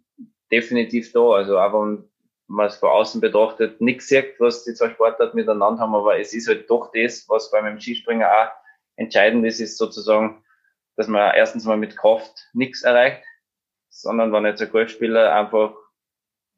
definitiv 0.50 1.12
da. 1.12 1.20
Also 1.20 1.58
auch 1.58 1.72
wenn 1.72 2.08
man 2.46 2.66
es 2.66 2.76
von 2.76 2.90
außen 2.90 3.20
betrachtet, 3.20 3.80
nichts 3.80 4.08
sieht, 4.08 4.34
was 4.38 4.64
die 4.64 4.74
zwei 4.74 4.90
Sportarten 4.90 5.36
miteinander 5.36 5.82
haben, 5.82 5.94
aber 5.94 6.18
es 6.18 6.32
ist 6.34 6.48
halt 6.48 6.68
doch 6.68 6.90
das, 6.92 7.28
was 7.28 7.50
beim 7.50 7.80
Skispringer 7.80 8.28
auch 8.28 8.50
entscheidend 8.96 9.46
ist, 9.46 9.60
ist 9.60 9.78
sozusagen, 9.78 10.44
dass 10.96 11.08
man 11.08 11.34
erstens 11.34 11.64
mal 11.64 11.76
mit 11.76 11.96
Kraft 11.96 12.48
nichts 12.52 12.82
erreicht, 12.82 13.22
sondern 13.88 14.32
wenn 14.32 14.44
jetzt 14.44 14.60
ein 14.60 14.70
Golfspieler 14.70 15.34
einfach 15.34 15.74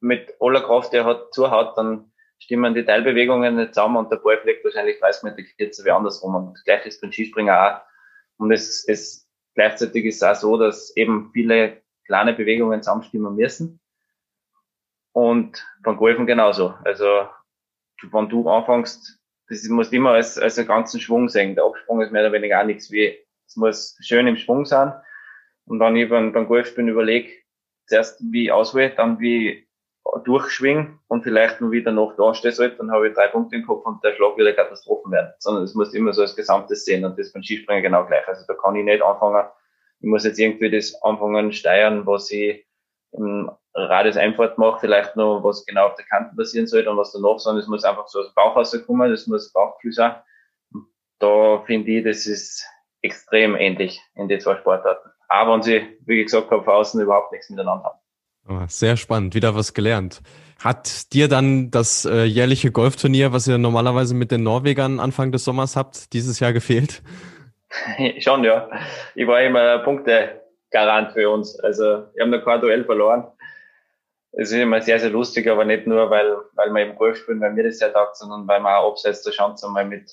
mit 0.00 0.34
aller 0.40 0.62
Kraft, 0.62 0.92
die 0.92 0.96
er 0.96 1.04
hat, 1.04 1.32
zuhaut, 1.32 1.76
dann 1.76 2.12
stimmen 2.38 2.74
die 2.74 2.84
Teilbewegungen 2.84 3.56
nicht 3.56 3.74
zusammen 3.74 3.98
und 3.98 4.10
der 4.10 4.16
Ball 4.16 4.38
fliegt 4.38 4.64
wahrscheinlich 4.64 4.98
30 4.98 5.22
Meter 5.22 5.42
kürzer 5.56 5.84
wie 5.84 5.90
andersrum. 5.90 6.34
Und 6.34 6.64
gleich 6.64 6.84
ist 6.86 7.00
beim 7.00 7.12
Skispringer 7.12 7.56
auch. 7.56 7.80
Und 8.38 8.50
es, 8.50 8.84
es 8.88 9.28
gleichzeitig 9.54 10.06
ist 10.06 10.16
es 10.16 10.22
auch 10.22 10.34
so, 10.34 10.56
dass 10.56 10.96
eben 10.96 11.30
viele 11.32 11.82
kleine 12.06 12.32
Bewegungen 12.32 12.82
zusammenstimmen 12.82 13.36
müssen. 13.36 13.80
Und 15.12 15.66
beim 15.82 15.96
Golfen 15.96 16.26
genauso. 16.26 16.74
Also, 16.84 17.28
wenn 18.10 18.28
du 18.28 18.48
anfängst, 18.48 19.18
das 19.48 19.68
musst 19.68 19.92
immer 19.92 20.12
als, 20.12 20.38
als 20.38 20.58
einen 20.58 20.68
ganzen 20.68 21.00
Schwung 21.00 21.28
sehen. 21.28 21.54
Der 21.54 21.64
Absprung 21.64 22.00
ist 22.00 22.12
mehr 22.12 22.22
oder 22.22 22.32
weniger 22.32 22.60
auch 22.60 22.64
nichts 22.64 22.90
wie 22.90 23.18
es 23.46 23.56
muss 23.56 23.98
schön 24.00 24.26
im 24.26 24.36
Schwung 24.36 24.64
sein. 24.64 24.92
Und 25.66 25.78
dann 25.78 25.94
ich 25.96 26.08
beim, 26.08 26.32
beim 26.32 26.48
Golfspielen 26.48 26.88
überlege, 26.88 27.30
zuerst 27.86 28.20
wie 28.30 28.44
ich 28.44 28.52
auswähle, 28.52 28.94
dann 28.96 29.20
wie 29.20 29.68
durchschwingen 30.24 30.98
und 31.08 31.22
vielleicht 31.22 31.60
nur 31.60 31.70
wieder 31.70 31.92
noch 31.92 32.16
da 32.16 32.34
stehen 32.34 32.52
sollte, 32.52 32.78
dann 32.78 32.90
habe 32.90 33.08
ich 33.08 33.14
drei 33.14 33.28
Punkte 33.28 33.56
im 33.56 33.66
Kopf 33.66 33.86
und 33.86 34.02
der 34.02 34.14
Schlag 34.14 34.36
wieder 34.36 34.52
Katastrophen 34.52 35.12
werden. 35.12 35.32
Sondern 35.38 35.64
es 35.64 35.74
muss 35.74 35.94
immer 35.94 36.12
so 36.12 36.22
als 36.22 36.34
Gesamtes 36.34 36.84
sehen 36.84 37.04
und 37.04 37.18
das 37.18 37.32
beim 37.32 37.42
Skispringen 37.42 37.82
genau 37.82 38.04
gleich. 38.06 38.26
Also 38.26 38.44
da 38.48 38.54
kann 38.54 38.74
ich 38.74 38.84
nicht 38.84 39.02
anfangen, 39.02 39.46
ich 40.00 40.08
muss 40.08 40.24
jetzt 40.24 40.38
irgendwie 40.38 40.70
das 40.70 41.00
anfangen 41.02 41.52
steuern, 41.52 42.06
was 42.06 42.30
ich 42.32 42.66
im 43.12 43.50
Radius 43.74 44.16
Einfahrt 44.16 44.58
mache, 44.58 44.80
vielleicht 44.80 45.16
noch, 45.16 45.42
was 45.42 45.64
genau 45.64 45.86
auf 45.86 45.94
der 45.94 46.04
Kante 46.04 46.34
passieren 46.36 46.66
soll 46.66 46.86
und 46.86 46.96
was 46.96 47.12
danach, 47.12 47.38
sondern 47.38 47.62
es 47.62 47.68
muss 47.68 47.84
einfach 47.84 48.06
so 48.08 48.20
aus 48.20 48.26
dem 48.26 48.34
Bauch 48.34 48.56
rauskommen, 48.56 49.10
das 49.10 49.26
muss 49.26 49.52
Bauchgefühl 49.52 49.92
sein. 49.92 50.14
Da 51.18 51.62
finde 51.66 51.90
ich, 51.90 52.04
das 52.04 52.26
ist 52.26 52.66
extrem 53.02 53.54
ähnlich 53.56 54.00
in 54.14 54.28
die 54.28 54.38
zwei 54.38 54.56
Sportarten. 54.56 55.10
Aber 55.28 55.54
wenn 55.54 55.62
sie, 55.62 55.98
wie 56.04 56.22
gesagt 56.22 56.50
habe, 56.50 56.62
von 56.62 56.74
außen 56.74 57.00
überhaupt 57.00 57.32
nichts 57.32 57.48
miteinander 57.48 57.84
haben. 57.84 57.98
Ah, 58.48 58.66
sehr 58.68 58.96
spannend, 58.96 59.34
wieder 59.34 59.54
was 59.54 59.72
gelernt. 59.72 60.20
Hat 60.62 61.12
dir 61.12 61.28
dann 61.28 61.70
das 61.70 62.04
äh, 62.04 62.24
jährliche 62.24 62.70
Golfturnier, 62.70 63.32
was 63.32 63.46
ihr 63.46 63.58
normalerweise 63.58 64.14
mit 64.14 64.30
den 64.30 64.42
Norwegern 64.42 65.00
Anfang 65.00 65.32
des 65.32 65.44
Sommers 65.44 65.76
habt, 65.76 66.12
dieses 66.12 66.40
Jahr 66.40 66.52
gefehlt? 66.52 67.02
Schon, 68.18 68.44
ja. 68.44 68.68
Ich 69.14 69.26
war 69.26 69.40
immer 69.42 69.78
Punktegarant 70.72 71.12
für 71.12 71.30
uns. 71.30 71.58
Also, 71.60 72.06
wir 72.14 72.22
haben 72.22 72.30
noch 72.30 72.44
kein 72.44 72.60
Duell 72.60 72.84
verloren. 72.84 73.26
Es 74.32 74.50
ist 74.50 74.58
immer 74.58 74.80
sehr, 74.80 74.98
sehr 74.98 75.10
lustig, 75.10 75.46
aber 75.48 75.64
nicht 75.64 75.86
nur, 75.86 76.08
weil, 76.08 76.36
weil 76.54 76.70
wir 76.70 76.82
eben 76.82 76.96
Golf 76.96 77.18
spielen, 77.18 77.40
weil 77.40 77.52
mir 77.52 77.64
das 77.64 77.78
sehr 77.78 77.92
taugt, 77.92 78.16
sondern 78.16 78.48
weil 78.48 78.60
wir 78.60 78.78
auch 78.78 78.92
abseits 78.92 79.22
der 79.22 79.32
Chance 79.32 79.68
mal 79.68 79.84
mit 79.84 80.10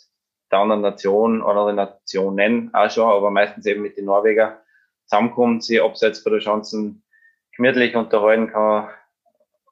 der 0.51 0.59
anderen 0.59 0.81
Nation 0.81 1.41
oder 1.41 1.67
den 1.67 1.77
Nationen 1.77 2.73
auch 2.73 2.91
schon, 2.91 3.09
aber 3.09 3.31
meistens 3.31 3.65
eben 3.65 3.81
mit 3.81 3.95
den 3.95 4.05
Norwegern 4.05 4.57
zusammenkommt, 5.05 5.63
sie 5.63 5.79
abseits 5.79 6.19
von 6.19 6.33
der 6.33 6.41
Chancen 6.41 7.03
gemütlich 7.55 7.95
unterhalten 7.95 8.51
kann, 8.51 8.89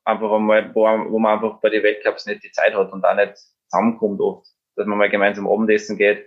einfach 0.05 0.31
einmal, 0.31 0.73
wo, 0.73 0.83
wo 0.83 1.19
man 1.19 1.33
einfach 1.33 1.59
bei 1.59 1.69
den 1.69 1.83
Weltcups 1.83 2.25
nicht 2.25 2.43
die 2.43 2.51
Zeit 2.51 2.73
hat 2.73 2.93
und 2.93 3.03
auch 3.03 3.15
nicht 3.15 3.37
zusammenkommt 3.67 4.21
oft, 4.21 4.47
dass 4.77 4.85
man 4.85 4.97
mal 4.97 5.09
gemeinsam 5.09 5.47
Abendessen 5.47 5.97
geht 5.97 6.25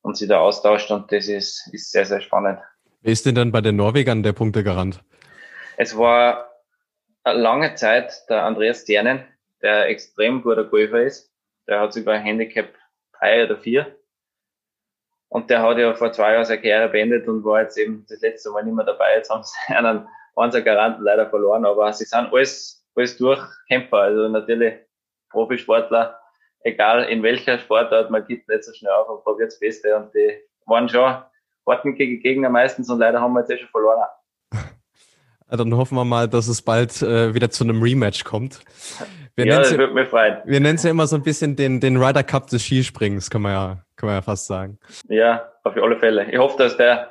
und 0.00 0.16
sich 0.16 0.28
da 0.28 0.38
austauscht 0.38 0.90
und 0.90 1.12
das 1.12 1.28
ist, 1.28 1.68
ist 1.74 1.90
sehr, 1.90 2.06
sehr 2.06 2.22
spannend. 2.22 2.58
Wer 3.02 3.12
ist 3.12 3.24
denn 3.24 3.34
dann 3.34 3.50
bei 3.50 3.62
den 3.62 3.76
Norwegern 3.76 4.22
der 4.22 4.34
Punktegarant? 4.34 5.02
Es 5.78 5.96
war 5.96 6.50
eine 7.24 7.38
lange 7.40 7.74
Zeit 7.74 8.12
der 8.28 8.44
Andreas 8.44 8.82
Sternen, 8.82 9.24
der 9.62 9.88
extrem 9.88 10.42
guter 10.42 10.64
Golfer 10.64 11.02
ist. 11.02 11.32
Der 11.66 11.80
hat 11.80 11.94
sogar 11.94 12.16
ein 12.16 12.22
Handicap 12.22 12.74
drei 13.18 13.44
oder 13.44 13.56
vier. 13.56 13.96
Und 15.28 15.48
der 15.48 15.62
hat 15.62 15.78
ja 15.78 15.94
vor 15.94 16.12
zwei 16.12 16.34
Jahren 16.34 16.44
seine 16.44 16.60
Karriere 16.60 16.90
beendet 16.90 17.26
und 17.26 17.42
war 17.42 17.62
jetzt 17.62 17.78
eben 17.78 18.04
das 18.06 18.20
letzte 18.20 18.50
Mal 18.50 18.64
nicht 18.64 18.74
mehr 18.74 18.84
dabei. 18.84 19.16
Jetzt 19.16 19.30
haben 19.30 19.42
sie 19.44 19.74
einen 19.74 20.06
unser 20.34 20.60
Garanten 20.60 21.02
leider 21.02 21.30
verloren, 21.30 21.64
aber 21.64 21.92
sie 21.94 22.04
sind 22.04 22.30
alles, 22.30 22.84
alles 22.94 23.16
Durchkämpfer. 23.16 23.96
Also 23.96 24.28
natürlich 24.28 24.74
Profisportler, 25.30 26.20
egal 26.60 27.04
in 27.04 27.22
welcher 27.22 27.58
Sportart, 27.58 28.10
man 28.10 28.26
gibt 28.26 28.46
nicht 28.48 28.64
so 28.64 28.74
schnell 28.74 28.92
auf 28.92 29.08
und 29.08 29.24
probiert 29.24 29.52
das 29.52 29.58
Beste. 29.58 29.96
Und 29.96 30.14
die 30.14 30.38
waren 30.66 30.88
schon 30.88 31.22
hartnäckige 31.66 32.18
Gegner 32.18 32.50
meistens 32.50 32.90
und 32.90 32.98
leider 32.98 33.20
haben 33.20 33.32
wir 33.34 33.40
jetzt 33.40 33.50
eh 33.50 33.58
schon 33.58 33.68
verloren. 33.68 34.02
Dann 35.50 35.74
hoffen 35.74 35.96
wir 35.96 36.04
mal, 36.04 36.28
dass 36.28 36.48
es 36.48 36.62
bald 36.62 37.02
äh, 37.02 37.34
wieder 37.34 37.50
zu 37.50 37.64
einem 37.64 37.82
Rematch 37.82 38.24
kommt. 38.24 38.60
Wir 39.36 39.46
ja, 39.46 39.58
das 39.58 39.76
würde 39.76 39.94
mich 39.94 40.08
freuen. 40.08 40.38
Wir 40.44 40.60
nennen 40.60 40.76
es 40.76 40.82
ja 40.82 40.90
immer 40.90 41.06
so 41.06 41.16
ein 41.16 41.22
bisschen 41.22 41.56
den, 41.56 41.80
den 41.80 41.96
Ryder 41.96 42.22
Cup 42.22 42.48
des 42.48 42.62
Skisprings, 42.62 43.30
kann 43.30 43.42
man 43.42 43.52
ja, 43.52 43.84
kann 43.96 44.08
man 44.08 44.16
ja 44.16 44.22
fast 44.22 44.46
sagen. 44.46 44.78
Ja, 45.08 45.48
auf 45.64 45.76
alle 45.76 45.98
Fälle. 45.98 46.30
Ich 46.30 46.38
hoffe, 46.38 46.58
dass 46.58 46.76
der 46.76 47.10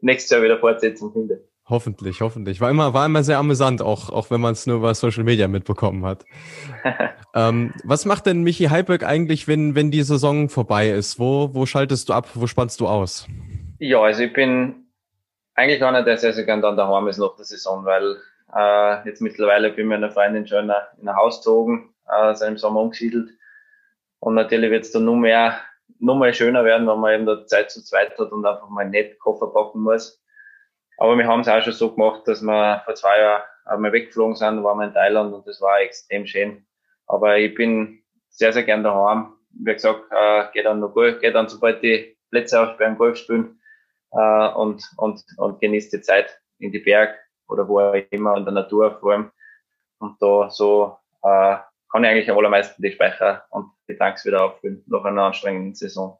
nächstes 0.00 0.30
Jahr 0.30 0.42
wieder 0.42 0.58
Fortsetzung 0.58 1.12
findet. 1.12 1.48
Hoffentlich, 1.68 2.22
hoffentlich. 2.22 2.62
War 2.62 2.70
immer, 2.70 2.94
war 2.94 3.04
immer 3.04 3.22
sehr 3.22 3.36
amüsant, 3.36 3.82
auch, 3.82 4.08
auch 4.08 4.30
wenn 4.30 4.40
man 4.40 4.52
es 4.52 4.66
nur 4.66 4.78
über 4.78 4.94
Social 4.94 5.24
Media 5.24 5.48
mitbekommen 5.48 6.06
hat. 6.06 6.24
ähm, 7.34 7.74
was 7.84 8.06
macht 8.06 8.24
denn 8.24 8.42
Michi 8.42 8.64
Heiböck 8.64 9.04
eigentlich, 9.04 9.46
wenn, 9.48 9.74
wenn 9.74 9.90
die 9.90 10.02
Saison 10.02 10.48
vorbei 10.48 10.88
ist? 10.88 11.18
Wo, 11.18 11.50
wo 11.52 11.66
schaltest 11.66 12.08
du 12.08 12.14
ab? 12.14 12.28
Wo 12.32 12.46
spannst 12.46 12.80
du 12.80 12.88
aus? 12.88 13.26
Ja, 13.80 14.00
also 14.02 14.24
ich 14.24 14.32
bin 14.32 14.88
eigentlich 15.54 15.84
einer, 15.84 16.02
der 16.02 16.16
sehr, 16.16 16.32
sehr 16.32 16.44
gern 16.44 16.62
dann 16.62 16.76
daheim 16.76 17.06
ist 17.06 17.18
nach 17.18 17.36
der 17.36 17.44
Saison, 17.44 17.84
weil 17.84 18.16
äh, 18.52 19.08
jetzt 19.08 19.20
mittlerweile 19.20 19.70
bin 19.70 19.84
ich 19.84 19.88
mit 19.88 19.96
einer 19.98 20.10
Freundin 20.10 20.48
schon 20.48 20.64
in 20.64 21.08
ein 21.08 21.16
Haus 21.16 21.38
gezogen, 21.38 21.94
äh, 22.08 22.34
seit 22.34 22.48
dem 22.48 22.58
Sommer 22.58 22.80
umgesiedelt. 22.80 23.30
Und 24.18 24.34
natürlich 24.34 24.72
wird 24.72 24.84
es 24.84 24.90
dann 24.90 25.04
nur 25.04 25.16
mehr, 25.16 25.60
nur 26.00 26.16
mal 26.16 26.34
schöner 26.34 26.64
werden, 26.64 26.88
wenn 26.88 26.98
man 26.98 27.14
eben 27.14 27.26
da 27.26 27.46
Zeit 27.46 27.70
zu 27.70 27.84
zweit 27.84 28.18
hat 28.18 28.32
und 28.32 28.44
einfach 28.44 28.68
mal 28.68 28.88
nett 28.88 29.16
Koffer 29.20 29.46
packen 29.46 29.82
muss. 29.82 30.20
Aber 30.96 31.16
wir 31.16 31.28
haben 31.28 31.40
es 31.40 31.48
auch 31.48 31.62
schon 31.62 31.72
so 31.72 31.94
gemacht, 31.94 32.26
dass 32.26 32.42
wir 32.42 32.82
vor 32.84 32.96
zwei 32.96 33.20
Jahren 33.20 33.42
einmal 33.64 33.92
weggeflogen 33.92 34.34
sind, 34.34 34.64
waren 34.64 34.78
wir 34.78 34.86
in 34.88 34.92
Thailand 34.94 35.32
und 35.32 35.46
das 35.46 35.60
war 35.60 35.80
extrem 35.80 36.26
schön. 36.26 36.66
Aber 37.06 37.38
ich 37.38 37.54
bin 37.54 38.02
sehr, 38.28 38.52
sehr 38.52 38.64
gern 38.64 38.82
daheim. 38.82 39.34
Wie 39.50 39.72
gesagt, 39.72 40.02
äh, 40.10 40.46
gehe 40.52 40.64
dann 40.64 40.80
noch 40.80 40.94
Golf, 40.94 41.20
gehe 41.20 41.30
dann 41.30 41.48
sobald 41.48 41.80
die 41.84 42.16
Plätze 42.30 42.60
aufsperren, 42.60 42.98
Golf 42.98 43.18
spielen 43.18 43.57
äh, 44.12 44.48
und, 44.54 44.82
und, 44.96 45.24
und 45.36 45.60
genieße 45.60 45.96
die 45.96 46.02
Zeit 46.02 46.40
in 46.58 46.72
die 46.72 46.80
Berg 46.80 47.16
oder 47.48 47.68
wo 47.68 47.80
auch 47.80 47.94
immer 48.10 48.36
in 48.36 48.44
der 48.44 48.54
Natur 48.54 48.98
vor 49.00 49.12
allem. 49.12 49.30
Und 49.98 50.20
da 50.20 50.48
so 50.50 50.96
äh, 51.22 51.56
kann 51.90 52.04
ich 52.04 52.10
eigentlich 52.10 52.30
am 52.30 52.38
allermeisten 52.38 52.82
die 52.82 52.92
Speicher 52.92 53.44
und 53.50 53.70
die 53.88 53.96
Tanks 53.96 54.24
wieder 54.24 54.44
auffüllen 54.44 54.84
nach 54.86 55.04
einer 55.04 55.24
anstrengenden 55.24 55.74
Saison. 55.74 56.18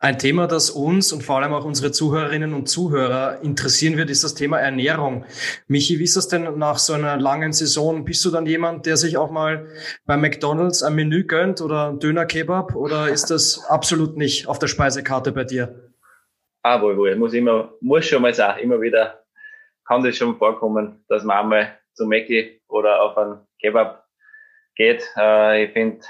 Ein 0.00 0.18
Thema, 0.18 0.46
das 0.46 0.68
uns 0.70 1.12
und 1.12 1.22
vor 1.22 1.36
allem 1.36 1.54
auch 1.54 1.64
unsere 1.64 1.90
Zuhörerinnen 1.90 2.52
und 2.52 2.68
Zuhörer 2.68 3.40
interessieren 3.42 3.96
wird, 3.96 4.10
ist 4.10 4.22
das 4.22 4.34
Thema 4.34 4.58
Ernährung. 4.58 5.24
Michi, 5.66 5.98
wie 5.98 6.04
ist 6.04 6.16
das 6.16 6.28
denn 6.28 6.58
nach 6.58 6.78
so 6.78 6.92
einer 6.92 7.16
langen 7.16 7.54
Saison? 7.54 8.04
Bist 8.04 8.22
du 8.24 8.30
dann 8.30 8.44
jemand, 8.44 8.84
der 8.84 8.98
sich 8.98 9.16
auch 9.16 9.30
mal 9.30 9.68
bei 10.04 10.18
McDonalds 10.18 10.82
ein 10.82 10.94
Menü 10.94 11.24
gönnt 11.24 11.62
oder 11.62 11.94
Döner-Kebab 11.94 12.74
oder 12.74 13.08
ist 13.08 13.30
das 13.30 13.64
absolut 13.68 14.18
nicht 14.18 14.46
auf 14.46 14.58
der 14.58 14.66
Speisekarte 14.66 15.32
bei 15.32 15.44
dir? 15.44 15.83
Ah, 16.66 16.80
wohl, 16.80 16.96
wohl. 16.96 17.14
Muss 17.16 17.34
immer, 17.34 17.74
muss 17.82 18.06
schon 18.06 18.22
mal 18.22 18.32
sagen, 18.32 18.62
immer 18.62 18.80
wieder 18.80 19.22
kann 19.86 20.02
das 20.02 20.16
schon 20.16 20.38
vorkommen, 20.38 21.04
dass 21.08 21.22
man 21.22 21.36
einmal 21.36 21.78
zu 21.92 22.06
Mäcki 22.06 22.62
oder 22.68 23.02
auf 23.02 23.18
einen 23.18 23.46
Kebab 23.60 24.08
geht. 24.74 25.04
Äh, 25.14 25.64
ich 25.64 25.72
finde, 25.72 26.00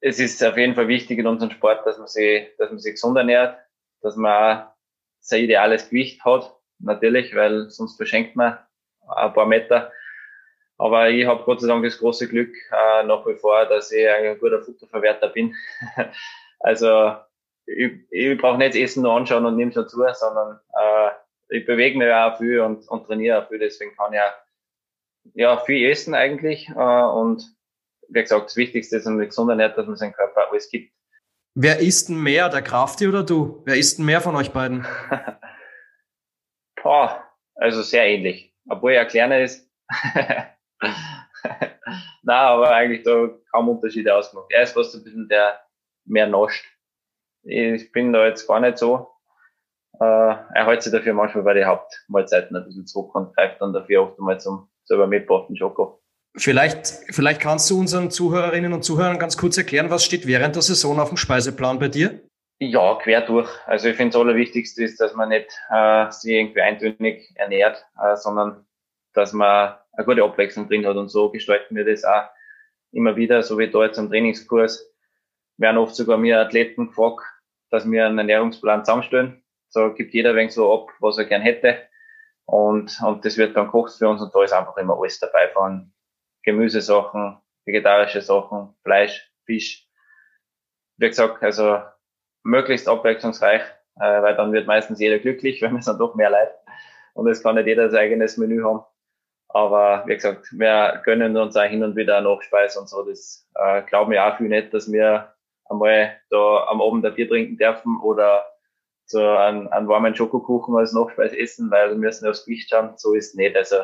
es 0.00 0.18
ist 0.18 0.42
auf 0.42 0.56
jeden 0.56 0.74
Fall 0.74 0.88
wichtig 0.88 1.18
in 1.18 1.26
unserem 1.26 1.50
Sport, 1.50 1.86
dass 1.86 1.98
man 1.98 2.06
sich, 2.06 2.48
dass 2.56 2.70
man 2.70 2.78
sich 2.78 2.92
gesund 2.92 3.14
ernährt, 3.18 3.58
dass 4.00 4.16
man 4.16 4.32
auch 4.62 4.66
sein 5.20 5.44
ideales 5.44 5.90
Gewicht 5.90 6.24
hat, 6.24 6.56
natürlich, 6.78 7.34
weil 7.34 7.68
sonst 7.68 7.98
verschenkt 7.98 8.36
man 8.36 8.58
ein 9.06 9.34
paar 9.34 9.44
Meter. 9.44 9.92
Aber 10.78 11.10
ich 11.10 11.26
habe 11.26 11.44
Gott 11.44 11.60
sei 11.60 11.68
Dank 11.68 11.84
das 11.84 11.98
große 11.98 12.26
Glück 12.26 12.54
äh, 12.72 13.04
nach 13.04 13.26
wie 13.26 13.36
vor, 13.36 13.66
dass 13.66 13.92
ich 13.92 14.08
ein 14.08 14.38
guter 14.38 14.62
Futterverwerter 14.62 15.28
bin. 15.28 15.54
also 16.60 17.16
ich, 17.76 17.92
ich 18.10 18.38
brauche 18.38 18.58
nicht 18.58 18.74
das 18.74 18.80
Essen 18.80 19.02
nur 19.02 19.12
anschauen 19.12 19.46
und 19.46 19.56
nehme 19.56 19.72
schon 19.72 19.88
zu, 19.88 20.04
sondern 20.12 20.60
äh, 20.74 21.10
ich 21.48 21.66
bewege 21.66 21.98
mich 21.98 22.12
auch 22.12 22.38
viel 22.38 22.60
und, 22.60 22.86
und 22.88 23.06
trainiere 23.06 23.42
auch 23.42 23.48
viel, 23.48 23.58
deswegen 23.58 23.94
kann 23.96 24.12
ich 24.12 24.20
auch, 24.20 24.32
ja 25.34 25.56
viel 25.58 25.90
essen 25.90 26.14
eigentlich 26.14 26.68
äh, 26.68 26.72
und 26.72 27.44
wie 28.08 28.20
gesagt, 28.20 28.46
das 28.46 28.56
Wichtigste 28.56 28.96
ist 28.96 29.06
eine 29.06 29.26
gesunde 29.26 29.52
Ernährung, 29.52 29.76
dass 29.76 29.86
man 29.86 29.96
seinen 29.96 30.12
Körper 30.12 30.50
alles 30.50 30.68
gibt. 30.68 30.92
Wer 31.54 31.80
isst 31.80 32.08
denn 32.08 32.16
mehr, 32.16 32.48
der 32.48 32.62
Krafti 32.62 33.08
oder 33.08 33.22
du? 33.22 33.62
Wer 33.64 33.76
isst 33.76 33.98
denn 33.98 34.06
mehr 34.06 34.20
von 34.20 34.36
euch 34.36 34.52
beiden? 34.52 34.86
Boah, 36.82 37.24
also 37.54 37.82
sehr 37.82 38.06
ähnlich. 38.06 38.54
Obwohl 38.68 38.92
er 38.92 39.04
kleiner 39.06 39.40
ist. 39.40 39.68
Na, 42.22 42.48
aber 42.48 42.70
eigentlich 42.70 43.02
da 43.02 43.28
kaum 43.50 43.68
Unterschiede 43.68 44.14
ausgemacht. 44.14 44.46
Er 44.50 44.62
ist 44.62 44.72
fast 44.72 44.94
ein 44.94 45.02
bisschen 45.02 45.28
der 45.28 45.60
mehr 46.04 46.26
nascht. 46.26 46.64
Ich 47.42 47.92
bin 47.92 48.12
da 48.12 48.26
jetzt 48.26 48.46
gar 48.46 48.60
nicht 48.60 48.78
so. 48.78 49.08
Äh, 49.98 50.04
er 50.04 50.66
hält 50.66 50.82
sich 50.82 50.92
dafür 50.92 51.14
manchmal 51.14 51.44
bei 51.44 51.54
den 51.54 51.66
Hauptmahlzeiten 51.66 52.56
ein 52.56 52.64
bisschen 52.64 52.86
zurück 52.86 53.14
und 53.14 53.34
greift 53.36 53.60
dann 53.60 53.72
dafür 53.72 54.02
oft 54.02 54.18
einmal 54.18 54.40
zum 54.40 54.68
selber 54.84 55.06
mitgebrachten 55.06 55.56
Schoko. 55.56 56.00
Vielleicht, 56.36 56.86
vielleicht 57.10 57.40
kannst 57.40 57.68
du 57.70 57.78
unseren 57.78 58.10
Zuhörerinnen 58.10 58.72
und 58.72 58.84
Zuhörern 58.84 59.18
ganz 59.18 59.36
kurz 59.36 59.58
erklären, 59.58 59.90
was 59.90 60.04
steht 60.04 60.26
während 60.26 60.54
der 60.54 60.62
Saison 60.62 61.00
auf 61.00 61.08
dem 61.08 61.16
Speiseplan 61.16 61.78
bei 61.78 61.88
dir? 61.88 62.20
Ja, 62.60 62.98
quer 63.02 63.22
durch. 63.22 63.48
Also 63.66 63.88
ich 63.88 63.96
finde 63.96 64.12
das 64.12 64.20
Allerwichtigste 64.20 64.84
ist, 64.84 65.00
dass 65.00 65.14
man 65.14 65.30
nicht 65.30 65.50
äh, 65.70 66.10
sich 66.10 66.32
irgendwie 66.32 66.60
eintönig 66.60 67.32
ernährt, 67.34 67.84
äh, 68.00 68.16
sondern 68.16 68.64
dass 69.12 69.32
man 69.32 69.74
eine 69.92 70.06
gute 70.06 70.22
Abwechslung 70.22 70.68
drin 70.68 70.86
hat. 70.86 70.96
Und 70.96 71.08
so 71.08 71.30
gestalten 71.30 71.74
wir 71.74 71.84
das 71.84 72.04
auch 72.04 72.28
immer 72.92 73.16
wieder, 73.16 73.42
so 73.42 73.58
wie 73.58 73.70
da 73.70 73.84
jetzt 73.84 73.98
am 73.98 74.08
Trainingskurs. 74.08 74.92
Werden 75.56 75.78
oft 75.78 75.96
sogar 75.96 76.16
mir 76.16 76.38
Athleten 76.40 76.88
gefragt, 76.88 77.24
dass 77.70 77.90
wir 77.90 78.06
einen 78.06 78.18
Ernährungsplan 78.18 78.84
zusammenstellen. 78.84 79.42
So 79.68 79.94
gibt 79.94 80.12
jeder 80.14 80.34
wenig 80.34 80.52
so 80.52 80.72
ab, 80.72 80.90
was 81.00 81.18
er 81.18 81.24
gern 81.24 81.42
hätte. 81.42 81.78
Und, 82.44 83.00
und 83.02 83.24
das 83.24 83.38
wird 83.38 83.56
dann 83.56 83.68
kocht 83.68 83.92
für 83.92 84.08
uns 84.08 84.20
und 84.20 84.34
da 84.34 84.42
ist 84.42 84.52
einfach 84.52 84.76
immer 84.76 84.98
alles 84.98 85.20
dabei 85.20 85.48
von 85.48 85.92
Gemüsesachen, 86.42 87.38
vegetarische 87.64 88.22
Sachen, 88.22 88.74
Fleisch, 88.82 89.30
Fisch. 89.44 89.86
Wie 90.96 91.08
gesagt, 91.08 91.42
also 91.42 91.80
möglichst 92.42 92.88
abwechslungsreich. 92.88 93.62
äh, 94.00 94.22
weil 94.22 94.34
dann 94.34 94.52
wird 94.52 94.66
meistens 94.66 94.98
jeder 94.98 95.18
glücklich, 95.18 95.62
wenn 95.62 95.76
es 95.76 95.86
dann 95.86 95.98
doch 95.98 96.14
mehr 96.14 96.30
Leid 96.30 96.50
und 97.14 97.28
es 97.28 97.42
kann 97.42 97.56
nicht 97.56 97.66
jeder 97.66 97.90
sein 97.90 98.00
eigenes 98.00 98.36
Menü 98.36 98.62
haben. 98.62 98.84
Aber 99.48 100.04
wie 100.06 100.14
gesagt, 100.14 100.46
wir 100.52 101.02
gönnen 101.04 101.36
uns 101.36 101.56
auch 101.56 101.64
hin 101.64 101.82
und 101.82 101.96
wieder 101.96 102.18
eine 102.18 102.28
Nachspeise 102.28 102.80
und 102.80 102.88
so. 102.88 103.02
Das 103.02 103.48
äh, 103.56 103.82
glauben 103.82 104.12
wir 104.12 104.24
auch 104.24 104.36
viel 104.36 104.48
nicht, 104.48 104.72
dass 104.72 104.90
wir 104.90 105.34
einmal 105.70 106.16
da 106.30 106.66
am 106.68 106.82
Abend 106.82 107.04
ein 107.06 107.14
Bier 107.14 107.28
trinken 107.28 107.56
dürfen 107.56 108.00
oder 108.02 108.44
so 109.06 109.26
einen, 109.26 109.68
einen 109.68 109.88
warmen 109.88 110.14
Schokokuchen 110.14 110.76
als 110.76 110.92
Nachspeise 110.92 111.38
essen, 111.38 111.70
weil 111.70 111.90
wir 111.90 111.96
müssen 111.96 112.28
aufs 112.28 112.44
Gewicht 112.44 112.70
schauen. 112.70 112.92
So 112.96 113.14
ist 113.14 113.28
es 113.28 113.34
nicht. 113.34 113.56
Also, 113.56 113.76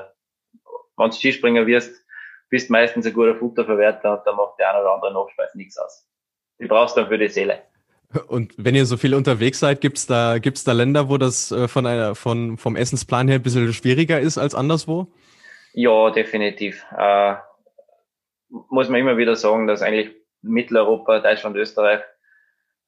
wenn 0.97 1.11
du 1.11 1.16
Skispringer 1.16 1.66
wirst, 1.66 2.05
bist 2.49 2.70
meistens 2.70 3.07
ein 3.07 3.12
guter 3.12 3.34
Futterverwerter 3.34 4.18
und 4.18 4.26
dann 4.26 4.37
macht 4.37 4.59
der 4.59 4.70
eine 4.70 4.82
oder 4.82 4.95
andere 4.95 5.12
Nachspeise 5.12 5.57
nichts 5.57 5.78
aus. 5.78 6.07
Die 6.61 6.66
brauchst 6.66 6.97
du 6.97 7.01
dann 7.01 7.11
für 7.11 7.18
die 7.18 7.28
Seele. 7.28 7.62
Und 8.28 8.55
wenn 8.57 8.76
ihr 8.76 8.87
so 8.87 8.97
viel 8.97 9.14
unterwegs 9.14 9.59
seid, 9.59 9.80
gibt's 9.80 10.07
da, 10.07 10.39
gibt's 10.39 10.62
da 10.62 10.72
Länder, 10.72 11.09
wo 11.09 11.18
das 11.18 11.51
äh, 11.51 11.66
von 11.66 11.87
einer, 11.87 12.14
von, 12.14 12.57
vom 12.57 12.76
Essensplan 12.76 13.26
her 13.26 13.37
ein 13.37 13.43
bisschen 13.43 13.72
schwieriger 13.72 14.20
ist 14.20 14.39
als 14.39 14.55
anderswo? 14.55 15.09
Ja, 15.72 16.11
definitiv. 16.11 16.84
Äh, 16.97 17.34
muss 18.49 18.89
man 18.89 19.01
immer 19.01 19.16
wieder 19.16 19.34
sagen, 19.34 19.66
dass 19.66 19.82
eigentlich 19.82 20.14
Mitteleuropa, 20.49 21.20
Deutschland, 21.20 21.57
Österreich, 21.57 22.03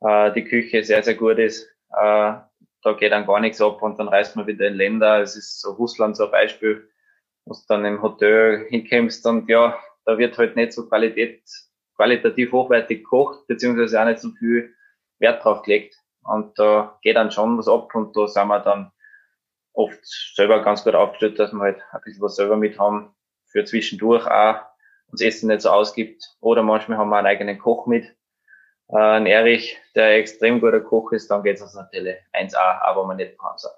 äh, 0.00 0.32
die 0.32 0.44
Küche 0.44 0.84
sehr, 0.84 1.02
sehr 1.02 1.14
gut 1.14 1.38
ist. 1.38 1.64
Äh, 1.90 2.34
da 2.82 2.92
geht 2.98 3.12
dann 3.12 3.26
gar 3.26 3.40
nichts 3.40 3.60
ab 3.60 3.82
und 3.82 3.98
dann 3.98 4.08
reist 4.08 4.36
man 4.36 4.46
wieder 4.46 4.66
in 4.66 4.74
Länder. 4.74 5.20
Es 5.20 5.36
ist 5.36 5.60
so 5.60 5.72
Russland 5.72 6.16
so 6.16 6.26
ein 6.26 6.30
Beispiel, 6.30 6.88
wo 7.44 7.54
du 7.54 7.60
dann 7.68 7.84
im 7.84 8.02
Hotel 8.02 8.66
hinkommst 8.68 9.26
und 9.26 9.48
ja, 9.48 9.78
da 10.04 10.18
wird 10.18 10.38
halt 10.38 10.56
nicht 10.56 10.72
so 10.72 10.88
Qualität, 10.88 11.42
qualitativ 11.96 12.52
hochwertig 12.52 13.00
gekocht, 13.04 13.46
beziehungsweise 13.46 14.00
auch 14.00 14.06
nicht 14.06 14.20
so 14.20 14.30
viel 14.38 14.74
Wert 15.18 15.44
drauf 15.44 15.62
gelegt. 15.62 15.96
Und 16.22 16.58
da 16.58 16.98
geht 17.02 17.16
dann 17.16 17.30
schon 17.30 17.58
was 17.58 17.68
ab 17.68 17.94
und 17.94 18.16
da 18.16 18.28
sind 18.28 18.48
wir 18.48 18.60
dann 18.60 18.92
oft 19.72 20.04
selber 20.34 20.62
ganz 20.62 20.84
gut 20.84 20.94
aufgestellt, 20.94 21.38
dass 21.38 21.52
wir 21.52 21.60
halt 21.60 21.82
ein 21.92 22.00
bisschen 22.04 22.22
was 22.22 22.36
selber 22.36 22.56
mit 22.56 22.78
haben, 22.78 23.14
für 23.46 23.64
zwischendurch 23.64 24.26
auch 24.26 24.60
uns 25.10 25.20
Essen 25.20 25.48
nicht 25.48 25.62
so 25.62 25.70
ausgibt. 25.70 26.22
Oder 26.40 26.62
manchmal 26.62 26.98
haben 26.98 27.10
wir 27.10 27.18
einen 27.18 27.26
eigenen 27.26 27.58
Koch 27.58 27.86
mit. 27.86 28.04
Äh, 28.88 28.96
ein 28.96 29.26
Erich, 29.26 29.76
der 29.94 30.16
extrem 30.16 30.60
guter 30.60 30.80
Koch 30.80 31.12
ist, 31.12 31.30
dann 31.30 31.42
geht 31.42 31.56
es 31.56 31.62
uns 31.62 31.74
natürlich 31.74 32.16
1A, 32.32 32.80
aber 32.82 33.06
man 33.06 33.16
nicht 33.16 33.36
sein. 33.56 33.72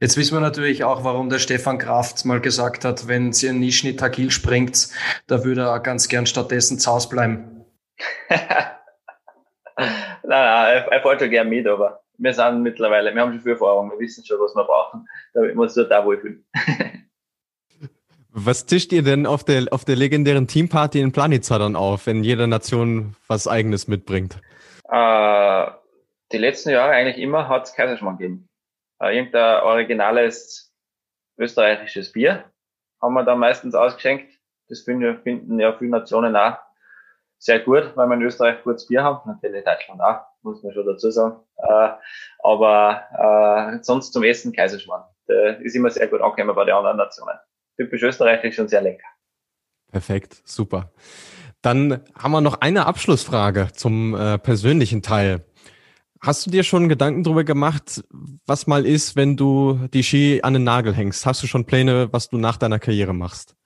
Jetzt 0.00 0.16
wissen 0.16 0.36
wir 0.36 0.40
natürlich 0.40 0.84
auch, 0.84 1.04
warum 1.04 1.30
der 1.30 1.38
Stefan 1.38 1.78
Kraft 1.78 2.24
mal 2.24 2.40
gesagt 2.40 2.84
hat, 2.84 3.08
wenn 3.08 3.32
sie 3.32 3.48
einen 3.48 3.60
Nischnit 3.60 4.02
agil 4.02 4.30
springt, 4.30 4.88
da 5.28 5.44
würde 5.44 5.62
er 5.62 5.80
ganz 5.80 6.08
gern 6.08 6.26
stattdessen 6.26 6.78
zu 6.78 6.90
Hause 6.90 7.08
bleiben. 7.08 7.64
nein, 8.28 9.88
nein, 10.24 10.76
er, 10.76 10.92
er 10.92 11.00
fährt 11.02 11.20
schon 11.20 11.30
gern 11.30 11.48
mit, 11.48 11.66
aber 11.66 12.02
wir 12.18 12.34
sind 12.34 12.62
mittlerweile, 12.62 13.14
wir 13.14 13.22
haben 13.22 13.32
schon 13.32 13.40
viel 13.40 13.52
Erfahrung, 13.52 13.90
wir 13.90 13.98
wissen 13.98 14.24
schon, 14.24 14.38
was 14.40 14.54
wir 14.54 14.64
brauchen, 14.64 15.08
damit 15.32 15.54
wir 15.54 15.62
uns 15.62 15.74
dort 15.74 15.92
auch 15.92 16.04
wohlfühlen. 16.04 16.44
Was 18.36 18.66
tischt 18.66 18.92
ihr 18.92 19.04
denn 19.04 19.26
auf 19.26 19.44
der, 19.44 19.66
auf 19.70 19.84
der 19.84 19.94
legendären 19.94 20.48
Teamparty 20.48 21.00
in 21.00 21.12
Planica 21.12 21.56
dann 21.56 21.76
auf, 21.76 22.08
wenn 22.08 22.24
jede 22.24 22.48
Nation 22.48 23.14
was 23.28 23.46
Eigenes 23.46 23.86
mitbringt? 23.86 24.40
Äh, 24.88 25.66
die 26.32 26.38
letzten 26.38 26.70
Jahre 26.70 26.90
eigentlich 26.90 27.18
immer 27.18 27.48
hat 27.48 27.66
es 27.66 27.76
Kaiserschmarrn 27.76 28.18
gegeben. 28.18 28.48
Äh, 29.00 29.16
irgendein 29.16 29.62
originales 29.62 30.74
österreichisches 31.38 32.10
Bier 32.10 32.42
haben 33.00 33.14
wir 33.14 33.22
da 33.22 33.36
meistens 33.36 33.76
ausgeschenkt. 33.76 34.28
Das 34.68 34.80
finden, 34.80 35.22
finden 35.22 35.60
ja 35.60 35.72
viele 35.78 35.92
Nationen 35.92 36.34
auch 36.34 36.56
sehr 37.38 37.60
gut, 37.60 37.92
weil 37.94 38.08
wir 38.08 38.14
in 38.14 38.22
Österreich 38.22 38.64
gutes 38.64 38.88
Bier 38.88 39.04
haben. 39.04 39.30
Natürlich 39.30 39.64
Deutschland 39.64 40.00
auch, 40.00 40.22
muss 40.42 40.60
man 40.64 40.72
schon 40.72 40.86
dazu 40.86 41.12
sagen. 41.12 41.36
Äh, 41.58 41.90
aber 42.42 43.76
äh, 43.76 43.84
sonst 43.84 44.12
zum 44.12 44.24
Essen 44.24 44.52
Kaiserschmarrn. 44.52 45.04
Der 45.28 45.60
ist 45.60 45.76
immer 45.76 45.90
sehr 45.90 46.08
gut 46.08 46.20
angekommen 46.20 46.56
bei 46.56 46.64
den 46.64 46.74
anderen 46.74 46.96
Nationen 46.96 47.38
typisch 47.76 48.02
österreichisch 48.02 48.58
und 48.58 48.68
sehr 48.68 48.82
lecker. 48.82 49.06
Perfekt, 49.90 50.42
super. 50.44 50.92
Dann 51.62 52.04
haben 52.18 52.32
wir 52.32 52.40
noch 52.40 52.60
eine 52.60 52.86
Abschlussfrage 52.86 53.68
zum 53.72 54.14
äh, 54.14 54.38
persönlichen 54.38 55.02
Teil. 55.02 55.44
Hast 56.20 56.46
du 56.46 56.50
dir 56.50 56.62
schon 56.62 56.88
Gedanken 56.88 57.22
darüber 57.22 57.44
gemacht, 57.44 58.02
was 58.46 58.66
mal 58.66 58.86
ist, 58.86 59.14
wenn 59.14 59.36
du 59.36 59.88
die 59.92 60.02
Ski 60.02 60.40
an 60.42 60.54
den 60.54 60.64
Nagel 60.64 60.94
hängst? 60.94 61.26
Hast 61.26 61.42
du 61.42 61.46
schon 61.46 61.66
Pläne, 61.66 62.12
was 62.12 62.28
du 62.28 62.38
nach 62.38 62.56
deiner 62.56 62.78
Karriere 62.78 63.12
machst? 63.14 63.56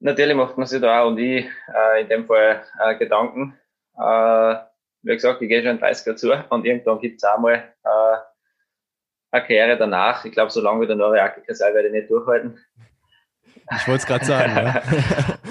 Natürlich 0.00 0.36
macht 0.36 0.56
man 0.56 0.66
sich 0.66 0.80
da 0.80 1.02
auch 1.02 1.08
und 1.08 1.18
ich 1.18 1.44
äh, 1.44 2.02
in 2.02 2.08
dem 2.08 2.26
Fall 2.26 2.62
äh, 2.80 2.96
Gedanken. 2.96 3.58
Äh, 3.96 4.54
wie 5.02 5.14
gesagt, 5.14 5.42
ich 5.42 5.48
gehe 5.48 5.62
schon 5.62 5.80
30er 5.80 6.14
zu 6.14 6.32
und 6.50 6.64
irgendwann 6.64 7.00
gibt 7.00 7.22
es 7.22 7.28
auch 7.28 7.38
mal 7.38 7.54
äh, 7.84 8.16
eine 9.32 9.42
Karriere 9.44 9.76
danach. 9.76 10.24
Ich 10.24 10.32
glaube, 10.32 10.50
solange 10.50 10.82
wie 10.82 10.86
der 10.86 10.96
Noriakiker 10.96 11.54
sei, 11.54 11.74
werde 11.74 11.88
ich 11.88 11.94
nicht 11.94 12.10
durchhalten. 12.10 12.58
Ich 13.76 13.86
wollte 13.86 14.00
es 14.00 14.06
gerade 14.06 14.24
sagen, 14.24 14.52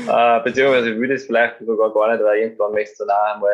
ja. 0.07 0.39
äh, 0.39 0.43
beziehungsweise 0.43 0.91
ich 0.91 0.97
würde 0.97 1.13
es 1.13 1.25
vielleicht 1.25 1.59
sogar 1.59 1.93
gar 1.93 2.11
nicht, 2.11 2.23
weil 2.23 2.39
irgendwann 2.39 2.73
möchtest 2.73 2.99
du 2.99 3.05
dann 3.05 3.37
auch 3.37 3.39
mal 3.39 3.53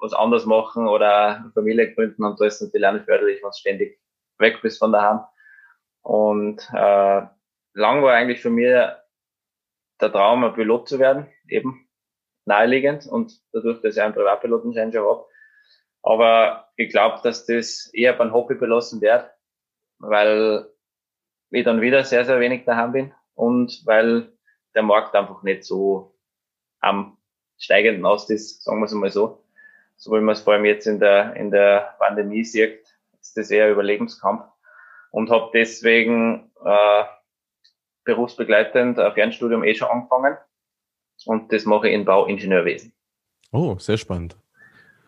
was 0.00 0.12
anderes 0.12 0.46
machen 0.46 0.88
oder 0.88 1.36
eine 1.36 1.52
Familie 1.52 1.94
gründen 1.94 2.24
und 2.24 2.40
da 2.40 2.46
ist 2.46 2.56
es 2.56 2.62
natürlich 2.62 2.86
auch 2.86 2.92
nicht 2.92 3.04
förderlich, 3.04 3.40
wenn 3.40 3.50
du 3.50 3.56
ständig 3.56 4.00
weg 4.38 4.58
bist 4.62 4.78
von 4.78 4.92
daheim. 4.92 5.20
Und 6.02 6.68
äh, 6.72 7.22
lang 7.74 8.02
war 8.02 8.14
eigentlich 8.14 8.42
für 8.42 8.50
mich 8.50 8.66
der 8.66 10.12
Traum, 10.12 10.42
ein 10.42 10.54
Pilot 10.54 10.88
zu 10.88 10.98
werden, 10.98 11.28
eben 11.48 11.88
naheliegend 12.44 13.06
und 13.06 13.40
dadurch, 13.52 13.80
dass 13.82 13.96
ich 13.96 14.02
einen 14.02 14.14
Privatpilotenschein 14.14 14.92
schon 14.92 15.06
habe. 15.06 15.26
Aber 16.02 16.68
ich 16.74 16.90
glaube, 16.90 17.20
dass 17.22 17.46
das 17.46 17.88
eher 17.94 18.14
beim 18.14 18.32
Hobby 18.32 18.56
belassen 18.56 19.00
wird, 19.00 19.30
weil 19.98 20.66
ich 21.50 21.64
dann 21.64 21.80
wieder 21.80 22.02
sehr, 22.02 22.24
sehr 22.24 22.40
wenig 22.40 22.64
daheim 22.64 22.90
bin 22.90 23.14
und 23.34 23.82
weil 23.86 24.32
der 24.74 24.82
Markt 24.82 25.14
einfach 25.14 25.42
nicht 25.42 25.64
so 25.64 26.14
am 26.80 27.16
steigenden 27.58 28.04
Ast 28.04 28.30
ist, 28.30 28.62
sagen 28.64 28.80
wir 28.80 28.86
es 28.86 28.92
mal 28.92 29.10
so. 29.10 29.44
So 29.96 30.12
wie 30.12 30.20
man 30.20 30.32
es 30.32 30.40
vor 30.40 30.54
allem 30.54 30.64
jetzt 30.64 30.86
in 30.86 30.98
der, 30.98 31.36
in 31.36 31.50
der 31.50 31.94
Pandemie 31.98 32.44
sieht, 32.44 32.84
ist 33.20 33.36
das 33.36 33.50
eher 33.50 33.70
Überlebenskampf 33.70 34.44
und 35.12 35.30
habe 35.30 35.50
deswegen 35.54 36.50
äh, 36.64 37.04
berufsbegleitend 38.04 38.98
ein 38.98 39.12
Fernstudium 39.12 39.62
eh 39.62 39.74
schon 39.74 39.88
angefangen 39.88 40.36
und 41.26 41.52
das 41.52 41.64
mache 41.64 41.88
ich 41.88 41.94
in 41.94 42.04
Bauingenieurwesen. 42.04 42.92
Oh, 43.52 43.78
sehr 43.78 43.98
spannend. 43.98 44.36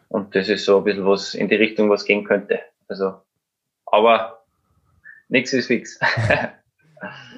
Und 0.08 0.36
das 0.36 0.48
ist 0.48 0.64
so 0.64 0.78
ein 0.78 0.84
bisschen 0.84 1.06
was 1.06 1.34
in 1.34 1.48
die 1.48 1.56
Richtung, 1.56 1.90
was 1.90 2.04
gehen 2.04 2.24
könnte. 2.24 2.60
Also, 2.86 3.14
aber 3.86 4.44
nichts 5.28 5.52
ist 5.52 5.66
fix. 5.66 5.98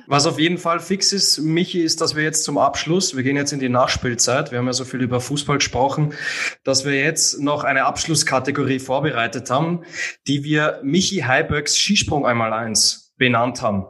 Was 0.07 0.27
auf 0.27 0.39
jeden 0.39 0.59
Fall 0.59 0.79
fix 0.79 1.13
ist, 1.13 1.39
Michi, 1.39 1.83
ist, 1.83 2.01
dass 2.01 2.15
wir 2.15 2.23
jetzt 2.23 2.45
zum 2.45 2.59
Abschluss, 2.59 3.17
wir 3.17 3.23
gehen 3.23 3.37
jetzt 3.37 3.53
in 3.53 3.59
die 3.59 3.69
Nachspielzeit, 3.69 4.53
wir 4.53 4.59
haben 4.59 4.67
ja 4.67 4.73
so 4.73 4.85
viel 4.85 5.03
über 5.03 5.21
Fußball 5.21 5.59
gesprochen, 5.59 6.15
dass 6.63 6.85
wir 6.85 6.95
jetzt 6.95 7.41
noch 7.41 7.65
eine 7.65 7.85
Abschlusskategorie 7.85 8.79
vorbereitet 8.79 9.51
haben, 9.51 9.83
die 10.29 10.45
wir 10.45 10.81
Michi 10.85 11.23
Heibergs 11.23 11.77
Skisprung 11.77 12.25
einmal 12.25 12.53
eins 12.53 13.15
benannt 13.17 13.63
haben. 13.63 13.87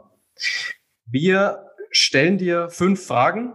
Wir 1.05 1.65
stellen 1.91 2.37
dir 2.37 2.69
fünf 2.69 3.05
Fragen 3.05 3.53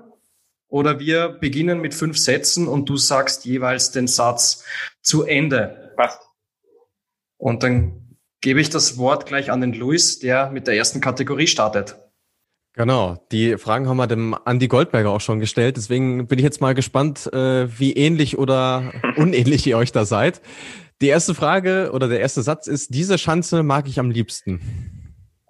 oder 0.68 0.98
wir 0.98 1.28
beginnen 1.28 1.80
mit 1.80 1.94
fünf 1.94 2.16
Sätzen 2.16 2.68
und 2.68 2.88
du 2.88 2.96
sagst 2.96 3.44
jeweils 3.44 3.90
den 3.90 4.06
Satz 4.06 4.64
zu 5.02 5.24
Ende. 5.24 5.92
Passt. 5.96 6.20
Und 7.36 7.62
dann 7.62 8.16
gebe 8.40 8.60
ich 8.60 8.70
das 8.70 8.98
Wort 8.98 9.26
gleich 9.26 9.50
an 9.50 9.60
den 9.60 9.72
Luis, 9.72 10.18
der 10.18 10.50
mit 10.50 10.66
der 10.66 10.76
ersten 10.76 11.00
Kategorie 11.00 11.46
startet. 11.46 11.96
Genau, 12.74 13.22
die 13.30 13.58
Fragen 13.58 13.86
haben 13.86 13.98
wir 13.98 14.06
dem 14.06 14.34
Andi 14.46 14.66
Goldberger 14.66 15.10
auch 15.10 15.20
schon 15.20 15.40
gestellt. 15.40 15.76
Deswegen 15.76 16.26
bin 16.26 16.38
ich 16.38 16.44
jetzt 16.44 16.62
mal 16.62 16.72
gespannt, 16.72 17.30
äh, 17.32 17.68
wie 17.78 17.92
ähnlich 17.92 18.38
oder 18.38 18.92
unähnlich 19.16 19.66
ihr 19.66 19.76
euch 19.76 19.92
da 19.92 20.06
seid. 20.06 20.40
Die 21.02 21.08
erste 21.08 21.34
Frage 21.34 21.90
oder 21.92 22.08
der 22.08 22.20
erste 22.20 22.42
Satz 22.42 22.66
ist, 22.66 22.94
diese 22.94 23.18
Schanze 23.18 23.62
mag 23.62 23.86
ich 23.88 23.98
am 23.98 24.10
liebsten. 24.10 24.60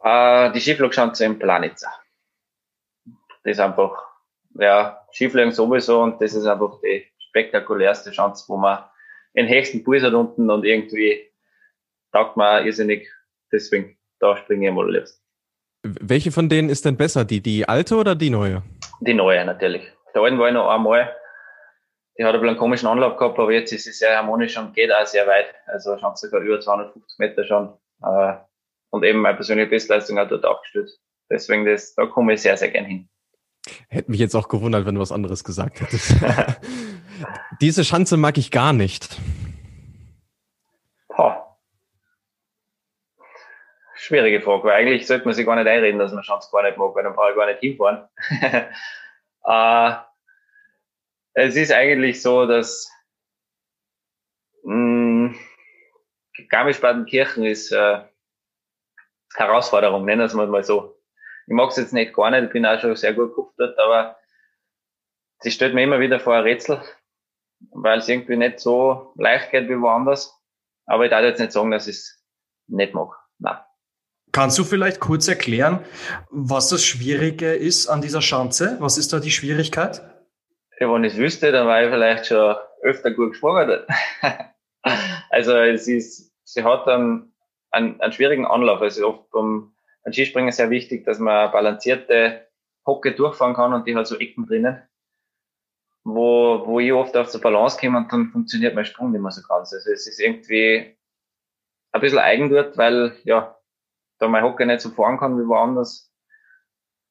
Äh, 0.02 0.50
die 0.52 0.60
Skiflugschanze 0.60 1.24
in 1.24 1.38
Planica. 1.38 1.88
Das 3.44 3.52
ist 3.52 3.60
einfach, 3.60 4.02
ja, 4.58 5.06
Skifliegen 5.12 5.52
sowieso 5.52 6.02
und 6.02 6.20
das 6.20 6.34
ist 6.34 6.46
einfach 6.46 6.80
die 6.82 7.06
spektakulärste 7.28 8.10
Chance, 8.10 8.44
wo 8.48 8.56
man 8.56 8.82
den 9.36 9.48
höchsten 9.48 9.84
Puls 9.84 10.02
hat 10.02 10.14
unten 10.14 10.50
und 10.50 10.64
irgendwie 10.64 11.30
taugt 12.10 12.36
man 12.36 12.66
irrsinnig. 12.66 13.08
Deswegen, 13.52 13.96
da 14.18 14.36
springe 14.36 14.68
ich 14.68 14.74
mal 14.74 14.90
liebst. 14.90 15.21
Welche 15.83 16.30
von 16.30 16.49
denen 16.49 16.68
ist 16.68 16.85
denn 16.85 16.97
besser, 16.97 17.24
die, 17.24 17.41
die 17.41 17.68
alte 17.68 17.97
oder 17.97 18.14
die 18.14 18.30
neue? 18.30 18.62
Die 19.01 19.14
neue 19.14 19.45
natürlich. 19.45 19.83
Der 20.14 20.22
alten 20.22 20.39
war 20.39 20.49
ich 20.49 20.55
noch 20.55 20.68
einmal. 20.68 21.12
Die 22.16 22.24
hat 22.24 22.35
ein 22.35 22.41
bisschen 22.41 22.51
einen 22.51 22.59
komischen 22.59 22.89
Anlauf 22.89 23.16
gehabt, 23.16 23.39
aber 23.39 23.53
jetzt 23.53 23.72
ist 23.72 23.85
sie 23.85 23.93
sehr 23.93 24.16
harmonisch 24.16 24.57
und 24.59 24.74
geht 24.74 24.93
auch 24.93 25.07
sehr 25.07 25.26
weit. 25.26 25.47
Also 25.66 25.99
schon 25.99 26.14
sogar 26.14 26.41
über 26.41 26.61
250 26.61 27.18
Meter 27.18 27.45
schon. 27.45 27.72
Äh, 28.03 28.35
und 28.91 29.05
eben 29.05 29.20
meine 29.20 29.35
persönliche 29.35 29.70
Bestleistung 29.70 30.18
hat 30.18 30.30
dort 30.30 30.45
aufgestellt. 30.45 30.91
Deswegen, 31.30 31.64
das, 31.64 31.95
da 31.95 32.07
komme 32.07 32.35
ich 32.35 32.43
sehr, 32.43 32.57
sehr 32.57 32.70
gern 32.70 32.85
hin. 32.85 33.09
Hätte 33.89 34.11
mich 34.11 34.20
jetzt 34.20 34.35
auch 34.37 34.49
gewundert, 34.49 34.87
wenn 34.87 34.95
du 34.95 35.01
was 35.01 35.12
anderes 35.12 35.43
gesagt 35.43 35.80
hättest. 35.80 36.14
Diese 37.61 37.85
Schanze 37.85 38.16
mag 38.16 38.39
ich 38.39 38.51
gar 38.51 38.72
nicht. 38.72 39.18
Schwierige 44.03 44.40
Frage, 44.40 44.64
weil 44.64 44.72
eigentlich 44.72 45.07
sollte 45.07 45.24
man 45.24 45.34
sich 45.34 45.46
gar 45.46 45.55
nicht 45.55 45.68
einreden, 45.68 45.98
dass 46.00 46.12
man 46.12 46.24
Chance 46.24 46.50
gar 46.50 46.64
nicht 46.64 46.76
mag, 46.76 46.94
weil 46.94 47.05
dann 47.05 47.14
brauche 47.14 47.30
ich 47.30 47.36
gar 47.36 47.46
nicht 47.46 47.61
hinfahren. 47.61 48.09
äh, 49.44 49.92
es 51.34 51.57
ist 51.57 51.72
eigentlich 51.72 52.20
so, 52.20 52.46
dass 52.46 52.90
hm, 54.64 55.38
Garmisch-Partenkirchen 56.48 57.44
ist 57.44 57.70
äh, 57.70 58.00
Herausforderung, 59.34 60.05
nennen 60.05 60.20
wir 60.20 60.26
es 60.26 60.34
mal 60.34 60.64
so. 60.64 61.00
Ich 61.46 61.55
mag 61.55 61.70
es 61.70 61.76
jetzt 61.76 61.92
nicht 61.92 62.12
gar 62.12 62.30
nicht, 62.30 62.44
ich 62.44 62.50
bin 62.50 62.66
auch 62.66 62.80
schon 62.80 62.96
sehr 62.96 63.14
gut 63.14 63.30
geguckt 63.30 63.55
dort, 63.59 63.78
aber 63.78 64.16
sie 65.40 65.50
stellt 65.53 65.74
mir 65.74 65.84
immer 65.84 66.00
wieder 66.00 66.18
vor 66.18 66.34
ein 66.34 66.42
Rätsel, 66.42 66.82
weil 67.70 68.00
es 68.00 68.09
irgendwie 68.09 68.36
nicht 68.36 68.59
so 68.59 69.12
leicht 69.16 69.50
geht 69.53 69.68
wie 69.68 69.80
woanders. 69.80 70.36
Aber 70.86 71.05
ich 71.05 71.11
darf 71.11 71.22
jetzt 71.22 71.38
nicht 71.38 71.53
sagen, 71.53 71.70
dass 71.70 71.86
ich 71.86 71.96
es 71.96 72.24
nicht 72.66 72.94
mag. 72.94 73.11
Nein. 73.38 73.59
Kannst 74.33 74.59
du 74.59 74.64
vielleicht 74.64 75.01
kurz 75.01 75.28
erklären, 75.28 75.80
was 76.30 76.68
das 76.70 76.85
Schwierige 76.85 77.53
ist 77.53 77.89
an 77.89 78.01
dieser 78.01 78.22
Schanze? 78.22 78.76
Was 78.80 78.99
ist 78.99 79.12
da 79.12 79.20
die 79.20 79.30
Schwierigkeit? 79.30 80.03
Ja, 80.80 80.93
wenn 80.93 81.05
ich 81.05 81.12
es 81.12 81.18
wüsste, 81.18 81.53
dann 81.53 81.66
war 81.66 81.83
ich 81.83 81.91
vielleicht 81.91 82.26
schon 82.26 82.57
öfter 82.83 83.11
gut 83.12 83.33
geschwagert. 83.33 83.89
also 85.30 85.57
es 85.57 85.87
ist, 85.87 86.33
sie 86.45 86.64
hat 86.64 86.89
einen, 86.89 87.35
einen, 87.70 88.01
einen 88.01 88.12
schwierigen 88.12 88.47
Anlauf. 88.47 88.80
Also 88.80 89.07
oft 89.07 89.30
beim, 89.30 89.74
beim 90.03 90.12
Skispringen 90.12 90.51
sehr 90.51 90.70
wichtig, 90.70 91.05
dass 91.05 91.18
man 91.18 91.53
balancierte 91.53 92.49
Hocke 92.87 93.12
durchfahren 93.12 93.55
kann 93.55 93.74
und 93.74 93.87
die 93.87 93.95
hat 93.95 94.07
so 94.07 94.18
Ecken 94.18 94.47
drinnen 94.47 94.83
wo, 96.05 96.66
wo 96.66 96.80
ich 96.80 96.93
oft 96.93 97.16
auf 97.16 97.30
der 97.30 97.39
Balance 97.39 97.78
komme 97.78 97.99
und 97.99 98.12
dann 98.12 98.30
funktioniert 98.30 98.74
mein 98.74 98.85
Sprung 98.85 99.12
nicht 99.12 99.20
mehr 99.20 99.30
so 99.30 99.43
ganz. 99.47 99.72
Also 99.72 99.91
es 99.91 100.07
ist 100.07 100.20
irgendwie 100.20 100.97
ein 101.93 102.01
bisschen 102.01 102.18
eigen 102.18 102.51
dort, 102.51 102.76
weil 102.76 103.16
ja, 103.24 103.57
da 104.22 104.28
mein 104.28 104.44
Hocker 104.44 104.64
nicht 104.64 104.80
so 104.80 104.90
fahren 104.90 105.18
kann 105.18 105.36
wie 105.38 105.46
woanders. 105.46 106.08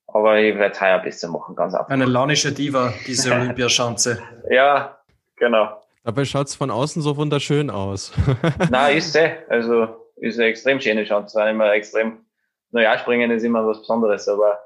Aber 0.08 0.40
ich 0.40 0.56
werde 0.56 0.74
es 0.74 0.82
heuer 0.82 1.00
besser 1.00 1.30
machen, 1.30 1.56
ganz 1.56 1.74
einfach. 1.74 1.90
Eine 1.90 2.06
launische 2.06 2.52
Diva, 2.52 2.94
diese 3.06 3.32
Olympiaschanze. 3.36 4.22
ja, 4.50 4.98
genau. 5.36 5.82
Dabei 6.04 6.26
schaut's 6.26 6.56
von 6.56 6.72
außen 6.72 7.02
so 7.02 7.16
wunderschön 7.16 7.70
aus. 7.70 8.12
Nein, 8.72 8.98
ist 8.98 9.14
sie. 9.14 9.32
Also 9.50 10.10
ist 10.16 10.40
eine 10.40 10.48
extrem 10.48 10.80
schöne 10.80 11.04
Chance. 11.04 11.38
Weil 11.38 11.52
immer 11.52 11.72
extrem 11.74 12.26
Neujahrspringen 12.72 13.30
ist 13.32 13.44
immer 13.44 13.66
was 13.68 13.80
Besonderes, 13.80 14.28
aber 14.28 14.60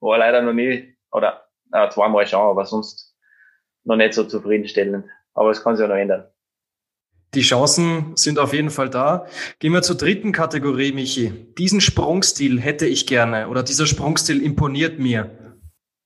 war 0.00 0.18
leider 0.18 0.42
noch 0.42 0.52
nie, 0.52 0.96
oder 1.10 1.44
äh, 1.72 1.88
zweimal 1.88 2.26
schon, 2.26 2.40
aber 2.40 2.66
sonst 2.66 3.16
noch 3.84 3.96
nicht 3.96 4.12
so 4.12 4.24
zufriedenstellend. 4.24 5.06
Aber 5.32 5.50
es 5.50 5.62
kann 5.62 5.76
sich 5.76 5.82
ja 5.84 5.88
noch 5.88 5.96
ändern. 5.96 6.28
Die 7.34 7.42
Chancen 7.42 8.16
sind 8.16 8.38
auf 8.38 8.52
jeden 8.52 8.70
Fall 8.70 8.88
da. 8.88 9.26
Gehen 9.58 9.72
wir 9.72 9.82
zur 9.82 9.96
dritten 9.96 10.30
Kategorie, 10.30 10.92
Michi. 10.92 11.32
Diesen 11.58 11.80
Sprungstil 11.80 12.60
hätte 12.60 12.86
ich 12.86 13.08
gerne 13.08 13.48
oder 13.48 13.64
dieser 13.64 13.86
Sprungstil 13.86 14.40
imponiert 14.40 15.00
mir. 15.00 15.58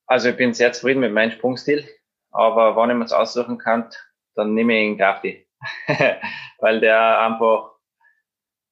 Also 0.06 0.30
ich 0.30 0.36
bin 0.36 0.54
sehr 0.54 0.72
zufrieden 0.72 1.00
mit 1.00 1.12
meinem 1.12 1.30
Sprungstil, 1.32 1.86
aber 2.30 2.76
wenn 2.76 2.90
ich 2.90 2.96
mir 2.96 3.04
es 3.04 3.12
aussuchen 3.12 3.58
kann, 3.58 3.90
dann 4.36 4.54
nehme 4.54 4.74
ich 4.74 4.86
ihn 4.86 4.96
Grafti. 4.96 5.46
Weil 6.60 6.80
der 6.80 7.20
einfach, 7.20 7.72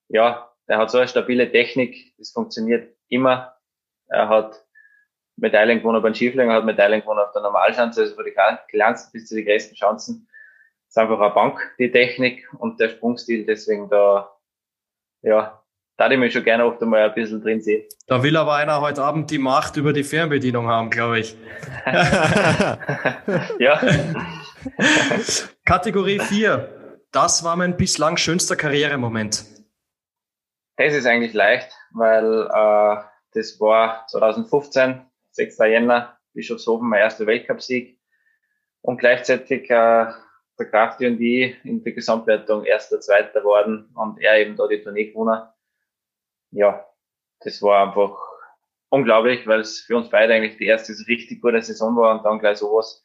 ja, 0.08 0.50
der 0.66 0.78
hat 0.78 0.90
so 0.90 0.96
eine 0.96 1.08
stabile 1.08 1.50
Technik, 1.52 2.14
das 2.16 2.30
funktioniert 2.30 2.96
immer. 3.08 3.54
Er 4.08 4.30
hat 4.30 4.64
Medaillen 5.36 5.80
gewonnen 5.80 6.02
beim 6.02 6.14
Skifliegen, 6.14 6.50
hat 6.50 6.64
Medaillen 6.64 7.02
gewonnen 7.02 7.20
auf 7.20 7.32
der 7.32 7.42
Normalschanze, 7.42 8.00
also 8.00 8.14
von 8.14 8.24
den 8.24 8.34
kleinsten 8.68 9.12
bis 9.12 9.26
zu 9.26 9.34
den 9.34 9.44
größten 9.44 9.76
Chancen. 9.76 10.26
Das 10.96 11.04
ist 11.04 11.10
einfach 11.10 11.22
eine 11.26 11.34
Bank, 11.34 11.74
die 11.78 11.90
Technik 11.90 12.48
und 12.54 12.80
der 12.80 12.88
Sprungstil, 12.88 13.44
deswegen 13.44 13.90
da, 13.90 14.34
ja, 15.20 15.62
da 15.98 16.10
ich 16.10 16.18
mich 16.18 16.32
schon 16.32 16.42
gerne 16.42 16.64
oft 16.64 16.80
einmal 16.80 17.02
ein 17.02 17.14
bisschen 17.14 17.42
drin 17.42 17.60
sehen. 17.60 17.86
Da 18.06 18.22
will 18.22 18.34
aber 18.34 18.54
einer 18.54 18.80
heute 18.80 19.02
Abend 19.04 19.30
die 19.30 19.36
Macht 19.36 19.76
über 19.76 19.92
die 19.92 20.04
Fernbedienung 20.04 20.68
haben, 20.68 20.88
glaube 20.88 21.18
ich. 21.20 21.36
ja. 23.58 23.78
Kategorie 25.66 26.18
4. 26.18 27.02
Das 27.12 27.44
war 27.44 27.56
mein 27.56 27.76
bislang 27.76 28.16
schönster 28.16 28.56
Karrieremoment. 28.56 29.44
Das 30.78 30.94
ist 30.94 31.06
eigentlich 31.06 31.34
leicht, 31.34 31.76
weil 31.92 32.48
äh, 32.50 33.02
das 33.34 33.60
war 33.60 34.06
2015 34.06 35.02
6. 35.32 35.58
Jänner, 35.58 36.16
Bischofshofen, 36.32 36.88
mein 36.88 37.00
erster 37.00 37.26
Weltcupsieg. 37.26 38.00
Und 38.80 38.96
gleichzeitig 38.98 39.68
äh, 39.68 40.06
der 40.58 40.70
Krafti 40.70 41.06
und 41.06 41.20
ich 41.20 41.64
in 41.64 41.82
der 41.82 41.92
Gesamtwertung 41.92 42.64
erster, 42.64 43.00
zweiter 43.00 43.44
worden 43.44 43.90
und 43.94 44.20
er 44.20 44.38
eben 44.38 44.56
da 44.56 44.66
die 44.66 44.82
Tournee 44.82 45.10
gewonnen. 45.10 45.42
Ja, 46.50 46.86
das 47.40 47.60
war 47.62 47.86
einfach 47.86 48.16
unglaublich, 48.88 49.46
weil 49.46 49.60
es 49.60 49.80
für 49.80 49.96
uns 49.96 50.08
beide 50.08 50.34
eigentlich 50.34 50.56
die 50.56 50.66
erste 50.66 50.92
richtig 51.06 51.42
gute 51.42 51.60
Saison 51.62 51.96
war 51.96 52.16
und 52.16 52.24
dann 52.24 52.38
gleich 52.38 52.58
sowas, 52.58 53.04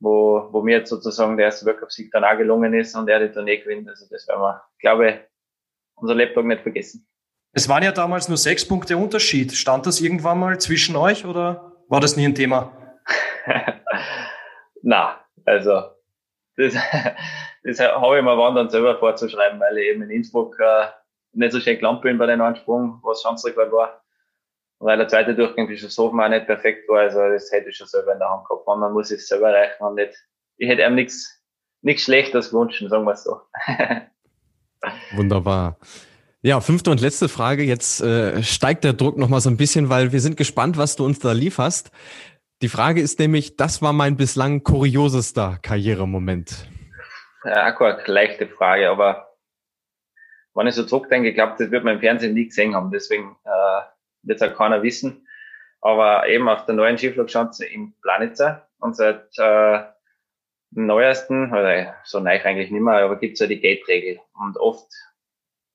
wo, 0.00 0.48
wo 0.50 0.62
mir 0.62 0.78
jetzt 0.78 0.90
sozusagen 0.90 1.36
der 1.36 1.46
erste 1.46 1.64
Weltcup-Sieg 1.64 2.10
dann 2.10 2.24
auch 2.24 2.36
gelungen 2.36 2.74
ist 2.74 2.94
und 2.94 3.08
er 3.08 3.20
die 3.20 3.32
Tournee 3.32 3.58
gewinnt. 3.58 3.88
Also 3.88 4.06
das 4.10 4.26
werden 4.28 4.40
wir, 4.40 4.62
glaube 4.80 5.08
ich, 5.08 5.14
unser 5.94 6.14
Laptop 6.14 6.44
nicht 6.44 6.62
vergessen. 6.62 7.06
Es 7.54 7.68
waren 7.68 7.82
ja 7.82 7.92
damals 7.92 8.28
nur 8.28 8.38
sechs 8.38 8.66
Punkte 8.66 8.96
Unterschied. 8.96 9.52
Stand 9.52 9.86
das 9.86 10.00
irgendwann 10.00 10.38
mal 10.38 10.58
zwischen 10.58 10.96
euch 10.96 11.24
oder 11.24 11.72
war 11.88 12.00
das 12.00 12.16
nie 12.16 12.24
ein 12.24 12.34
Thema? 12.34 12.72
Na, 14.82 15.20
also 15.44 15.91
das, 16.62 16.74
das 17.64 17.80
habe 17.80 18.18
ich 18.18 18.24
mir 18.24 18.38
wann 18.38 18.54
dann 18.54 18.70
selber 18.70 18.98
vorzuschreiben, 18.98 19.60
weil 19.60 19.78
ich 19.78 19.88
eben 19.88 20.02
in 20.02 20.10
Innsbruck 20.10 20.58
äh, 20.60 20.86
nicht 21.32 21.52
so 21.52 21.60
schön 21.60 21.76
gelandet 21.76 22.02
bin 22.02 22.18
bei 22.18 22.26
den 22.26 22.38
neuen 22.38 22.56
Sprung, 22.56 23.00
was 23.02 23.22
Schanzrekord 23.22 23.72
war. 23.72 24.02
Weil 24.78 24.98
der 24.98 25.08
zweite 25.08 25.34
Durchgang 25.34 25.68
Bischofshofen 25.68 26.20
auch 26.20 26.28
nicht 26.28 26.46
perfekt 26.46 26.88
war, 26.88 27.00
also 27.00 27.20
das 27.20 27.52
hätte 27.52 27.70
ich 27.70 27.76
schon 27.76 27.86
selber 27.86 28.12
in 28.12 28.18
der 28.18 28.28
Hand 28.28 28.48
gehabt. 28.48 28.66
Man 28.66 28.92
muss 28.92 29.10
es 29.10 29.28
selber 29.28 29.50
erreichen 29.50 29.82
und 29.84 29.94
nicht, 29.94 30.14
ich 30.56 30.68
hätte 30.68 30.82
ihm 30.82 30.94
nichts, 30.96 31.40
nichts 31.82 32.02
Schlechtes 32.02 32.50
gewünscht, 32.50 32.82
sagen 32.88 33.04
wir 33.04 33.12
es 33.12 33.22
so. 33.22 33.40
Wunderbar. 35.16 35.78
Ja, 36.44 36.60
fünfte 36.60 36.90
und 36.90 37.00
letzte 37.00 37.28
Frage. 37.28 37.62
Jetzt 37.62 38.00
äh, 38.00 38.42
steigt 38.42 38.82
der 38.82 38.94
Druck 38.94 39.16
nochmal 39.16 39.40
so 39.40 39.48
ein 39.48 39.56
bisschen, 39.56 39.88
weil 39.88 40.10
wir 40.10 40.20
sind 40.20 40.36
gespannt, 40.36 40.76
was 40.76 40.96
du 40.96 41.04
uns 41.04 41.20
da 41.20 41.30
lieferst. 41.30 41.92
Die 42.62 42.68
Frage 42.68 43.00
ist 43.00 43.18
nämlich, 43.18 43.56
das 43.56 43.82
war 43.82 43.92
mein 43.92 44.16
bislang 44.16 44.62
kuriosester 44.62 45.58
Karrieremoment. 45.62 46.68
Ja, 47.44 47.76
eine 47.76 48.02
leichte 48.06 48.46
Frage, 48.46 48.88
aber 48.88 49.36
wenn 50.54 50.68
ich 50.68 50.76
so 50.76 50.84
zurückdenke, 50.84 51.30
ich 51.30 51.34
glaube, 51.34 51.56
das 51.58 51.72
wird 51.72 51.82
man 51.82 51.94
im 51.94 52.00
Fernsehen 52.00 52.34
nie 52.34 52.46
gesehen 52.46 52.76
haben, 52.76 52.92
deswegen 52.92 53.36
äh, 53.42 53.80
wird 54.22 54.40
es 54.40 54.48
auch 54.48 54.56
keiner 54.56 54.84
wissen. 54.84 55.26
Aber 55.80 56.28
eben 56.28 56.48
auf 56.48 56.64
der 56.64 56.76
neuen 56.76 56.96
Skiflugschanze 56.96 57.66
in 57.66 57.94
Planitzer 58.00 58.68
und 58.78 58.94
seit 58.94 59.36
äh, 59.38 59.80
neuesten, 60.70 61.50
oder 61.50 61.96
so 62.04 62.20
neu 62.20 62.40
eigentlich 62.44 62.70
nicht 62.70 62.80
mehr, 62.80 62.94
aber 62.94 63.16
gibt 63.16 63.34
es 63.34 63.40
ja 63.40 63.48
die 63.48 63.60
Gate-Regel. 63.60 64.20
Und 64.34 64.56
oft 64.56 64.86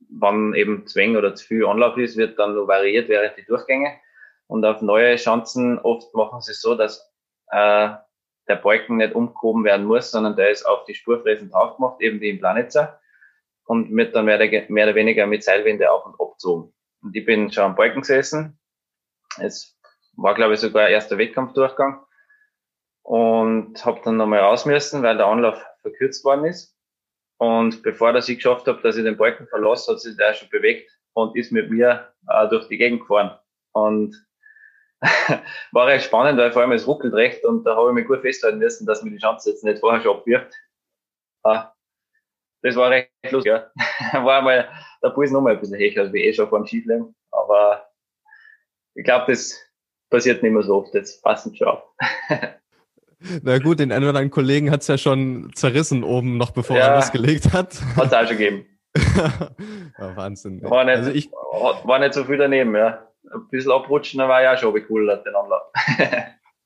wann 0.09 0.53
eben 0.53 0.87
zu 0.87 0.97
wenig 0.97 1.17
oder 1.17 1.35
zu 1.35 1.45
viel 1.45 1.65
Anlauf 1.65 1.97
ist, 1.97 2.15
wird 2.15 2.39
dann 2.39 2.55
variiert 2.55 3.09
während 3.09 3.35
die 3.35 3.43
Durchgänge. 3.43 3.99
Und 4.47 4.65
auf 4.65 4.81
neue 4.81 5.15
Chancen 5.17 5.77
oft 5.79 6.13
machen 6.13 6.41
sie 6.41 6.51
es 6.51 6.61
so, 6.61 6.75
dass 6.75 7.11
äh, 7.51 7.89
der 8.47 8.55
Balken 8.55 8.97
nicht 8.97 9.13
umgehoben 9.13 9.63
werden 9.63 9.85
muss, 9.85 10.11
sondern 10.11 10.35
der 10.35 10.51
ist 10.51 10.65
auf 10.65 10.85
die 10.85 10.95
Spurfräsen 10.95 11.49
drauf 11.49 11.75
gemacht, 11.75 12.01
eben 12.01 12.21
wie 12.21 12.29
im 12.29 12.39
Planitzer, 12.39 12.99
und 13.65 13.93
wird 13.95 14.15
dann 14.15 14.25
mehr, 14.25 14.37
oder 14.37 14.95
weniger 14.95 15.27
mit 15.27 15.43
Seilwinde 15.43 15.91
auf 15.91 16.05
und 16.05 16.19
abgezogen. 16.19 16.73
Und 17.01 17.15
ich 17.15 17.25
bin 17.25 17.51
schon 17.51 17.65
am 17.65 17.75
Balken 17.75 18.01
gesessen. 18.01 18.57
Es 19.39 19.77
war, 20.15 20.33
glaube 20.33 20.53
ich, 20.53 20.61
sogar 20.61 20.87
erster 20.87 21.17
Wettkampfdurchgang. 21.17 22.01
Und 23.03 23.85
habe 23.85 24.01
dann 24.03 24.17
nochmal 24.17 24.39
raus 24.39 24.65
müssen, 24.65 25.03
weil 25.03 25.17
der 25.17 25.27
Anlauf 25.27 25.61
verkürzt 25.81 26.23
worden 26.25 26.45
ist. 26.45 26.75
Und 27.37 27.83
bevor 27.83 28.13
dass 28.13 28.27
ich 28.29 28.37
geschafft 28.37 28.67
habe, 28.67 28.81
dass 28.81 28.97
ich 28.97 29.03
den 29.03 29.17
Balken 29.17 29.47
verlasse, 29.47 29.91
hat 29.91 30.01
sich 30.01 30.17
der 30.17 30.33
schon 30.33 30.49
bewegt 30.49 30.89
und 31.13 31.35
ist 31.35 31.51
mit 31.51 31.69
mir 31.69 32.13
äh, 32.29 32.47
durch 32.49 32.67
die 32.67 32.77
Gegend 32.77 33.01
gefahren. 33.01 33.37
Und 33.73 34.26
war 35.71 35.87
recht 35.87 36.05
spannend, 36.05 36.39
weil 36.39 36.51
vor 36.51 36.61
allem 36.61 36.71
es 36.71 36.87
ruckelt 36.87 37.13
recht 37.13 37.45
und 37.45 37.63
da 37.65 37.75
habe 37.75 37.89
ich 37.89 37.95
mich 37.95 38.07
gut 38.07 38.21
festhalten 38.21 38.57
müssen, 38.57 38.85
dass 38.85 39.03
mir 39.03 39.11
die 39.11 39.17
Chance 39.17 39.49
jetzt 39.49 39.63
nicht 39.63 39.79
vorher 39.79 40.01
schon 40.01 40.17
abwirft. 40.17 40.53
Äh, 41.43 41.59
das 42.63 42.75
war 42.75 42.89
recht 42.89 43.11
lustig, 43.29 43.51
ja. 43.51 43.71
war 44.25 44.39
einmal 44.39 44.69
der 45.03 45.09
Puls 45.11 45.31
noch 45.31 45.41
mal 45.41 45.53
ein 45.53 45.59
bisschen 45.59 45.77
höher, 45.77 46.03
als 46.03 46.13
wie 46.13 46.23
eh 46.23 46.33
schon 46.33 46.49
vor 46.49 46.59
dem 46.59 46.65
Skifliegen. 46.65 47.15
Aber 47.31 47.87
ich 48.95 49.03
glaube, 49.03 49.31
das 49.31 49.55
passiert 50.09 50.41
nicht 50.41 50.51
mehr 50.51 50.63
so 50.63 50.77
oft, 50.77 50.93
jetzt 50.95 51.21
passend 51.23 51.57
schon 51.57 51.67
auf. 51.67 51.83
Na 53.41 53.57
gut, 53.59 53.79
den 53.79 53.91
einen 53.91 54.03
oder 54.03 54.09
anderen 54.09 54.29
Kollegen 54.29 54.69
hat 54.71 54.81
es 54.81 54.87
ja 54.87 54.97
schon 54.97 55.51
zerrissen 55.55 56.03
oben, 56.03 56.37
noch 56.37 56.51
bevor 56.51 56.77
ja, 56.77 56.87
er 56.87 56.95
losgelegt 56.95 57.51
hat. 57.51 57.81
Hat 57.95 58.07
es 58.07 58.13
auch 58.13 58.27
schon 58.27 58.37
gegeben. 58.37 58.65
ja, 58.95 60.15
Wahnsinn. 60.15 60.61
War 60.63 60.83
nicht, 60.83 60.97
also 60.97 61.11
ich, 61.11 61.31
war 61.31 61.99
nicht 61.99 62.13
so 62.13 62.25
viel 62.25 62.37
daneben, 62.37 62.75
ja. 62.75 63.06
Ein 63.33 63.47
bisschen 63.49 63.71
abrutschen, 63.71 64.19
dann 64.19 64.29
war 64.29 64.41
ja 64.41 64.57
schon 64.57 64.73
cool, 64.89 65.21
den 65.25 65.35
Anlauf. 65.35 65.63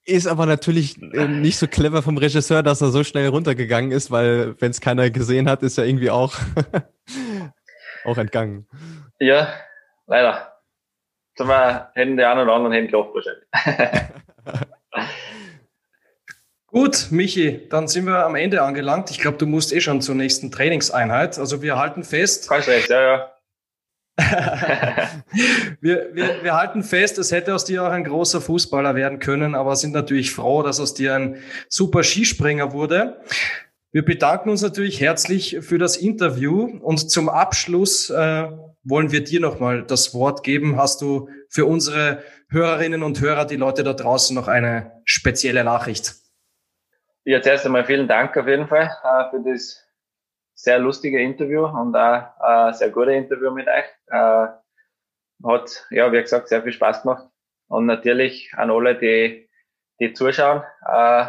Ist 0.03 0.27
aber 0.27 0.47
natürlich 0.47 0.99
äh, 1.01 1.27
nicht 1.27 1.57
so 1.57 1.67
clever 1.67 2.01
vom 2.01 2.17
Regisseur, 2.17 2.63
dass 2.63 2.81
er 2.81 2.89
so 2.89 3.03
schnell 3.03 3.27
runtergegangen 3.27 3.91
ist, 3.91 4.09
weil 4.09 4.59
wenn 4.59 4.71
es 4.71 4.81
keiner 4.81 5.11
gesehen 5.11 5.47
hat, 5.47 5.61
ist 5.61 5.77
er 5.77 5.85
irgendwie 5.85 6.09
auch, 6.09 6.33
auch 8.05 8.17
entgangen. 8.17 8.67
Ja, 9.19 9.53
leider. 10.07 10.59
sind 11.37 11.47
wir, 11.47 11.91
hätten 11.93 12.17
die 12.17 12.23
einen 12.23 12.41
oder 12.41 12.53
anderen 12.53 12.73
hätten 12.73 12.87
gelacht 12.87 13.09
wahrscheinlich. 13.13 14.11
Gut, 16.67 17.07
Michi, 17.11 17.67
dann 17.69 17.87
sind 17.87 18.05
wir 18.05 18.25
am 18.25 18.35
Ende 18.35 18.61
angelangt. 18.61 19.11
Ich 19.11 19.19
glaube, 19.19 19.37
du 19.37 19.45
musst 19.45 19.73
eh 19.73 19.81
schon 19.81 20.01
zur 20.01 20.15
nächsten 20.15 20.51
Trainingseinheit. 20.51 21.37
Also 21.37 21.61
wir 21.61 21.77
halten 21.77 22.03
fest. 22.03 22.47
Kein 22.49 22.61
Stress, 22.61 22.87
ja, 22.87 23.01
ja. 23.01 23.31
wir, 25.81 26.09
wir, 26.13 26.43
wir 26.43 26.53
halten 26.53 26.83
fest, 26.83 27.17
es 27.17 27.31
hätte 27.31 27.55
aus 27.55 27.65
dir 27.65 27.83
auch 27.83 27.89
ein 27.89 28.03
großer 28.03 28.41
Fußballer 28.41 28.95
werden 28.95 29.19
können, 29.19 29.55
aber 29.55 29.75
sind 29.75 29.93
natürlich 29.93 30.31
froh, 30.31 30.63
dass 30.63 30.79
aus 30.79 30.93
dir 30.93 31.15
ein 31.15 31.37
super 31.69 32.03
Skispringer 32.03 32.73
wurde. 32.73 33.21
Wir 33.91 34.05
bedanken 34.05 34.49
uns 34.49 34.61
natürlich 34.61 35.01
herzlich 35.01 35.57
für 35.61 35.77
das 35.77 35.97
Interview 35.97 36.79
und 36.81 37.11
zum 37.11 37.27
Abschluss 37.27 38.09
äh, 38.09 38.47
wollen 38.83 39.11
wir 39.11 39.23
dir 39.23 39.41
nochmal 39.41 39.83
das 39.83 40.13
Wort 40.13 40.43
geben. 40.43 40.77
Hast 40.77 41.01
du 41.01 41.29
für 41.49 41.65
unsere 41.65 42.23
Hörerinnen 42.49 43.03
und 43.03 43.19
Hörer, 43.19 43.45
die 43.45 43.57
Leute 43.57 43.83
da 43.83 43.93
draußen, 43.93 44.35
noch 44.35 44.47
eine 44.47 45.01
spezielle 45.05 45.63
Nachricht? 45.63 46.15
Ja, 47.25 47.41
zuerst 47.41 47.65
einmal 47.65 47.85
vielen 47.85 48.07
Dank 48.07 48.35
auf 48.37 48.47
jeden 48.47 48.67
Fall 48.67 48.91
äh, 49.03 49.29
für 49.29 49.43
das 49.43 49.85
sehr 50.53 50.79
lustige 50.79 51.21
Interview 51.21 51.65
und 51.65 51.95
auch 51.95 52.69
äh, 52.69 52.73
sehr 52.73 52.89
gute 52.89 53.11
Interview 53.11 53.51
mit 53.51 53.67
euch. 53.67 53.85
Äh, 54.11 54.47
hat, 55.43 55.87
ja, 55.89 56.11
wie 56.11 56.21
gesagt, 56.21 56.49
sehr 56.49 56.61
viel 56.61 56.73
Spaß 56.73 57.03
gemacht. 57.03 57.27
Und 57.67 57.85
natürlich 57.85 58.51
an 58.55 58.69
alle, 58.69 58.95
die, 58.95 59.49
die 59.99 60.13
zuschauen, 60.13 60.63
äh, 60.85 61.25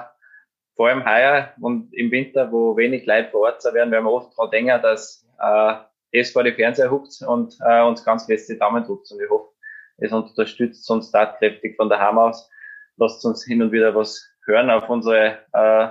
vor 0.75 0.89
allem 0.89 1.05
heuer 1.05 1.53
und 1.61 1.93
im 1.95 2.11
Winter, 2.11 2.51
wo 2.51 2.77
wenig 2.77 3.07
Leute 3.07 3.31
vor 3.31 3.43
Ort 3.43 3.63
sein 3.63 3.75
werden, 3.75 3.93
werden 3.93 4.05
wir 4.05 4.13
oft 4.13 4.37
daran 4.37 4.51
denken, 4.51 4.83
dass 4.83 5.27
äh, 5.41 5.75
es 6.13 6.33
vor 6.33 6.45
die 6.45 6.53
Fernseher 6.53 6.91
huckt 6.91 7.23
und 7.27 7.57
äh, 7.65 7.83
uns 7.83 8.05
ganz 8.05 8.27
fest 8.27 8.49
die 8.49 8.59
Daumen 8.59 8.85
drückt. 8.85 9.11
Und 9.11 9.23
ich 9.23 9.31
hoffe, 9.31 9.53
es 9.99 10.13
unterstützt 10.13 10.91
uns 10.91 11.11
tatkräftig 11.11 11.77
von 11.77 11.89
daheim 11.89 12.19
aus. 12.19 12.51
Lasst 12.97 13.25
uns 13.25 13.45
hin 13.45 13.63
und 13.63 13.73
wieder 13.73 13.95
was 13.95 14.29
hören 14.45 14.71
auf 14.71 14.89
unsere 14.89 15.39
äh, 15.53 15.89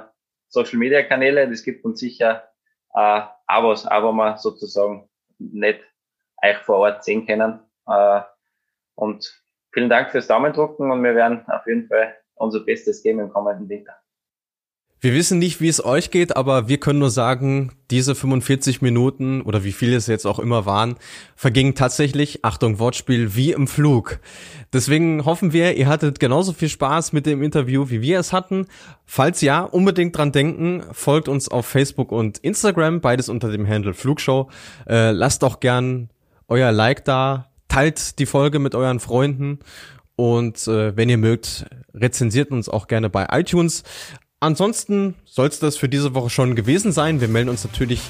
Social 0.50 0.78
Media 0.78 1.04
Kanäle. 1.04 1.50
Das 1.50 1.64
gibt 1.64 1.86
uns 1.86 2.00
sicher 2.00 2.50
äh, 2.94 3.22
auch 3.48 3.64
was, 3.64 3.88
auch 3.88 4.10
wenn 4.10 4.16
wir 4.16 4.38
sozusagen 4.38 5.10
nicht 5.40 5.82
euch 6.44 6.58
vor 6.58 6.78
Ort 6.78 7.04
sehen 7.04 7.26
können. 7.26 7.60
Äh, 7.88 8.22
und 8.96 9.44
vielen 9.74 9.90
Dank 9.90 10.12
fürs 10.12 10.28
Daumendrucken 10.28 10.92
und 10.92 11.04
wir 11.04 11.16
werden 11.16 11.46
auf 11.48 11.66
jeden 11.66 11.88
Fall 11.88 12.16
unser 12.36 12.62
Bestes 12.62 13.04
geben 13.04 13.20
im 13.20 13.30
kommenden 13.30 13.70
Winter. 13.70 13.94
Wir 15.04 15.16
wissen 15.16 15.40
nicht, 15.40 15.60
wie 15.62 15.68
es 15.68 15.84
euch 15.84 16.12
geht, 16.12 16.36
aber 16.36 16.68
wir 16.68 16.80
können 16.80 17.00
nur 17.00 17.10
sagen, 17.10 17.72
diese 17.90 18.14
45 18.14 18.84
Minuten 18.84 19.42
oder 19.42 19.64
wie 19.64 19.72
viele 19.72 19.96
es 19.96 20.06
jetzt 20.06 20.28
auch 20.28 20.38
immer 20.38 20.68
waren, 20.68 20.96
vergingen 21.36 21.74
tatsächlich, 21.74 22.46
Achtung 22.46 22.78
Wortspiel, 22.78 23.36
wie 23.36 23.52
im 23.52 23.68
Flug. 23.68 24.20
Deswegen 24.72 25.26
hoffen 25.26 25.54
wir, 25.54 25.76
ihr 25.76 25.88
hattet 25.88 26.20
genauso 26.20 26.54
viel 26.54 26.70
Spaß 26.70 27.14
mit 27.14 27.26
dem 27.26 27.42
Interview, 27.42 27.90
wie 27.90 28.04
wir 28.04 28.20
es 28.20 28.32
hatten. 28.32 28.68
Falls 29.04 29.42
ja, 29.42 29.64
unbedingt 29.64 30.16
dran 30.16 30.32
denken, 30.32 30.84
folgt 30.92 31.28
uns 31.28 31.50
auf 31.50 31.66
Facebook 31.66 32.12
und 32.12 32.38
Instagram, 32.38 33.02
beides 33.02 33.28
unter 33.28 33.50
dem 33.52 33.68
Handle 33.68 33.96
Flugshow. 33.96 34.52
Äh, 34.88 35.10
lasst 35.14 35.42
doch 35.42 35.62
gern 35.62 36.10
euer 36.52 36.74
Like 36.74 37.06
da, 37.06 37.48
teilt 37.70 38.20
die 38.20 38.26
Folge 38.26 38.60
mit 38.60 38.76
euren 38.76 39.00
Freunden 39.00 39.60
und 40.18 40.68
äh, 40.68 40.96
wenn 40.98 41.08
ihr 41.08 41.18
mögt, 41.18 41.66
rezensiert 41.94 42.52
uns 42.52 42.68
auch 42.68 42.88
gerne 42.88 43.10
bei 43.10 43.28
iTunes. 43.32 43.84
Ansonsten 44.42 45.16
soll 45.24 45.48
es 45.48 45.60
das 45.60 45.78
für 45.78 45.88
diese 45.88 46.14
Woche 46.14 46.30
schon 46.30 46.56
gewesen 46.56 46.92
sein. 46.92 47.22
Wir 47.22 47.30
melden 47.30 47.50
uns 47.50 47.64
natürlich 47.64 48.02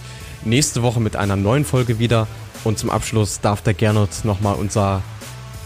nächste 0.43 0.81
Woche 0.81 0.99
mit 0.99 1.15
einer 1.15 1.35
neuen 1.35 1.65
Folge 1.65 1.99
wieder. 1.99 2.27
Und 2.63 2.79
zum 2.79 2.89
Abschluss 2.89 3.41
darf 3.41 3.61
der 3.61 3.75
Gernot 3.75 4.09
nochmal 4.23 4.55
unser 4.55 5.03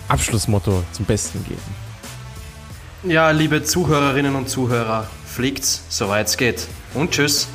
Abschlussmotto 0.10 0.84
zum 0.92 1.06
Besten 1.06 1.44
geben. 1.46 3.12
Ja, 3.12 3.32
liebe 3.32 3.64
Zuhörerinnen 3.64 4.36
und 4.36 4.50
Zuhörer, 4.50 5.08
fliegt's, 5.26 5.84
soweit 5.90 6.28
es 6.28 6.38
geht. 6.38 6.68
Und 6.94 7.12
tschüss. 7.12 7.48